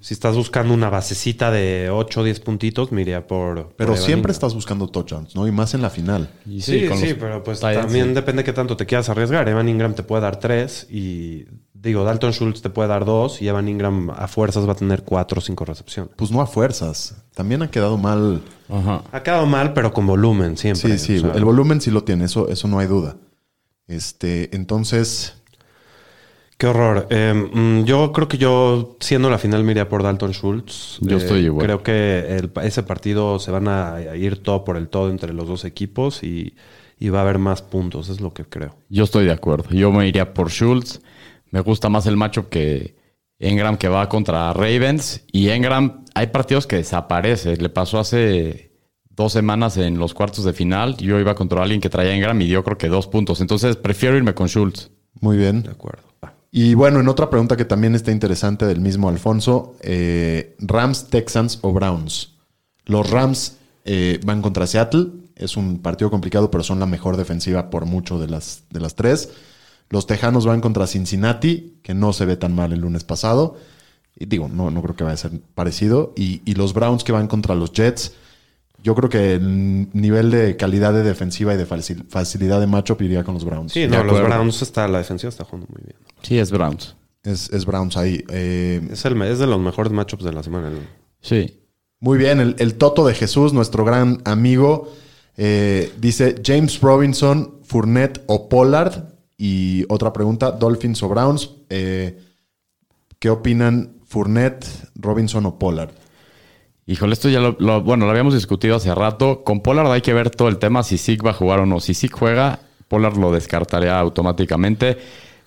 Si 0.00 0.12
estás 0.14 0.34
buscando 0.34 0.74
una 0.74 0.90
basecita 0.90 1.52
de 1.52 1.90
8 1.90 2.20
o 2.20 2.24
10 2.24 2.40
puntitos, 2.40 2.90
me 2.90 3.02
iría 3.02 3.24
por. 3.28 3.72
Pero 3.76 3.96
siempre 3.96 4.32
estás 4.32 4.52
buscando 4.52 4.88
touchdowns, 4.88 5.36
¿no? 5.36 5.46
Y 5.46 5.52
más 5.52 5.74
en 5.74 5.82
la 5.82 5.90
final. 5.90 6.28
Y 6.44 6.60
Sí, 6.60 6.86
con 6.88 6.98
sí, 6.98 7.10
los 7.10 7.14
pero 7.18 7.42
pues 7.44 7.60
Titans, 7.60 7.86
también 7.86 8.08
sí. 8.08 8.14
depende 8.14 8.42
qué 8.42 8.52
tanto 8.52 8.76
te 8.76 8.84
quieras 8.84 9.08
arriesgar. 9.08 9.48
Evan 9.48 9.68
Ingram 9.68 9.94
te 9.94 10.02
puede 10.02 10.22
dar 10.22 10.40
3 10.40 10.88
y. 10.90 11.44
Digo, 11.82 12.04
Dalton 12.04 12.30
Schultz 12.32 12.62
te 12.62 12.70
puede 12.70 12.88
dar 12.88 13.04
2 13.04 13.42
y 13.42 13.48
Evan 13.48 13.68
Ingram 13.68 14.10
a 14.10 14.28
fuerzas 14.28 14.68
va 14.68 14.72
a 14.72 14.76
tener 14.76 15.02
4 15.02 15.38
o 15.38 15.42
5 15.42 15.64
recepciones. 15.64 16.12
Pues 16.16 16.30
no 16.30 16.40
a 16.40 16.46
fuerzas. 16.46 17.16
También 17.34 17.60
ha 17.62 17.70
quedado 17.72 17.98
mal. 17.98 18.40
Ajá. 18.68 19.02
Ha 19.10 19.22
quedado 19.24 19.46
mal, 19.46 19.72
pero 19.72 19.92
con 19.92 20.06
volumen 20.06 20.56
siempre. 20.56 20.96
Sí, 20.96 21.18
sí, 21.18 21.18
O 21.18 21.20
sea, 21.22 21.32
el 21.32 21.44
volumen 21.44 21.80
sí 21.80 21.90
lo 21.90 22.04
tiene, 22.04 22.26
eso, 22.26 22.48
eso 22.48 22.68
no 22.68 22.78
hay 22.78 22.86
duda. 22.86 23.16
Este, 23.88 24.54
entonces, 24.54 25.34
Qué 26.58 26.68
horror. 26.68 27.08
Eh, 27.10 27.34
mm, 27.52 27.82
yo 27.86 28.12
creo 28.12 28.28
que 28.28 28.38
yo, 28.38 28.96
siendo 29.00 29.28
la 29.28 29.38
final, 29.38 29.64
me 29.64 29.72
iría 29.72 29.88
por 29.88 30.04
Dalton 30.04 30.30
Schultz. 30.32 30.98
Yo 31.00 31.16
Eh, 31.16 31.20
estoy 31.20 31.40
igual. 31.46 31.66
Creo 31.66 31.82
que 31.82 32.36
el- 32.36 32.52
ese 32.62 32.84
partido 32.84 33.40
se 33.40 33.50
van 33.50 33.66
a, 33.66 33.94
a 33.96 34.14
ir 34.16 34.40
todo 34.44 34.62
por 34.64 34.76
el 34.76 34.86
todo 34.88 35.10
entre 35.10 35.32
los 35.32 35.48
dos 35.48 35.64
equipos 35.64 36.22
y, 36.22 36.54
y 37.00 37.08
va 37.08 37.18
a 37.18 37.22
haber 37.22 37.38
más 37.40 37.62
puntos, 37.62 38.08
es 38.10 38.20
lo 38.20 38.32
que 38.32 38.44
creo. 38.44 38.76
Yo 38.88 39.02
estoy 39.02 39.24
de 39.24 39.32
acuerdo. 39.32 39.70
Yo 39.70 39.90
me 39.90 40.06
iría 40.06 40.32
por 40.34 40.50
Schultz. 40.50 41.00
Me 41.52 41.60
gusta 41.60 41.88
más 41.88 42.06
el 42.06 42.16
matchup 42.16 42.48
que 42.48 42.96
Engram 43.38 43.76
que 43.76 43.88
va 43.88 44.08
contra 44.08 44.52
Ravens. 44.52 45.22
Y 45.30 45.50
Engram, 45.50 46.04
hay 46.14 46.28
partidos 46.28 46.66
que 46.66 46.76
desaparece. 46.76 47.56
Le 47.56 47.68
pasó 47.68 48.00
hace 48.00 48.72
dos 49.10 49.32
semanas 49.32 49.76
en 49.76 49.98
los 49.98 50.14
cuartos 50.14 50.44
de 50.44 50.54
final. 50.54 50.96
Yo 50.96 51.20
iba 51.20 51.34
contra 51.34 51.62
alguien 51.62 51.80
que 51.80 51.90
traía 51.90 52.14
Engram 52.14 52.40
y 52.40 52.46
dio 52.46 52.64
creo 52.64 52.78
que 52.78 52.88
dos 52.88 53.06
puntos. 53.06 53.40
Entonces 53.40 53.76
prefiero 53.76 54.16
irme 54.16 54.34
con 54.34 54.48
Schultz. 54.48 54.90
muy 55.20 55.36
bien. 55.36 55.62
De 55.62 55.70
acuerdo. 55.70 56.02
Y 56.50 56.74
bueno, 56.74 57.00
en 57.00 57.08
otra 57.08 57.30
pregunta 57.30 57.56
que 57.56 57.64
también 57.64 57.94
está 57.94 58.12
interesante 58.12 58.66
del 58.66 58.80
mismo 58.80 59.08
Alfonso, 59.08 59.76
eh, 59.80 60.54
Rams, 60.58 61.08
Texans 61.08 61.58
o 61.62 61.72
Browns. 61.72 62.36
Los 62.84 63.10
Rams 63.10 63.56
eh, 63.84 64.20
van 64.24 64.42
contra 64.42 64.66
Seattle, 64.66 65.06
es 65.34 65.56
un 65.56 65.80
partido 65.80 66.10
complicado, 66.10 66.50
pero 66.50 66.62
son 66.62 66.78
la 66.78 66.86
mejor 66.86 67.16
defensiva 67.16 67.70
por 67.70 67.86
mucho 67.86 68.18
de 68.18 68.28
las, 68.28 68.64
de 68.70 68.80
las 68.80 68.94
tres. 68.94 69.30
Los 69.92 70.06
Tejanos 70.06 70.46
van 70.46 70.62
contra 70.62 70.86
Cincinnati, 70.86 71.78
que 71.82 71.92
no 71.92 72.14
se 72.14 72.24
ve 72.24 72.36
tan 72.36 72.54
mal 72.54 72.72
el 72.72 72.80
lunes 72.80 73.04
pasado. 73.04 73.58
Y 74.18 74.24
digo, 74.24 74.48
no, 74.48 74.70
no 74.70 74.80
creo 74.82 74.96
que 74.96 75.04
vaya 75.04 75.14
a 75.14 75.18
ser 75.18 75.32
parecido. 75.54 76.14
Y, 76.16 76.40
y 76.46 76.54
los 76.54 76.72
Browns 76.72 77.04
que 77.04 77.12
van 77.12 77.28
contra 77.28 77.54
los 77.54 77.72
Jets. 77.72 78.14
Yo 78.82 78.94
creo 78.94 79.10
que 79.10 79.34
el 79.34 79.88
nivel 79.92 80.30
de 80.30 80.56
calidad 80.56 80.94
de 80.94 81.02
defensiva 81.02 81.52
y 81.52 81.58
de 81.58 81.66
facil- 81.68 82.04
facilidad 82.08 82.58
de 82.58 82.66
matchup 82.66 83.02
iría 83.02 83.22
con 83.22 83.34
los 83.34 83.44
Browns. 83.44 83.72
Sí, 83.72 83.86
no, 83.86 84.02
los. 84.02 84.20
Browns 84.22 84.62
está, 84.62 84.88
la 84.88 84.96
defensiva 84.98 85.28
está 85.28 85.44
jugando 85.44 85.66
muy 85.70 85.82
bien. 85.84 85.96
Sí, 86.22 86.38
es 86.38 86.50
Browns. 86.50 86.96
Es, 87.22 87.50
es 87.50 87.66
Browns 87.66 87.96
ahí. 87.98 88.24
Eh, 88.30 88.80
Es, 88.90 89.04
el, 89.04 89.20
es 89.22 89.38
de 89.38 89.46
los 89.46 89.60
mejores 89.60 89.92
matchups 89.92 90.24
de 90.24 90.32
la 90.32 90.42
semana. 90.42 90.70
¿no? 90.70 90.78
Sí. 91.20 91.60
Muy 92.00 92.16
bien, 92.18 92.40
el, 92.40 92.56
el 92.58 92.74
Toto 92.76 93.06
de 93.06 93.14
Jesús, 93.14 93.52
nuestro 93.52 93.84
gran 93.84 94.22
amigo, 94.24 94.90
eh, 95.36 95.92
dice 96.00 96.34
James 96.44 96.80
Robinson, 96.80 97.58
Fournette 97.62 98.22
o 98.26 98.48
Pollard. 98.48 99.12
Y 99.38 99.84
otra 99.88 100.12
pregunta, 100.12 100.50
Dolphins 100.52 101.02
o 101.02 101.08
Browns. 101.08 101.50
Eh, 101.70 102.18
¿Qué 103.18 103.30
opinan 103.30 103.96
Fournette, 104.06 104.66
Robinson 104.94 105.46
o 105.46 105.58
Pollard? 105.58 105.90
Híjole, 106.86 107.12
esto 107.12 107.28
ya 107.28 107.40
lo, 107.40 107.56
lo- 107.60 107.80
bueno, 107.82 108.04
lo 108.06 108.10
habíamos 108.10 108.34
discutido 108.34 108.76
hace 108.76 108.94
rato. 108.94 109.44
Con 109.44 109.60
Pollard 109.60 109.90
hay 109.92 110.00
que 110.02 110.12
ver 110.12 110.30
todo 110.30 110.48
el 110.48 110.58
tema 110.58 110.82
si 110.82 110.98
Zeke 110.98 111.24
va 111.24 111.30
a 111.30 111.34
jugar 111.34 111.60
o 111.60 111.66
no. 111.66 111.78
Si 111.80 111.94
Zeke 111.94 112.14
juega, 112.16 112.58
Pollard 112.88 113.16
lo 113.16 113.30
descartaría 113.32 113.98
automáticamente. 113.98 114.98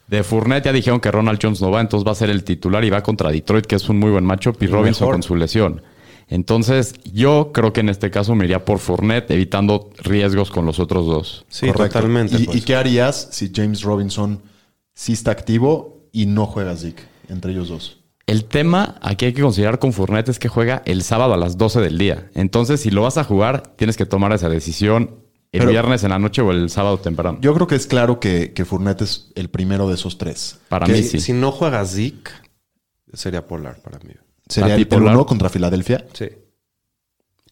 De 0.07 0.23
Fournette 0.23 0.65
ya 0.65 0.71
dijeron 0.73 0.99
que 0.99 1.11
Ronald 1.11 1.39
Jones 1.41 1.61
no 1.61 1.71
va, 1.71 1.81
entonces 1.81 2.07
va 2.07 2.11
a 2.11 2.15
ser 2.15 2.29
el 2.29 2.43
titular 2.43 2.83
y 2.85 2.89
va 2.89 3.01
contra 3.03 3.31
Detroit, 3.31 3.65
que 3.65 3.75
es 3.75 3.89
un 3.89 3.97
muy 3.99 4.11
buen 4.11 4.23
matchup, 4.23 4.61
y 4.61 4.67
Robinson 4.67 5.05
mejor. 5.07 5.15
con 5.15 5.23
su 5.23 5.35
lesión. 5.35 5.81
Entonces, 6.27 6.95
yo 7.13 7.51
creo 7.53 7.71
que 7.73 7.81
en 7.81 7.89
este 7.89 8.09
caso 8.11 8.33
me 8.35 8.45
iría 8.45 8.65
por 8.65 8.79
Fournette, 8.79 9.31
evitando 9.31 9.89
riesgos 9.97 10.49
con 10.51 10.65
los 10.65 10.79
otros 10.79 11.05
dos. 11.05 11.45
Sí, 11.49 11.67
Correcto. 11.67 11.99
totalmente. 11.99 12.37
¿Y, 12.37 12.45
pues. 12.45 12.57
y 12.57 12.61
qué 12.61 12.75
harías 12.75 13.29
si 13.31 13.51
James 13.53 13.83
Robinson 13.83 14.41
sí 14.93 15.13
está 15.13 15.31
activo 15.31 16.07
y 16.11 16.25
no 16.25 16.45
juega 16.47 16.75
Zeke 16.75 17.03
entre 17.29 17.51
ellos 17.51 17.69
dos? 17.69 17.99
El 18.27 18.45
tema 18.45 18.95
aquí 19.01 19.25
hay 19.25 19.33
que 19.33 19.41
considerar 19.43 19.77
con 19.77 19.93
Fournette 19.93 20.29
es 20.29 20.39
que 20.39 20.47
juega 20.47 20.81
el 20.85 21.03
sábado 21.03 21.35
a 21.35 21.37
las 21.37 21.57
12 21.59 21.79
del 21.79 21.99
día. 21.99 22.31
Entonces, 22.33 22.81
si 22.81 22.89
lo 22.89 23.03
vas 23.03 23.17
a 23.19 23.23
jugar, 23.23 23.75
tienes 23.75 23.95
que 23.97 24.07
tomar 24.07 24.33
esa 24.33 24.49
decisión 24.49 25.19
el 25.51 25.59
Pero- 25.59 25.71
viernes 25.71 26.03
en 26.03 26.09
la 26.09 26.17
noche 26.17 26.41
o 26.41 26.51
el 26.51 26.71
sábado 26.71 26.97
temprano. 26.97 27.37
Yo 27.39 27.53
creo 27.53 27.67
que 27.67 27.75
es 27.75 27.85
claro 27.85 28.19
que, 28.19 28.51
que 28.53 28.65
Fournette 28.65 29.03
es 29.03 29.31
el 29.35 29.49
primero 29.49 29.87
de 29.87 29.93
esos 29.93 30.17
tres. 30.17 30.57
Para 30.69 30.87
Que 30.87 30.93
mí 30.93 31.03
si, 31.03 31.09
sí. 31.09 31.19
si 31.19 31.33
no 31.33 31.51
juega 31.51 31.85
Zeke, 31.85 32.31
sería 33.13 33.45
Polar 33.45 33.79
para 33.83 33.99
mí. 33.99 34.13
Sería 34.47 34.73
¿A 34.73 34.77
el, 34.77 34.83
ti, 34.83 34.85
Pollard? 34.85 35.07
el 35.09 35.15
uno 35.15 35.25
contra 35.25 35.49
Filadelfia. 35.49 36.05
Sí. 36.13 36.29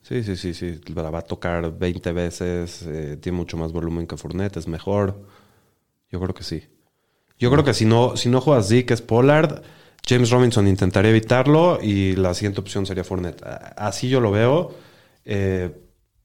Sí, 0.02 0.22
sí, 0.24 0.36
sí, 0.36 0.54
sí. 0.54 0.82
La 0.94 1.10
va 1.10 1.20
a 1.20 1.24
tocar 1.24 1.78
20 1.78 2.12
veces. 2.12 2.84
eh, 2.86 3.18
tiene 3.22 3.38
mucho 3.38 3.58
más 3.58 3.72
volumen 3.72 4.06
que 4.06 4.18
Fournette. 4.18 4.58
Es 4.58 4.68
mejor. 4.68 5.26
Yo 6.12 6.20
creo 6.20 6.34
que 6.34 6.44
sí. 6.44 6.64
Yo 7.40 7.50
creo 7.52 7.64
que 7.64 7.74
si 7.74 7.86
no, 7.86 8.16
si 8.18 8.30
no 8.30 8.42
juegas 8.42 8.68
Zeke 8.68 8.94
es 8.94 9.02
Pollard. 9.02 9.62
James 10.08 10.30
Robinson 10.30 10.68
intentaría 10.68 11.12
evitarlo 11.12 11.80
y 11.82 12.16
la 12.18 12.34
siguiente 12.34 12.60
opción 12.60 12.86
sería 12.86 13.06
Fournette. 13.06 13.42
Así 13.78 14.10
yo 14.10 14.20
lo 14.20 14.32
veo. 14.32 14.76
Eh, 15.24 15.72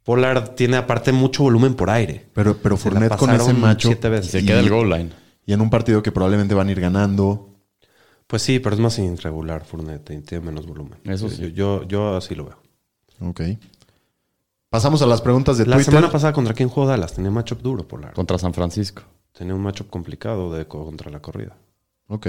Pollard 0.02 0.50
tiene 0.56 0.76
aparte 0.76 1.12
mucho 1.12 1.44
volumen 1.44 1.74
por 1.74 1.88
aire. 1.88 2.26
Pero, 2.34 2.56
pero 2.58 2.76
Fournette 2.76 3.16
con 3.16 3.30
ese 3.30 3.52
macho. 3.54 3.88
siete 3.88 4.08
veces. 4.08 4.32
Se 4.32 4.40
y- 4.40 4.46
queda 4.46 4.58
el 4.60 4.68
goal 4.68 4.90
line. 4.90 5.10
Y 5.46 5.52
en 5.52 5.60
un 5.60 5.70
partido 5.70 6.02
que 6.02 6.10
probablemente 6.12 6.54
van 6.54 6.68
a 6.68 6.72
ir 6.72 6.80
ganando. 6.80 7.57
Pues 8.28 8.42
sí, 8.42 8.60
pero 8.60 8.76
es 8.76 8.80
más 8.80 8.96
irregular 9.00 9.64
Fournette 9.64 10.10
y 10.10 10.20
tiene 10.20 10.44
menos 10.46 10.66
volumen. 10.66 11.00
Eso 11.04 11.26
Yo- 11.28 11.34
sí. 11.34 11.52
Yo, 11.52 11.82
yo 11.88 12.16
así 12.16 12.34
lo 12.36 12.44
veo. 12.44 12.58
Ok. 13.28 13.40
Pasamos 14.70 15.00
a 15.02 15.06
las 15.06 15.22
preguntas 15.22 15.56
de 15.58 15.66
La 15.66 15.76
Twitter. 15.76 15.92
semana 15.94 16.12
pasada 16.12 16.32
contra 16.32 16.52
quién 16.54 16.68
jugó 16.68 16.86
Dallas 16.86 17.14
tenía 17.14 17.30
matchup 17.30 17.60
duro 17.62 17.88
Pollard. 17.88 18.12
Contra 18.14 18.38
San 18.38 18.52
Francisco. 18.54 19.02
Tenía 19.32 19.54
un 19.54 19.62
matchup 19.62 19.88
complicado 19.88 20.52
de 20.52 20.66
contra 20.66 21.10
la 21.10 21.20
corrida. 21.20 21.56
Ok. 22.08 22.26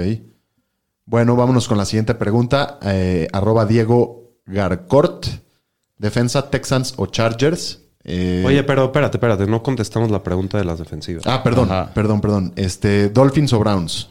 Bueno, 1.04 1.36
vámonos 1.36 1.68
con 1.68 1.76
la 1.76 1.84
siguiente 1.84 2.14
pregunta. 2.14 2.78
Eh, 2.82 3.28
arroba 3.32 3.66
Diego 3.66 4.32
Garcort. 4.46 5.26
Defensa, 5.98 6.48
Texans 6.48 6.94
o 6.96 7.06
Chargers. 7.06 7.82
Eh, 8.04 8.42
Oye, 8.46 8.62
pero 8.64 8.86
espérate, 8.86 9.18
espérate, 9.18 9.46
no 9.46 9.62
contestamos 9.62 10.10
la 10.10 10.22
pregunta 10.22 10.56
de 10.56 10.64
las 10.64 10.78
defensivas. 10.78 11.24
Ah, 11.26 11.42
perdón, 11.42 11.70
Ajá. 11.70 11.92
perdón, 11.92 12.22
perdón. 12.22 12.52
Este, 12.56 13.10
Dolphins 13.10 13.52
o 13.52 13.58
Browns. 13.58 14.08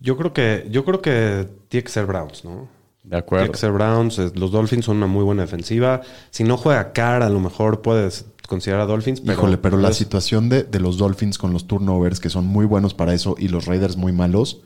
Yo 0.00 0.16
creo 0.16 0.32
que, 0.32 0.66
yo 0.70 0.84
creo 0.84 1.00
que 1.00 1.48
tiene 1.68 1.84
que 1.84 1.90
ser 1.90 2.06
Browns, 2.06 2.44
¿no? 2.44 2.68
De 3.02 3.10
Tiene 3.10 3.16
acuerdo. 3.18 3.52
que 3.52 3.58
ser 3.58 3.72
Browns. 3.72 4.18
Es- 4.18 4.36
Los 4.36 4.50
Dolphins 4.52 4.84
son 4.86 4.96
una 4.98 5.06
muy 5.06 5.24
buena 5.24 5.42
defensiva. 5.42 6.00
Si 6.30 6.42
no 6.44 6.56
juega 6.56 6.92
cara, 6.92 7.26
a 7.26 7.30
lo 7.30 7.40
mejor 7.40 7.82
puedes 7.82 8.26
considerar 8.48 8.82
a 8.82 8.86
Dolphins. 8.86 9.20
Pero, 9.20 9.32
Híjole, 9.34 9.58
pero 9.58 9.76
la 9.78 9.90
es- 9.90 9.96
situación 9.96 10.48
de, 10.48 10.64
de 10.64 10.80
los 10.80 10.96
Dolphins 10.98 11.38
con 11.38 11.52
los 11.52 11.66
turnovers, 11.66 12.20
que 12.20 12.30
son 12.30 12.46
muy 12.46 12.66
buenos 12.66 12.94
para 12.94 13.12
eso, 13.14 13.34
y 13.38 13.48
los 13.48 13.66
Raiders 13.66 13.96
muy 13.96 14.12
malos, 14.12 14.62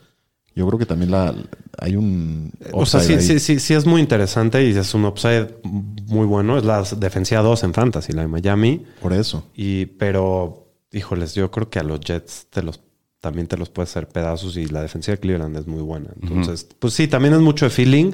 yo 0.55 0.67
creo 0.67 0.79
que 0.79 0.87
también 0.87 1.11
la, 1.13 1.35
hay 1.79 1.95
un. 1.95 2.51
O 2.73 2.85
sea, 2.87 2.99
sí, 3.01 3.21
sí, 3.21 3.39
sí, 3.39 3.61
sí 3.61 3.75
es 3.75 3.87
muy 3.87 4.01
interesante 4.01 4.65
y 4.65 4.71
es 4.77 4.93
un 4.95 5.05
upside 5.05 5.55
muy 5.63 6.27
bueno. 6.27 6.59
Es 6.59 6.65
la 6.65 6.83
defensiva 6.97 7.43
2 7.43 7.63
en 7.63 7.75
Fantasy, 7.75 8.13
la 8.13 8.23
de 8.23 8.29
Miami. 8.29 8.85
Por 9.01 9.13
eso. 9.13 9.45
Y, 9.55 9.87
pero, 9.87 10.67
híjoles, 10.91 11.35
yo 11.35 11.51
creo 11.53 11.71
que 11.71 11.79
a 11.79 11.85
los 11.85 12.01
Jets 12.01 12.47
te 12.51 12.63
los, 12.65 12.81
también 13.21 13.47
te 13.47 13.57
los 13.57 13.69
puedes 13.71 13.91
hacer 13.91 14.09
pedazos 14.09 14.57
y 14.57 14.67
la 14.67 14.83
defensiva 14.83 15.17
de 15.17 15.21
Cleveland 15.21 15.57
es 15.57 15.67
muy 15.67 15.83
buena. 15.83 16.11
Entonces, 16.23 16.67
pues 16.79 16.95
sí, 16.95 17.09
también 17.09 17.35
es 17.35 17.41
mucho 17.41 17.65
de 17.67 17.71
feeling 17.71 18.13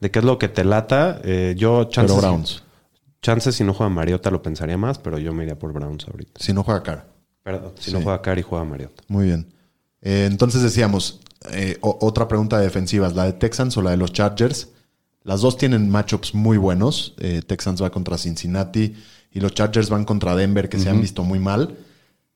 de 0.00 0.10
qué 0.10 0.18
es 0.20 0.24
lo 0.24 0.38
que 0.38 0.48
te 0.48 0.64
lata. 0.64 1.20
Eh, 1.24 1.54
yo, 1.56 1.84
chances, 1.84 2.14
Pero 2.16 2.28
Browns. 2.28 2.62
chances 3.22 3.54
si 3.56 3.64
no 3.64 3.74
juega 3.74 3.90
Mariota 3.90 4.30
lo 4.30 4.42
pensaría 4.42 4.76
más, 4.78 4.98
pero 4.98 5.18
yo 5.18 5.32
me 5.32 5.42
iría 5.44 5.58
por 5.58 5.72
Browns 5.72 6.06
ahorita. 6.08 6.32
Si 6.40 6.52
no 6.52 6.62
juega 6.62 6.82
cara. 6.82 7.06
Perdón, 7.42 7.72
si 7.78 7.90
Sí. 7.90 7.92
no 7.96 8.02
juega 8.02 8.22
Cari, 8.22 8.42
juega 8.42 8.64
Mariota. 8.64 9.02
Muy 9.08 9.26
bien. 9.26 9.52
Eh, 10.02 10.26
entonces 10.30 10.62
decíamos, 10.62 11.20
eh, 11.52 11.76
otra 11.80 12.28
pregunta 12.28 12.58
de 12.58 12.64
defensivas, 12.64 13.14
la 13.14 13.24
de 13.24 13.32
Texans 13.34 13.76
o 13.76 13.82
la 13.82 13.90
de 13.90 13.96
los 13.96 14.12
Chargers. 14.12 14.68
Las 15.24 15.40
dos 15.40 15.56
tienen 15.56 15.90
matchups 15.90 16.34
muy 16.34 16.58
buenos. 16.58 17.14
Eh, 17.18 17.42
Texans 17.46 17.82
va 17.82 17.90
contra 17.90 18.18
Cincinnati 18.18 18.94
y 19.32 19.40
los 19.40 19.52
Chargers 19.54 19.88
van 19.88 20.04
contra 20.04 20.36
Denver, 20.36 20.68
que 20.68 20.78
se 20.78 20.88
han 20.90 21.00
visto 21.00 21.22
muy 21.24 21.38
mal. 21.38 21.76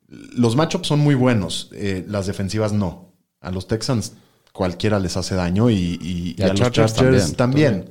Los 0.09 0.57
matchups 0.57 0.89
son 0.89 1.01
muy 1.01 1.15
buenos, 1.15 1.71
eh, 1.75 2.05
las 2.09 2.27
defensivas 2.27 2.73
no. 2.73 3.13
A 3.41 3.51
los 3.51 3.67
Texans 3.69 4.15
cualquiera 4.53 4.99
les 4.99 5.17
hace 5.17 5.35
daño 5.35 5.71
y, 5.71 5.75
y- 5.75 5.99
y 6.01 6.35
Y 6.39 6.43
a 6.43 6.49
los 6.49 6.59
Chargers 6.73 6.95
también, 6.95 7.35
también. 7.35 7.91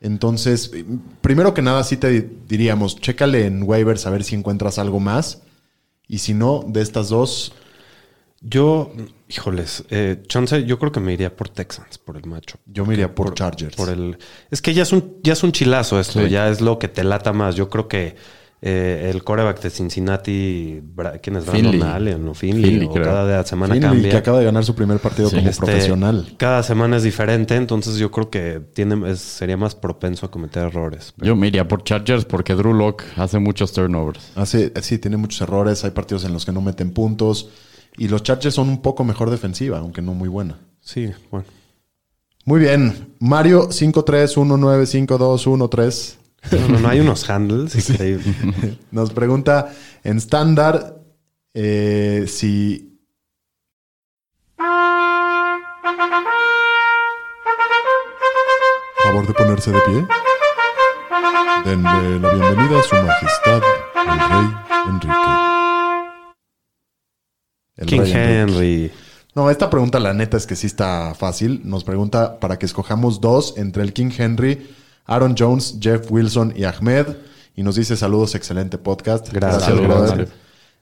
Entonces, 0.00 0.70
primero 1.20 1.52
que 1.54 1.60
nada, 1.62 1.82
sí 1.84 1.96
te 1.96 2.08
di- 2.10 2.28
diríamos, 2.48 3.00
chécale 3.00 3.46
en 3.46 3.64
waivers 3.64 4.06
a 4.06 4.10
ver 4.10 4.22
si 4.22 4.36
encuentras 4.36 4.78
algo 4.78 5.00
más. 5.00 5.42
Y 6.06 6.18
si 6.18 6.34
no, 6.34 6.64
de 6.66 6.80
estas 6.82 7.08
dos, 7.08 7.52
Yo, 8.40 8.92
híjoles, 9.28 9.82
eh, 9.90 10.22
chance, 10.28 10.64
yo 10.64 10.78
creo 10.78 10.92
que 10.92 11.00
me 11.00 11.12
iría 11.12 11.34
por 11.34 11.48
Texans, 11.48 11.98
por 11.98 12.16
el 12.16 12.24
macho. 12.26 12.56
yo 12.66 12.86
me 12.86 12.94
iría 12.94 13.12
por, 13.12 13.34
Chargers. 13.34 13.74
Por 13.74 13.88
el, 13.88 14.16
es 14.52 14.62
que 14.62 14.72
ya 14.74 14.84
es 14.84 14.92
un, 14.92 15.16
ya 15.24 15.32
es 15.32 15.42
un 15.42 15.50
chilazo 15.50 15.98
esto, 15.98 16.22
Sí. 16.22 16.30
ya 16.30 16.48
es 16.48 16.60
lo 16.60 16.78
que 16.78 16.86
te 16.86 17.02
lata 17.02 17.32
más. 17.32 17.56
Yo 17.56 17.68
creo 17.68 17.88
que 17.88 18.14
eh, 18.60 19.08
el 19.14 19.22
coreback 19.22 19.60
de 19.62 19.70
Cincinnati, 19.70 20.82
¿quién 21.22 21.36
es 21.36 21.46
Brandon 21.46 21.72
Finley. 21.72 21.80
Allen 21.88 22.26
o 22.26 22.34
Finley? 22.34 22.70
Finley, 22.70 22.88
o 22.88 22.92
creo. 22.92 23.04
cada 23.04 23.24
día- 23.26 23.44
semana 23.44 23.74
Finley, 23.74 23.88
cambia. 23.90 24.10
que 24.10 24.16
acaba 24.16 24.38
de 24.40 24.44
ganar 24.46 24.64
su 24.64 24.74
primer 24.74 24.98
partido 24.98 25.30
como 25.30 25.48
Este, 25.48 25.64
profesional. 25.64 26.34
Cada 26.38 26.62
semana 26.64 26.96
es 26.96 27.04
diferente, 27.04 27.54
entonces 27.54 27.96
yo 27.98 28.10
creo 28.10 28.30
que 28.30 28.60
tiene, 28.74 29.12
es- 29.12 29.20
sería 29.20 29.56
más 29.56 29.76
propenso 29.76 30.26
a 30.26 30.30
cometer 30.30 30.64
errores. 30.64 31.14
Yo 31.18 31.36
me 31.36 31.46
iría 31.46 31.68
por 31.68 31.84
Chargers 31.84 32.24
porque 32.24 32.54
Drew 32.54 32.74
Lock 32.74 33.04
hace 33.16 33.38
muchos 33.38 33.72
turnovers. 33.72 34.32
Hace, 34.34 34.72
sí, 34.82 34.98
tiene 34.98 35.16
muchos 35.18 35.40
errores. 35.42 35.84
Hay 35.84 35.92
partidos 35.92 36.24
en 36.24 36.32
los 36.32 36.44
que 36.44 36.50
no 36.52 36.60
meten 36.60 36.90
puntos. 36.92 37.50
Y 37.96 38.08
los 38.08 38.22
Chargers 38.24 38.54
son 38.56 38.68
un 38.68 38.82
poco 38.82 39.04
mejor 39.04 39.30
defensiva, 39.30 39.78
aunque 39.78 40.02
no 40.02 40.14
muy 40.14 40.28
buena. 40.28 40.58
Sí, 40.80 41.10
bueno. 41.30 41.46
Muy 42.44 42.58
bien. 42.60 43.14
Mario 43.20 43.68
53195213 43.70 46.16
No, 46.52 46.68
no, 46.68 46.78
no, 46.78 46.88
hay 46.88 47.00
unos 47.00 47.28
handles 47.28 47.90
nos 48.90 49.12
pregunta 49.12 49.72
en 50.04 50.16
estándar 50.16 50.96
eh, 51.54 52.24
si. 52.28 53.00
Favor 59.02 59.26
de 59.26 59.34
ponerse 59.34 59.72
de 59.72 59.80
pie. 59.80 60.06
Denle 61.64 62.20
la 62.20 62.30
bienvenida 62.30 62.78
a 62.78 62.82
su 62.82 62.94
majestad, 62.96 63.62
el 63.94 64.06
rey 64.30 64.56
Enrique. 64.88 65.14
El 67.76 67.86
King 67.86 68.00
rey 68.00 68.12
Enrique. 68.12 68.40
Henry. 68.40 68.92
No, 69.34 69.50
esta 69.50 69.70
pregunta 69.70 70.00
la 70.00 70.12
neta 70.14 70.36
es 70.36 70.46
que 70.46 70.56
sí 70.56 70.66
está 70.66 71.14
fácil. 71.14 71.62
Nos 71.64 71.84
pregunta 71.84 72.40
para 72.40 72.58
que 72.58 72.66
escojamos 72.66 73.20
dos 73.20 73.54
entre 73.56 73.82
el 73.82 73.92
King 73.92 74.10
Henry, 74.16 74.68
Aaron 75.08 75.34
Jones, 75.36 75.78
Jeff 75.80 76.10
Wilson 76.10 76.52
y 76.56 76.62
Ahmed. 76.64 77.06
Y 77.56 77.64
nos 77.64 77.74
dice 77.74 77.96
saludos, 77.96 78.36
excelente 78.36 78.78
podcast. 78.78 79.32
Gracias, 79.32 79.74
brother. 79.80 80.08
Mario. 80.10 80.26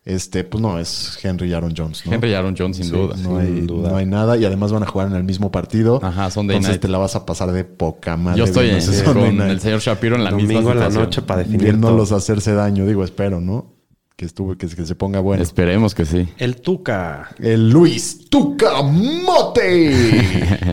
Este, 0.04 0.44
pues 0.44 0.62
no, 0.62 0.78
es 0.78 1.18
Henry 1.24 1.48
y 1.50 1.52
Aaron 1.52 1.74
Jones, 1.76 2.04
¿no? 2.06 2.12
Henry 2.12 2.30
y 2.30 2.34
Aaron 2.34 2.54
Jones, 2.56 2.76
sin 2.76 2.86
Sí, 2.86 2.92
duda. 2.92 3.16
No 3.16 3.38
hay, 3.38 3.46
sin 3.46 3.66
duda. 3.66 3.90
no 3.90 3.96
hay 3.96 4.06
nada. 4.06 4.36
Y 4.36 4.44
además 4.44 4.70
van 4.72 4.82
a 4.84 4.86
jugar 4.86 5.08
en 5.08 5.14
el 5.14 5.24
mismo 5.24 5.50
partido. 5.50 5.98
Ajá, 6.02 6.30
Sunday 6.30 6.56
Entonces 6.58 6.74
night. 6.74 6.82
te 6.82 6.88
la 6.88 6.98
vas 6.98 7.16
a 7.16 7.26
pasar 7.26 7.50
de 7.50 7.64
poca 7.64 8.16
madre. 8.16 8.38
Yo 8.38 8.44
estoy 8.44 8.68
en, 8.70 8.80
con 9.04 9.36
night. 9.36 9.50
el 9.50 9.60
señor 9.60 9.80
Shapiro 9.80 10.14
en 10.16 10.22
la 10.24 10.30
Domingo 10.30 10.48
misma 10.52 10.72
en 10.72 10.78
la 10.78 10.84
situación. 10.86 11.02
noche 11.04 11.22
para 11.22 11.38
definir 11.40 11.62
Viéndolos 11.62 12.10
todo. 12.10 12.18
hacerse 12.18 12.52
daño. 12.54 12.86
Digo, 12.86 13.02
espero, 13.04 13.40
¿no? 13.40 13.75
Que, 14.16 14.24
estuvo, 14.24 14.56
que, 14.56 14.66
que 14.66 14.86
se 14.86 14.94
ponga 14.94 15.20
bueno. 15.20 15.42
Esperemos 15.42 15.94
que 15.94 16.06
sí. 16.06 16.26
El 16.38 16.62
Tuca. 16.62 17.28
El 17.38 17.68
Luis 17.68 18.30
Tucamote. 18.30 19.58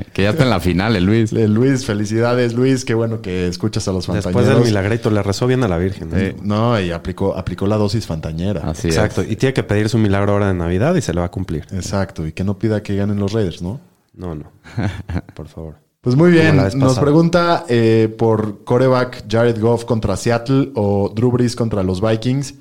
que 0.14 0.24
ya 0.24 0.30
está 0.30 0.44
en 0.44 0.50
la 0.50 0.62
final, 0.62 0.96
el 0.96 1.04
Luis. 1.04 1.34
Eh, 1.34 1.50
Luis, 1.50 1.86
felicidades, 1.86 2.54
Luis. 2.54 2.86
Qué 2.86 2.94
bueno 2.94 3.22
que 3.22 3.48
escuchas 3.48 3.86
a 3.90 3.92
los 3.92 4.08
Después 4.08 4.24
fantañeros. 4.24 4.60
del 4.60 4.68
milagrito 4.68 5.10
le 5.10 5.22
rezó 5.24 5.46
bien 5.46 5.62
a 5.66 5.68
la 5.68 5.78
Virgen. 5.78 6.08
¿eh? 6.14 6.28
Eh, 6.28 6.36
no, 6.42 6.80
y 6.80 6.92
aplicó, 6.92 7.36
aplicó 7.36 7.68
la 7.68 7.76
dosis 7.76 8.08
fantañera. 8.08 8.62
Así 8.64 8.88
Exacto. 8.88 9.22
es. 9.22 9.32
Y 9.32 9.36
tiene 9.36 9.52
que 9.54 9.64
pedir 9.64 9.90
su 9.90 9.98
milagro 9.98 10.32
ahora 10.32 10.48
de 10.48 10.54
Navidad 10.54 10.96
y 10.96 11.02
se 11.02 11.14
le 11.14 11.20
va 11.20 11.26
a 11.26 11.32
cumplir. 11.32 11.66
Exacto. 11.74 12.26
Y 12.26 12.32
que 12.32 12.46
no 12.46 12.58
pida 12.58 12.82
que 12.82 12.96
ganen 12.96 13.20
los 13.20 13.34
Raiders, 13.34 13.62
¿no? 13.62 13.82
No, 14.14 14.36
no. 14.36 14.54
Por 15.36 15.50
favor. 15.50 15.76
Pues 16.00 16.16
muy 16.16 16.32
bien. 16.32 16.62
Nos 16.76 17.00
pregunta 17.00 17.66
eh, 17.68 18.14
por 18.18 18.64
coreback 18.66 19.26
Jared 19.30 19.60
Goff 19.60 19.86
contra 19.86 20.18
Seattle 20.18 20.72
o 20.76 21.12
Drew 21.14 21.32
Brees 21.32 21.56
contra 21.56 21.82
los 21.82 22.02
Vikings. 22.02 22.56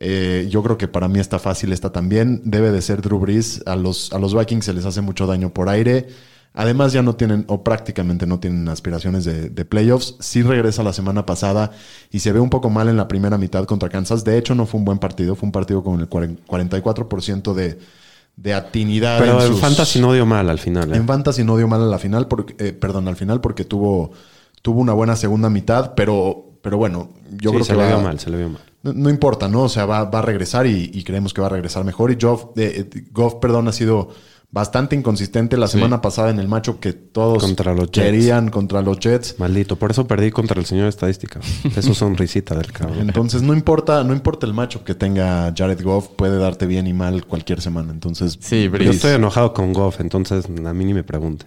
Eh, 0.00 0.46
yo 0.50 0.62
creo 0.62 0.78
que 0.78 0.86
para 0.88 1.08
mí 1.08 1.18
está 1.18 1.38
fácil 1.38 1.72
esta 1.72 1.90
también. 1.92 2.40
Debe 2.44 2.70
de 2.70 2.82
ser 2.82 3.02
Drew 3.02 3.18
Brees. 3.18 3.62
A 3.66 3.76
los, 3.76 4.12
a 4.12 4.18
los 4.18 4.34
Vikings 4.36 4.64
se 4.64 4.72
les 4.72 4.84
hace 4.84 5.00
mucho 5.00 5.26
daño 5.26 5.50
por 5.52 5.68
aire. 5.68 6.08
Además 6.54 6.92
ya 6.92 7.02
no 7.02 7.14
tienen, 7.14 7.44
o 7.48 7.62
prácticamente 7.62 8.26
no 8.26 8.40
tienen 8.40 8.68
aspiraciones 8.68 9.24
de, 9.24 9.50
de 9.50 9.64
playoffs. 9.64 10.16
Sí 10.20 10.42
regresa 10.42 10.82
la 10.82 10.92
semana 10.92 11.24
pasada 11.26 11.70
y 12.10 12.20
se 12.20 12.32
ve 12.32 12.40
un 12.40 12.50
poco 12.50 12.70
mal 12.70 12.88
en 12.88 12.96
la 12.96 13.06
primera 13.06 13.38
mitad 13.38 13.64
contra 13.64 13.88
Kansas. 13.88 14.24
De 14.24 14.38
hecho 14.38 14.54
no 14.54 14.66
fue 14.66 14.78
un 14.78 14.84
buen 14.84 14.98
partido. 14.98 15.36
Fue 15.36 15.46
un 15.46 15.52
partido 15.52 15.82
con 15.84 16.00
el 16.00 16.08
40 16.08 16.42
44% 16.46 17.52
de, 17.54 17.78
de 18.36 18.54
atinidad. 18.54 19.18
Pero 19.18 19.38
en 19.38 19.46
en 19.46 19.52
sus- 19.52 19.60
Fantasy 19.60 20.00
no 20.00 20.12
dio 20.12 20.26
mal 20.26 20.48
al 20.48 20.58
final. 20.58 20.92
¿eh? 20.92 20.96
en 20.96 21.06
Fantasy 21.06 21.44
no 21.44 21.56
dio 21.56 21.68
mal 21.68 21.82
a 21.82 21.86
la 21.86 21.98
final, 21.98 22.26
porque, 22.28 22.54
eh, 22.64 22.72
perdón, 22.72 23.08
al 23.08 23.16
final 23.16 23.40
porque 23.40 23.64
tuvo, 23.64 24.12
tuvo 24.62 24.80
una 24.80 24.92
buena 24.94 25.16
segunda 25.16 25.50
mitad, 25.50 25.94
pero, 25.94 26.52
pero 26.62 26.76
bueno, 26.78 27.10
yo 27.30 27.50
Sí, 27.50 27.56
creo 27.56 27.64
se 27.64 27.72
que 27.72 27.78
le 27.78 27.84
va- 27.84 27.88
vio 27.96 28.00
mal, 28.00 28.18
se 28.18 28.30
le 28.30 28.36
vio 28.38 28.48
mal. 28.48 28.62
No, 28.88 29.02
no 29.02 29.10
importa, 29.10 29.48
¿no? 29.48 29.62
O 29.62 29.68
sea, 29.68 29.86
va, 29.86 30.04
va 30.04 30.18
a 30.20 30.22
regresar 30.22 30.66
y, 30.66 30.90
y 30.92 31.02
creemos 31.04 31.32
que 31.34 31.40
va 31.40 31.46
a 31.48 31.50
regresar 31.50 31.84
mejor. 31.84 32.10
Y 32.10 32.16
Goff, 32.16 32.46
eh, 32.56 32.88
Goff, 33.12 33.34
perdón, 33.36 33.68
ha 33.68 33.72
sido 33.72 34.08
bastante 34.50 34.96
inconsistente 34.96 35.58
la 35.58 35.68
semana 35.68 36.00
pasada 36.00 36.30
en 36.30 36.38
el 36.38 36.48
macho 36.48 36.80
que 36.80 36.94
todos 36.94 37.42
Contra 37.42 37.74
los 37.74 37.90
Jets. 37.90 38.06
querían 38.06 38.48
contra 38.48 38.80
los 38.80 38.98
Jets. 38.98 39.38
Maldito. 39.38 39.76
Por 39.76 39.90
eso 39.90 40.06
perdí 40.06 40.30
contra 40.30 40.58
el 40.58 40.64
señor 40.64 40.88
estadística. 40.88 41.38
Eso 41.76 41.92
sonrisita 41.94 42.54
del 42.54 42.72
cabrón. 42.72 43.00
Entonces 43.00 43.42
no 43.42 43.52
importa, 43.52 44.02
no 44.04 44.14
importa 44.14 44.46
el 44.46 44.54
macho 44.54 44.84
que 44.84 44.94
tenga 44.94 45.52
Jared 45.54 45.82
Goff, 45.82 46.08
puede 46.16 46.38
darte 46.38 46.64
bien 46.66 46.86
y 46.86 46.94
mal 46.94 47.26
cualquier 47.26 47.60
semana. 47.60 47.92
Entonces, 47.92 48.38
Sí, 48.40 48.70
Yo 48.72 48.90
estoy 48.90 49.12
enojado 49.12 49.52
con 49.52 49.74
Goff, 49.74 50.00
entonces 50.00 50.46
a 50.46 50.72
mí 50.72 50.84
ni 50.86 50.94
me 50.94 51.04
pregunte. 51.04 51.44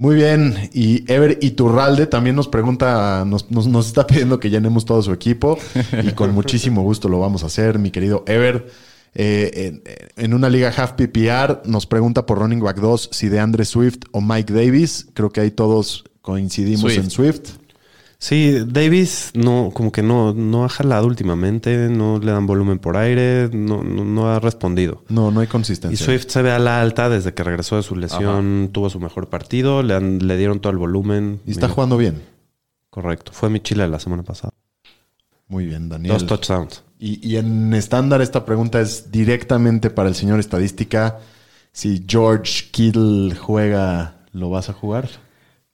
Muy 0.00 0.14
bien. 0.14 0.70
Y 0.72 1.04
Ever 1.12 1.36
Iturralde 1.42 2.06
también 2.06 2.34
nos 2.34 2.48
pregunta, 2.48 3.22
nos, 3.26 3.50
nos, 3.50 3.66
nos 3.66 3.86
está 3.86 4.06
pidiendo 4.06 4.40
que 4.40 4.48
llenemos 4.48 4.86
todo 4.86 5.02
su 5.02 5.12
equipo 5.12 5.58
y 6.02 6.12
con 6.12 6.32
muchísimo 6.32 6.80
gusto 6.80 7.10
lo 7.10 7.20
vamos 7.20 7.42
a 7.42 7.46
hacer, 7.46 7.78
mi 7.78 7.90
querido 7.90 8.24
Ever. 8.26 8.66
Eh, 9.14 9.82
en, 10.16 10.24
en 10.24 10.32
una 10.32 10.48
liga 10.48 10.72
half 10.74 10.92
PPR 10.92 11.68
nos 11.68 11.84
pregunta 11.84 12.24
por 12.24 12.38
running 12.38 12.60
back 12.60 12.78
2 12.78 13.10
si 13.12 13.28
de 13.28 13.40
Andre 13.40 13.66
Swift 13.66 13.98
o 14.12 14.22
Mike 14.22 14.54
Davis. 14.54 15.06
Creo 15.12 15.28
que 15.28 15.42
ahí 15.42 15.50
todos 15.50 16.04
coincidimos 16.22 16.80
Swift. 16.80 17.04
en 17.04 17.10
Swift. 17.10 17.50
Sí, 18.22 18.58
Davis 18.66 19.30
no, 19.32 19.70
como 19.72 19.92
que 19.92 20.02
no, 20.02 20.34
no 20.34 20.66
ha 20.66 20.68
jalado 20.68 21.06
últimamente, 21.06 21.88
no 21.88 22.18
le 22.18 22.30
dan 22.32 22.46
volumen 22.46 22.78
por 22.78 22.98
aire, 22.98 23.48
no, 23.50 23.82
no, 23.82 24.04
no 24.04 24.30
ha 24.30 24.38
respondido. 24.38 25.02
No, 25.08 25.30
no 25.30 25.40
hay 25.40 25.46
Y 25.46 25.48
consistencia. 25.48 26.04
Swift 26.04 26.26
se 26.28 26.42
ve 26.42 26.50
a 26.52 26.58
la 26.58 26.82
alta 26.82 27.08
desde 27.08 27.32
que 27.32 27.42
regresó 27.42 27.76
de 27.76 27.82
su 27.82 27.96
lesión, 27.96 28.68
tuvo 28.72 28.90
su 28.90 29.00
mejor 29.00 29.30
partido, 29.30 29.82
le, 29.82 29.94
han- 29.94 30.18
le 30.26 30.36
dieron 30.36 30.60
todo 30.60 30.70
el 30.70 30.78
volumen. 30.78 31.40
Y 31.46 31.52
está 31.52 31.66
Mira, 31.66 31.74
jugando 31.74 31.96
bien. 31.96 32.22
Correcto, 32.90 33.32
fue 33.32 33.48
mi 33.48 33.60
chile 33.60 33.88
la 33.88 33.98
semana 33.98 34.22
pasada. 34.22 34.52
Muy 35.48 35.64
bien, 35.64 35.88
Daniel. 35.88 36.12
Dos 36.12 36.26
touchdowns. 36.26 36.82
Y, 36.98 37.26
y 37.26 37.36
en 37.36 37.72
estándar 37.72 38.20
esta 38.20 38.44
pregunta 38.44 38.82
es 38.82 39.10
directamente 39.10 39.88
para 39.88 40.10
el 40.10 40.14
señor 40.14 40.40
estadística. 40.40 41.20
Si 41.72 42.04
George 42.06 42.64
Kittle 42.70 43.34
juega 43.34 44.16
¿Lo 44.32 44.50
vas 44.50 44.68
a 44.68 44.74
jugar? 44.74 45.08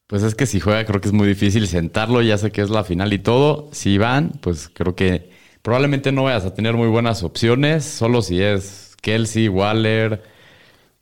Pues 0.07 0.23
es 0.23 0.35
que 0.35 0.47
si 0.47 0.61
juega, 0.61 0.85
creo 0.85 1.01
que 1.01 1.09
es 1.09 1.13
muy 1.15 1.27
difícil 1.27 1.67
sentarlo. 1.67 2.23
Ya 2.23 2.39
sé 2.39 2.53
que 2.53 2.63
es 2.63 2.71
la 2.71 2.85
final 2.85 3.13
y 3.13 3.19
todo. 3.19 3.69
Si 3.73 3.99
van, 3.99 4.33
pues 4.41 4.71
creo 4.73 4.95
que 4.95 5.31
probablemente 5.63 6.13
no 6.13 6.23
vayas 6.25 6.45
a 6.45 6.55
tener 6.55 6.75
muy 6.75 6.89
buenas 6.89 7.23
opciones. 7.25 7.85
Solo 7.85 8.23
si 8.23 8.41
es 8.41 8.95
Kelsey, 9.03 9.49
Waller 9.49 10.23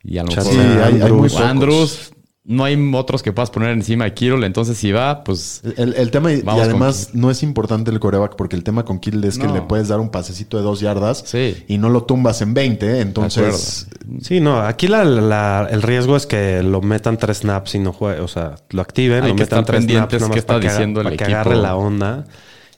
y 0.03 0.17
a 0.17 0.23
lo 0.23 0.29
mejor 0.29 0.43
Sí, 0.53 0.59
hay- 0.59 1.01
hay 1.01 1.11
muy 1.11 1.29
Andrews. 1.37 2.13
No 2.47 2.63
hay 2.63 2.77
otros 2.93 3.23
que 3.23 3.31
puedas 3.33 3.49
poner 3.49 3.69
encima 3.71 4.03
de 4.05 4.13
Kittle. 4.13 4.45
Entonces, 4.45 4.77
si 4.77 4.91
va, 4.91 5.23
pues 5.23 5.61
El, 5.77 5.95
el 5.95 6.11
tema, 6.11 6.31
y, 6.31 6.43
además 6.47 7.09
no 7.13 7.31
es 7.31 7.41
importante 7.41 7.89
el 7.89 7.99
coreback, 7.99 8.35
porque 8.35 8.55
el 8.55 8.63
tema 8.63 8.85
con 8.85 8.99
Kittle 8.99 9.27
es 9.27 9.39
que 9.39 9.47
le 9.47 9.61
puedes 9.61 9.87
dar 9.87 9.99
un 9.99 10.09
pasecito 10.09 10.57
de 10.57 10.63
dos 10.63 10.79
yardas 10.79 11.23
Sí. 11.25 11.63
y 11.67 11.79
no 11.79 11.89
lo 11.89 12.03
tumbas 12.03 12.41
en 12.43 12.53
20, 12.53 13.01
entonces... 13.01 13.87
Sí, 14.21 14.39
no, 14.41 14.59
aquí 14.61 14.87
la- 14.87 15.03
la- 15.03 15.67
el 15.71 15.81
riesgo 15.81 16.15
es 16.15 16.27
que 16.27 16.61
lo 16.61 16.81
metan 16.81 17.17
tres 17.17 17.37
snaps 17.39 17.73
y 17.75 17.79
no 17.79 17.91
juegue, 17.91 18.21
o 18.21 18.27
sea, 18.27 18.55
lo 18.69 18.81
activen, 18.83 19.23
Hay 19.23 19.29
lo 19.31 19.35
que 19.35 19.41
metan 19.41 19.65
tres 19.65 19.83
snaps 19.85 20.13
nada 20.13 20.27
más 20.27 20.37
está 20.37 20.53
para 20.53 20.59
que, 20.59 20.67
diciendo 20.69 21.01
el 21.01 21.05
para 21.05 21.17
que 21.17 21.23
equipo. 21.23 21.39
agarre 21.39 21.55
la 21.55 21.75
onda 21.75 22.25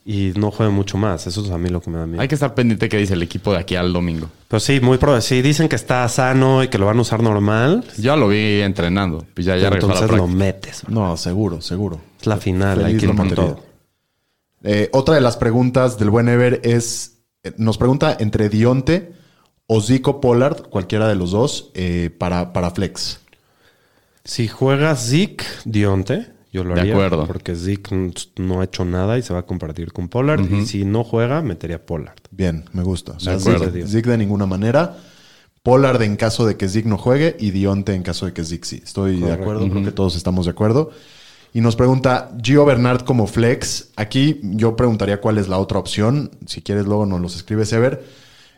y 0.09 0.31
no 0.37 0.51
juegue 0.51 0.71
mucho 0.71 0.97
más. 0.97 1.27
Eso 1.27 1.43
es 1.43 1.51
a 1.51 1.57
mí 1.57 1.67
lo 1.67 1.81
que 1.81 1.89
me 1.89 1.97
da 1.99 2.07
miedo. 2.07 2.21
hay 2.21 2.29
que 2.29 2.35
estar 2.35 2.55
pendiente 2.55 2.87
que 2.87 2.95
dice 2.95 3.13
el 3.13 3.21
equipo 3.21 3.51
de 3.51 3.59
aquí 3.59 3.75
al 3.75 3.91
domingo. 3.91 4.29
Pero 4.47 4.61
sí, 4.61 4.79
muy 4.79 4.97
probable. 4.97 5.21
Si 5.21 5.41
dicen 5.41 5.67
que 5.67 5.75
está 5.75 6.07
sano 6.07 6.63
y 6.63 6.69
que 6.69 6.77
lo 6.77 6.85
van 6.85 6.97
a 6.97 7.01
usar 7.01 7.21
normal, 7.21 7.83
Yo 7.97 8.15
lo 8.15 8.29
vi 8.29 8.61
entrenando. 8.61 9.25
Pues 9.33 9.45
ya, 9.45 9.57
ya 9.57 9.67
entonces 9.67 10.09
lo 10.09 10.25
metes. 10.25 10.87
No, 10.87 11.17
seguro, 11.17 11.59
seguro. 11.59 11.99
Es 12.21 12.25
la 12.25 12.37
final, 12.37 12.85
hay 12.85 12.97
Feliz 12.97 13.15
que 13.15 13.25
ir 13.25 13.35
todo. 13.35 13.63
Eh, 14.63 14.89
otra 14.93 15.15
de 15.15 15.21
las 15.21 15.35
preguntas 15.35 15.99
del 15.99 16.09
buen 16.09 16.29
Ever 16.29 16.61
es, 16.63 17.17
eh, 17.43 17.51
nos 17.57 17.77
pregunta 17.77 18.15
entre 18.17 18.47
Dionte 18.47 19.11
o 19.65 19.81
Zico 19.81 20.21
Pollard, 20.21 20.69
cualquiera 20.69 21.09
de 21.09 21.15
los 21.15 21.31
dos, 21.31 21.71
eh, 21.73 22.11
para, 22.17 22.53
para 22.53 22.71
Flex. 22.71 23.19
Si 24.23 24.47
juega 24.47 24.95
Zeke 24.95 25.43
Dionte, 25.65 26.36
yo 26.51 26.63
lo 26.63 26.73
De 26.75 26.81
haría. 26.81 26.93
acuerdo. 26.93 27.27
Porque 27.27 27.55
Zeke 27.55 28.11
no 28.37 28.61
ha 28.61 28.63
hecho 28.63 28.85
nada 28.85 29.17
y 29.17 29.21
se 29.21 29.33
va 29.33 29.39
a 29.39 29.45
compartir 29.45 29.91
con 29.93 30.07
Pollard. 30.09 30.41
Y 30.51 30.65
si 30.65 30.85
no 30.85 31.03
juega, 31.03 31.41
metería 31.41 31.85
Pollard. 31.85 32.17
Bien, 32.31 32.65
me 32.73 32.83
gusta. 32.83 33.13
O 33.13 33.19
sea, 33.19 33.37
De 33.37 33.39
acuerdo. 33.39 33.65
Zeke, 33.71 33.87
Zeke 33.87 34.09
de 34.11 34.17
ninguna 34.17 34.45
manera. 34.45 34.97
Pollard 35.63 36.01
en 36.01 36.15
caso 36.15 36.45
de 36.45 36.55
que 36.55 36.69
Zeke 36.69 36.87
no 36.87 36.97
juegue 36.97 37.35
y 37.39 37.51
Dionte 37.51 37.93
en 37.93 38.03
caso 38.03 38.25
de 38.25 38.33
que 38.33 38.43
Zeke 38.43 38.65
sí. 38.65 38.81
Estoy 38.83 39.19
de 39.19 39.33
acuerdo, 39.33 39.69
creo 39.69 39.83
que 39.83 39.91
todos 39.91 40.15
estamos 40.15 40.45
de 40.45 40.51
acuerdo. 40.51 40.91
Y 41.53 41.61
nos 41.61 41.75
pregunta 41.75 42.31
Gio 42.41 42.65
Bernard 42.65 43.01
como 43.01 43.27
flex. 43.27 43.89
Aquí 43.95 44.39
yo 44.43 44.75
preguntaría 44.75 45.19
cuál 45.19 45.37
es 45.37 45.47
la 45.47 45.57
otra 45.57 45.79
opción. 45.79 46.31
Si 46.45 46.61
quieres, 46.61 46.85
luego 46.85 47.05
nos 47.05 47.19
los 47.19 47.35
escribes, 47.35 47.71
Ever. 47.73 48.03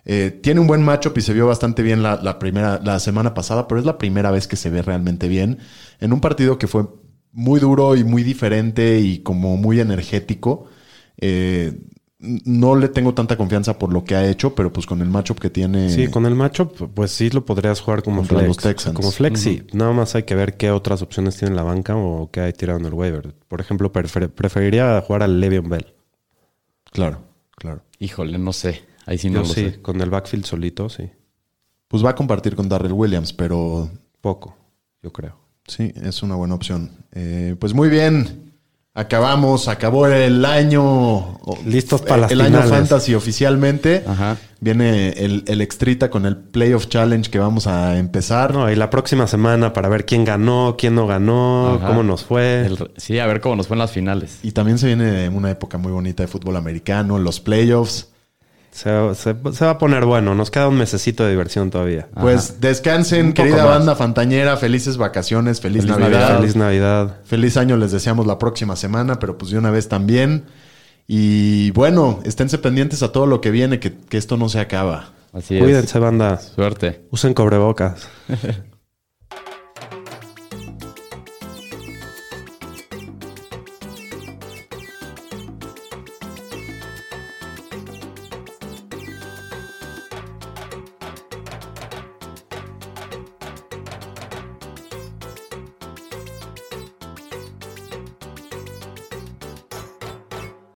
Eh, 0.05 0.39
tiene 0.41 0.59
un 0.59 0.67
buen 0.67 0.83
matchup 0.83 1.17
y 1.17 1.21
se 1.21 1.33
vio 1.33 1.45
bastante 1.47 1.83
bien 1.83 2.01
la, 2.01 2.19
la 2.21 2.39
primera, 2.39 2.79
la 2.83 2.99
semana 2.99 3.33
pasada, 3.33 3.67
pero 3.67 3.79
es 3.79 3.85
la 3.85 3.97
primera 3.97 4.31
vez 4.31 4.47
que 4.47 4.55
se 4.55 4.69
ve 4.69 4.81
realmente 4.81 5.27
bien. 5.27 5.59
En 5.99 6.13
un 6.13 6.19
partido 6.21 6.57
que 6.57 6.67
fue 6.67 6.87
muy 7.31 7.59
duro 7.59 7.95
y 7.95 8.03
muy 8.03 8.23
diferente 8.23 8.99
y 8.99 9.19
como 9.19 9.57
muy 9.57 9.79
energético. 9.79 10.65
Eh, 11.17 11.79
no 12.21 12.75
le 12.75 12.89
tengo 12.89 13.13
tanta 13.13 13.37
confianza 13.37 13.79
por 13.79 13.93
lo 13.93 14.03
que 14.03 14.13
ha 14.15 14.27
hecho, 14.29 14.53
pero 14.53 14.73
pues 14.73 14.85
con 14.85 15.01
el 15.01 15.07
matchup 15.07 15.39
que 15.39 15.49
tiene. 15.49 15.89
Sí, 15.89 16.09
con 16.09 16.25
el 16.25 16.35
macho, 16.35 16.69
pues 16.69 17.11
sí 17.11 17.29
lo 17.29 17.45
podrías 17.45 17.79
jugar 17.79 18.03
como 18.03 18.25
flex. 18.25 18.47
los 18.47 18.57
Texans. 18.57 18.95
Como 18.95 19.11
flex, 19.11 19.39
sí. 19.39 19.63
Nada 19.71 19.93
más 19.93 20.15
hay 20.15 20.23
que 20.23 20.35
ver 20.35 20.57
qué 20.57 20.69
otras 20.71 21.01
opciones 21.01 21.37
tiene 21.37 21.51
en 21.51 21.55
la 21.55 21.63
banca 21.63 21.95
o 21.95 22.29
qué 22.29 22.41
hay 22.41 22.51
tirado 22.53 22.77
en 22.79 22.85
el 22.85 22.93
waiver. 22.93 23.33
Por 23.47 23.61
ejemplo, 23.61 23.93
prefer- 23.93 24.29
preferiría 24.29 24.99
jugar 25.01 25.23
al 25.23 25.39
Le'Veon 25.39 25.69
Bell. 25.69 25.93
Claro, 26.91 27.21
claro. 27.55 27.83
Híjole, 27.99 28.37
no 28.37 28.51
sé. 28.51 28.81
Ahí 29.05 29.17
sí 29.17 29.29
no 29.29 29.35
Yo 29.43 29.47
lo 29.47 29.53
sí, 29.53 29.69
sé. 29.71 29.81
con 29.81 30.01
el 30.01 30.09
backfield 30.09 30.43
solito, 30.45 30.89
sí. 30.89 31.09
Pues 31.87 32.03
va 32.03 32.09
a 32.11 32.15
compartir 32.15 32.55
con 32.55 32.67
Darrell 32.67 32.91
Williams, 32.93 33.31
pero 33.33 33.89
Poco, 34.21 34.55
yo 35.01 35.11
creo. 35.13 35.37
Sí, 35.69 35.93
es 36.03 36.21
una 36.23 36.35
buena 36.35 36.55
opción. 36.55 36.91
Eh, 37.13 37.55
pues 37.59 37.73
muy 37.73 37.89
bien. 37.89 38.45
Acabamos, 38.95 39.67
acabó 39.69 40.07
el 40.07 40.43
año. 40.43 41.37
Listos 41.65 42.01
para 42.01 42.21
las 42.23 42.31
El 42.31 42.41
año 42.41 42.61
fantasy 42.63 43.13
oficialmente. 43.15 44.03
Ajá. 44.05 44.35
Viene 44.59 45.09
el, 45.11 45.45
el 45.47 45.61
extrita 45.61 46.09
con 46.09 46.25
el 46.25 46.35
Playoff 46.35 46.87
Challenge 46.87 47.29
que 47.31 47.39
vamos 47.39 47.65
a 47.67 47.97
empezar. 47.97 48.53
No, 48.53 48.69
y 48.69 48.75
la 48.75 48.89
próxima 48.89 49.25
semana 49.27 49.71
para 49.71 49.87
ver 49.87 50.05
quién 50.05 50.25
ganó, 50.25 50.75
quién 50.77 50.95
no 50.95 51.07
ganó, 51.07 51.75
Ajá. 51.75 51.87
cómo 51.87 52.03
nos 52.03 52.25
fue. 52.25 52.65
El- 52.65 52.91
sí, 52.97 53.19
a 53.19 53.27
ver 53.27 53.39
cómo 53.39 53.55
nos 53.55 53.67
fue 53.67 53.75
en 53.75 53.79
las 53.79 53.91
finales. 53.91 54.39
Y 54.43 54.51
también 54.51 54.77
se 54.77 54.87
viene 54.87 55.29
una 55.29 55.49
época 55.51 55.77
muy 55.77 55.93
bonita 55.93 56.23
de 56.23 56.27
fútbol 56.27 56.57
americano, 56.57 57.19
los 57.19 57.39
playoffs. 57.39 58.09
Se, 58.71 58.89
se- 59.15 59.35
se 59.53 59.65
va 59.65 59.71
a 59.71 59.77
poner 59.77 60.05
bueno. 60.05 60.35
Nos 60.35 60.51
queda 60.51 60.67
un 60.67 60.77
mesecito 60.77 61.23
de 61.23 61.31
diversión 61.31 61.69
todavía. 61.71 62.07
Pues 62.19 62.61
descansen, 62.61 63.33
querida 63.33 63.57
más. 63.65 63.77
banda 63.79 63.95
fantañera. 63.95 64.55
Felices 64.57 64.97
vacaciones, 64.97 65.59
feliz, 65.59 65.81
Feliz 65.83 65.97
Navidad. 65.97 66.19
Navidad. 66.19 66.39
Feliz 66.39 66.55
Navidad. 66.55 67.17
Feliz 67.25 67.57
año 67.57 67.77
les 67.77 67.91
deseamos 67.91 68.25
la 68.27 68.37
próxima 68.39 68.75
semana, 68.75 69.19
pero 69.19 69.37
pues 69.37 69.51
de 69.51 69.57
una 69.57 69.71
vez 69.71 69.87
también. 69.89 70.45
Y 71.07 71.71
bueno, 71.71 72.19
esténse 72.23 72.59
pendientes 72.59 73.01
a 73.03 73.11
todo 73.11 73.25
lo 73.25 73.41
que 73.41 73.49
viene, 73.51 73.79
que, 73.79 73.93
que 73.97 74.17
esto 74.17 74.37
no 74.37 74.47
se 74.49 74.59
acaba. 74.59 75.09
Así 75.33 75.57
es. 75.57 75.63
Cuídense, 75.63 75.97
banda. 75.99 76.37
Suerte. 76.37 77.01
Usen 77.11 77.33
cobrebocas. 77.33 78.07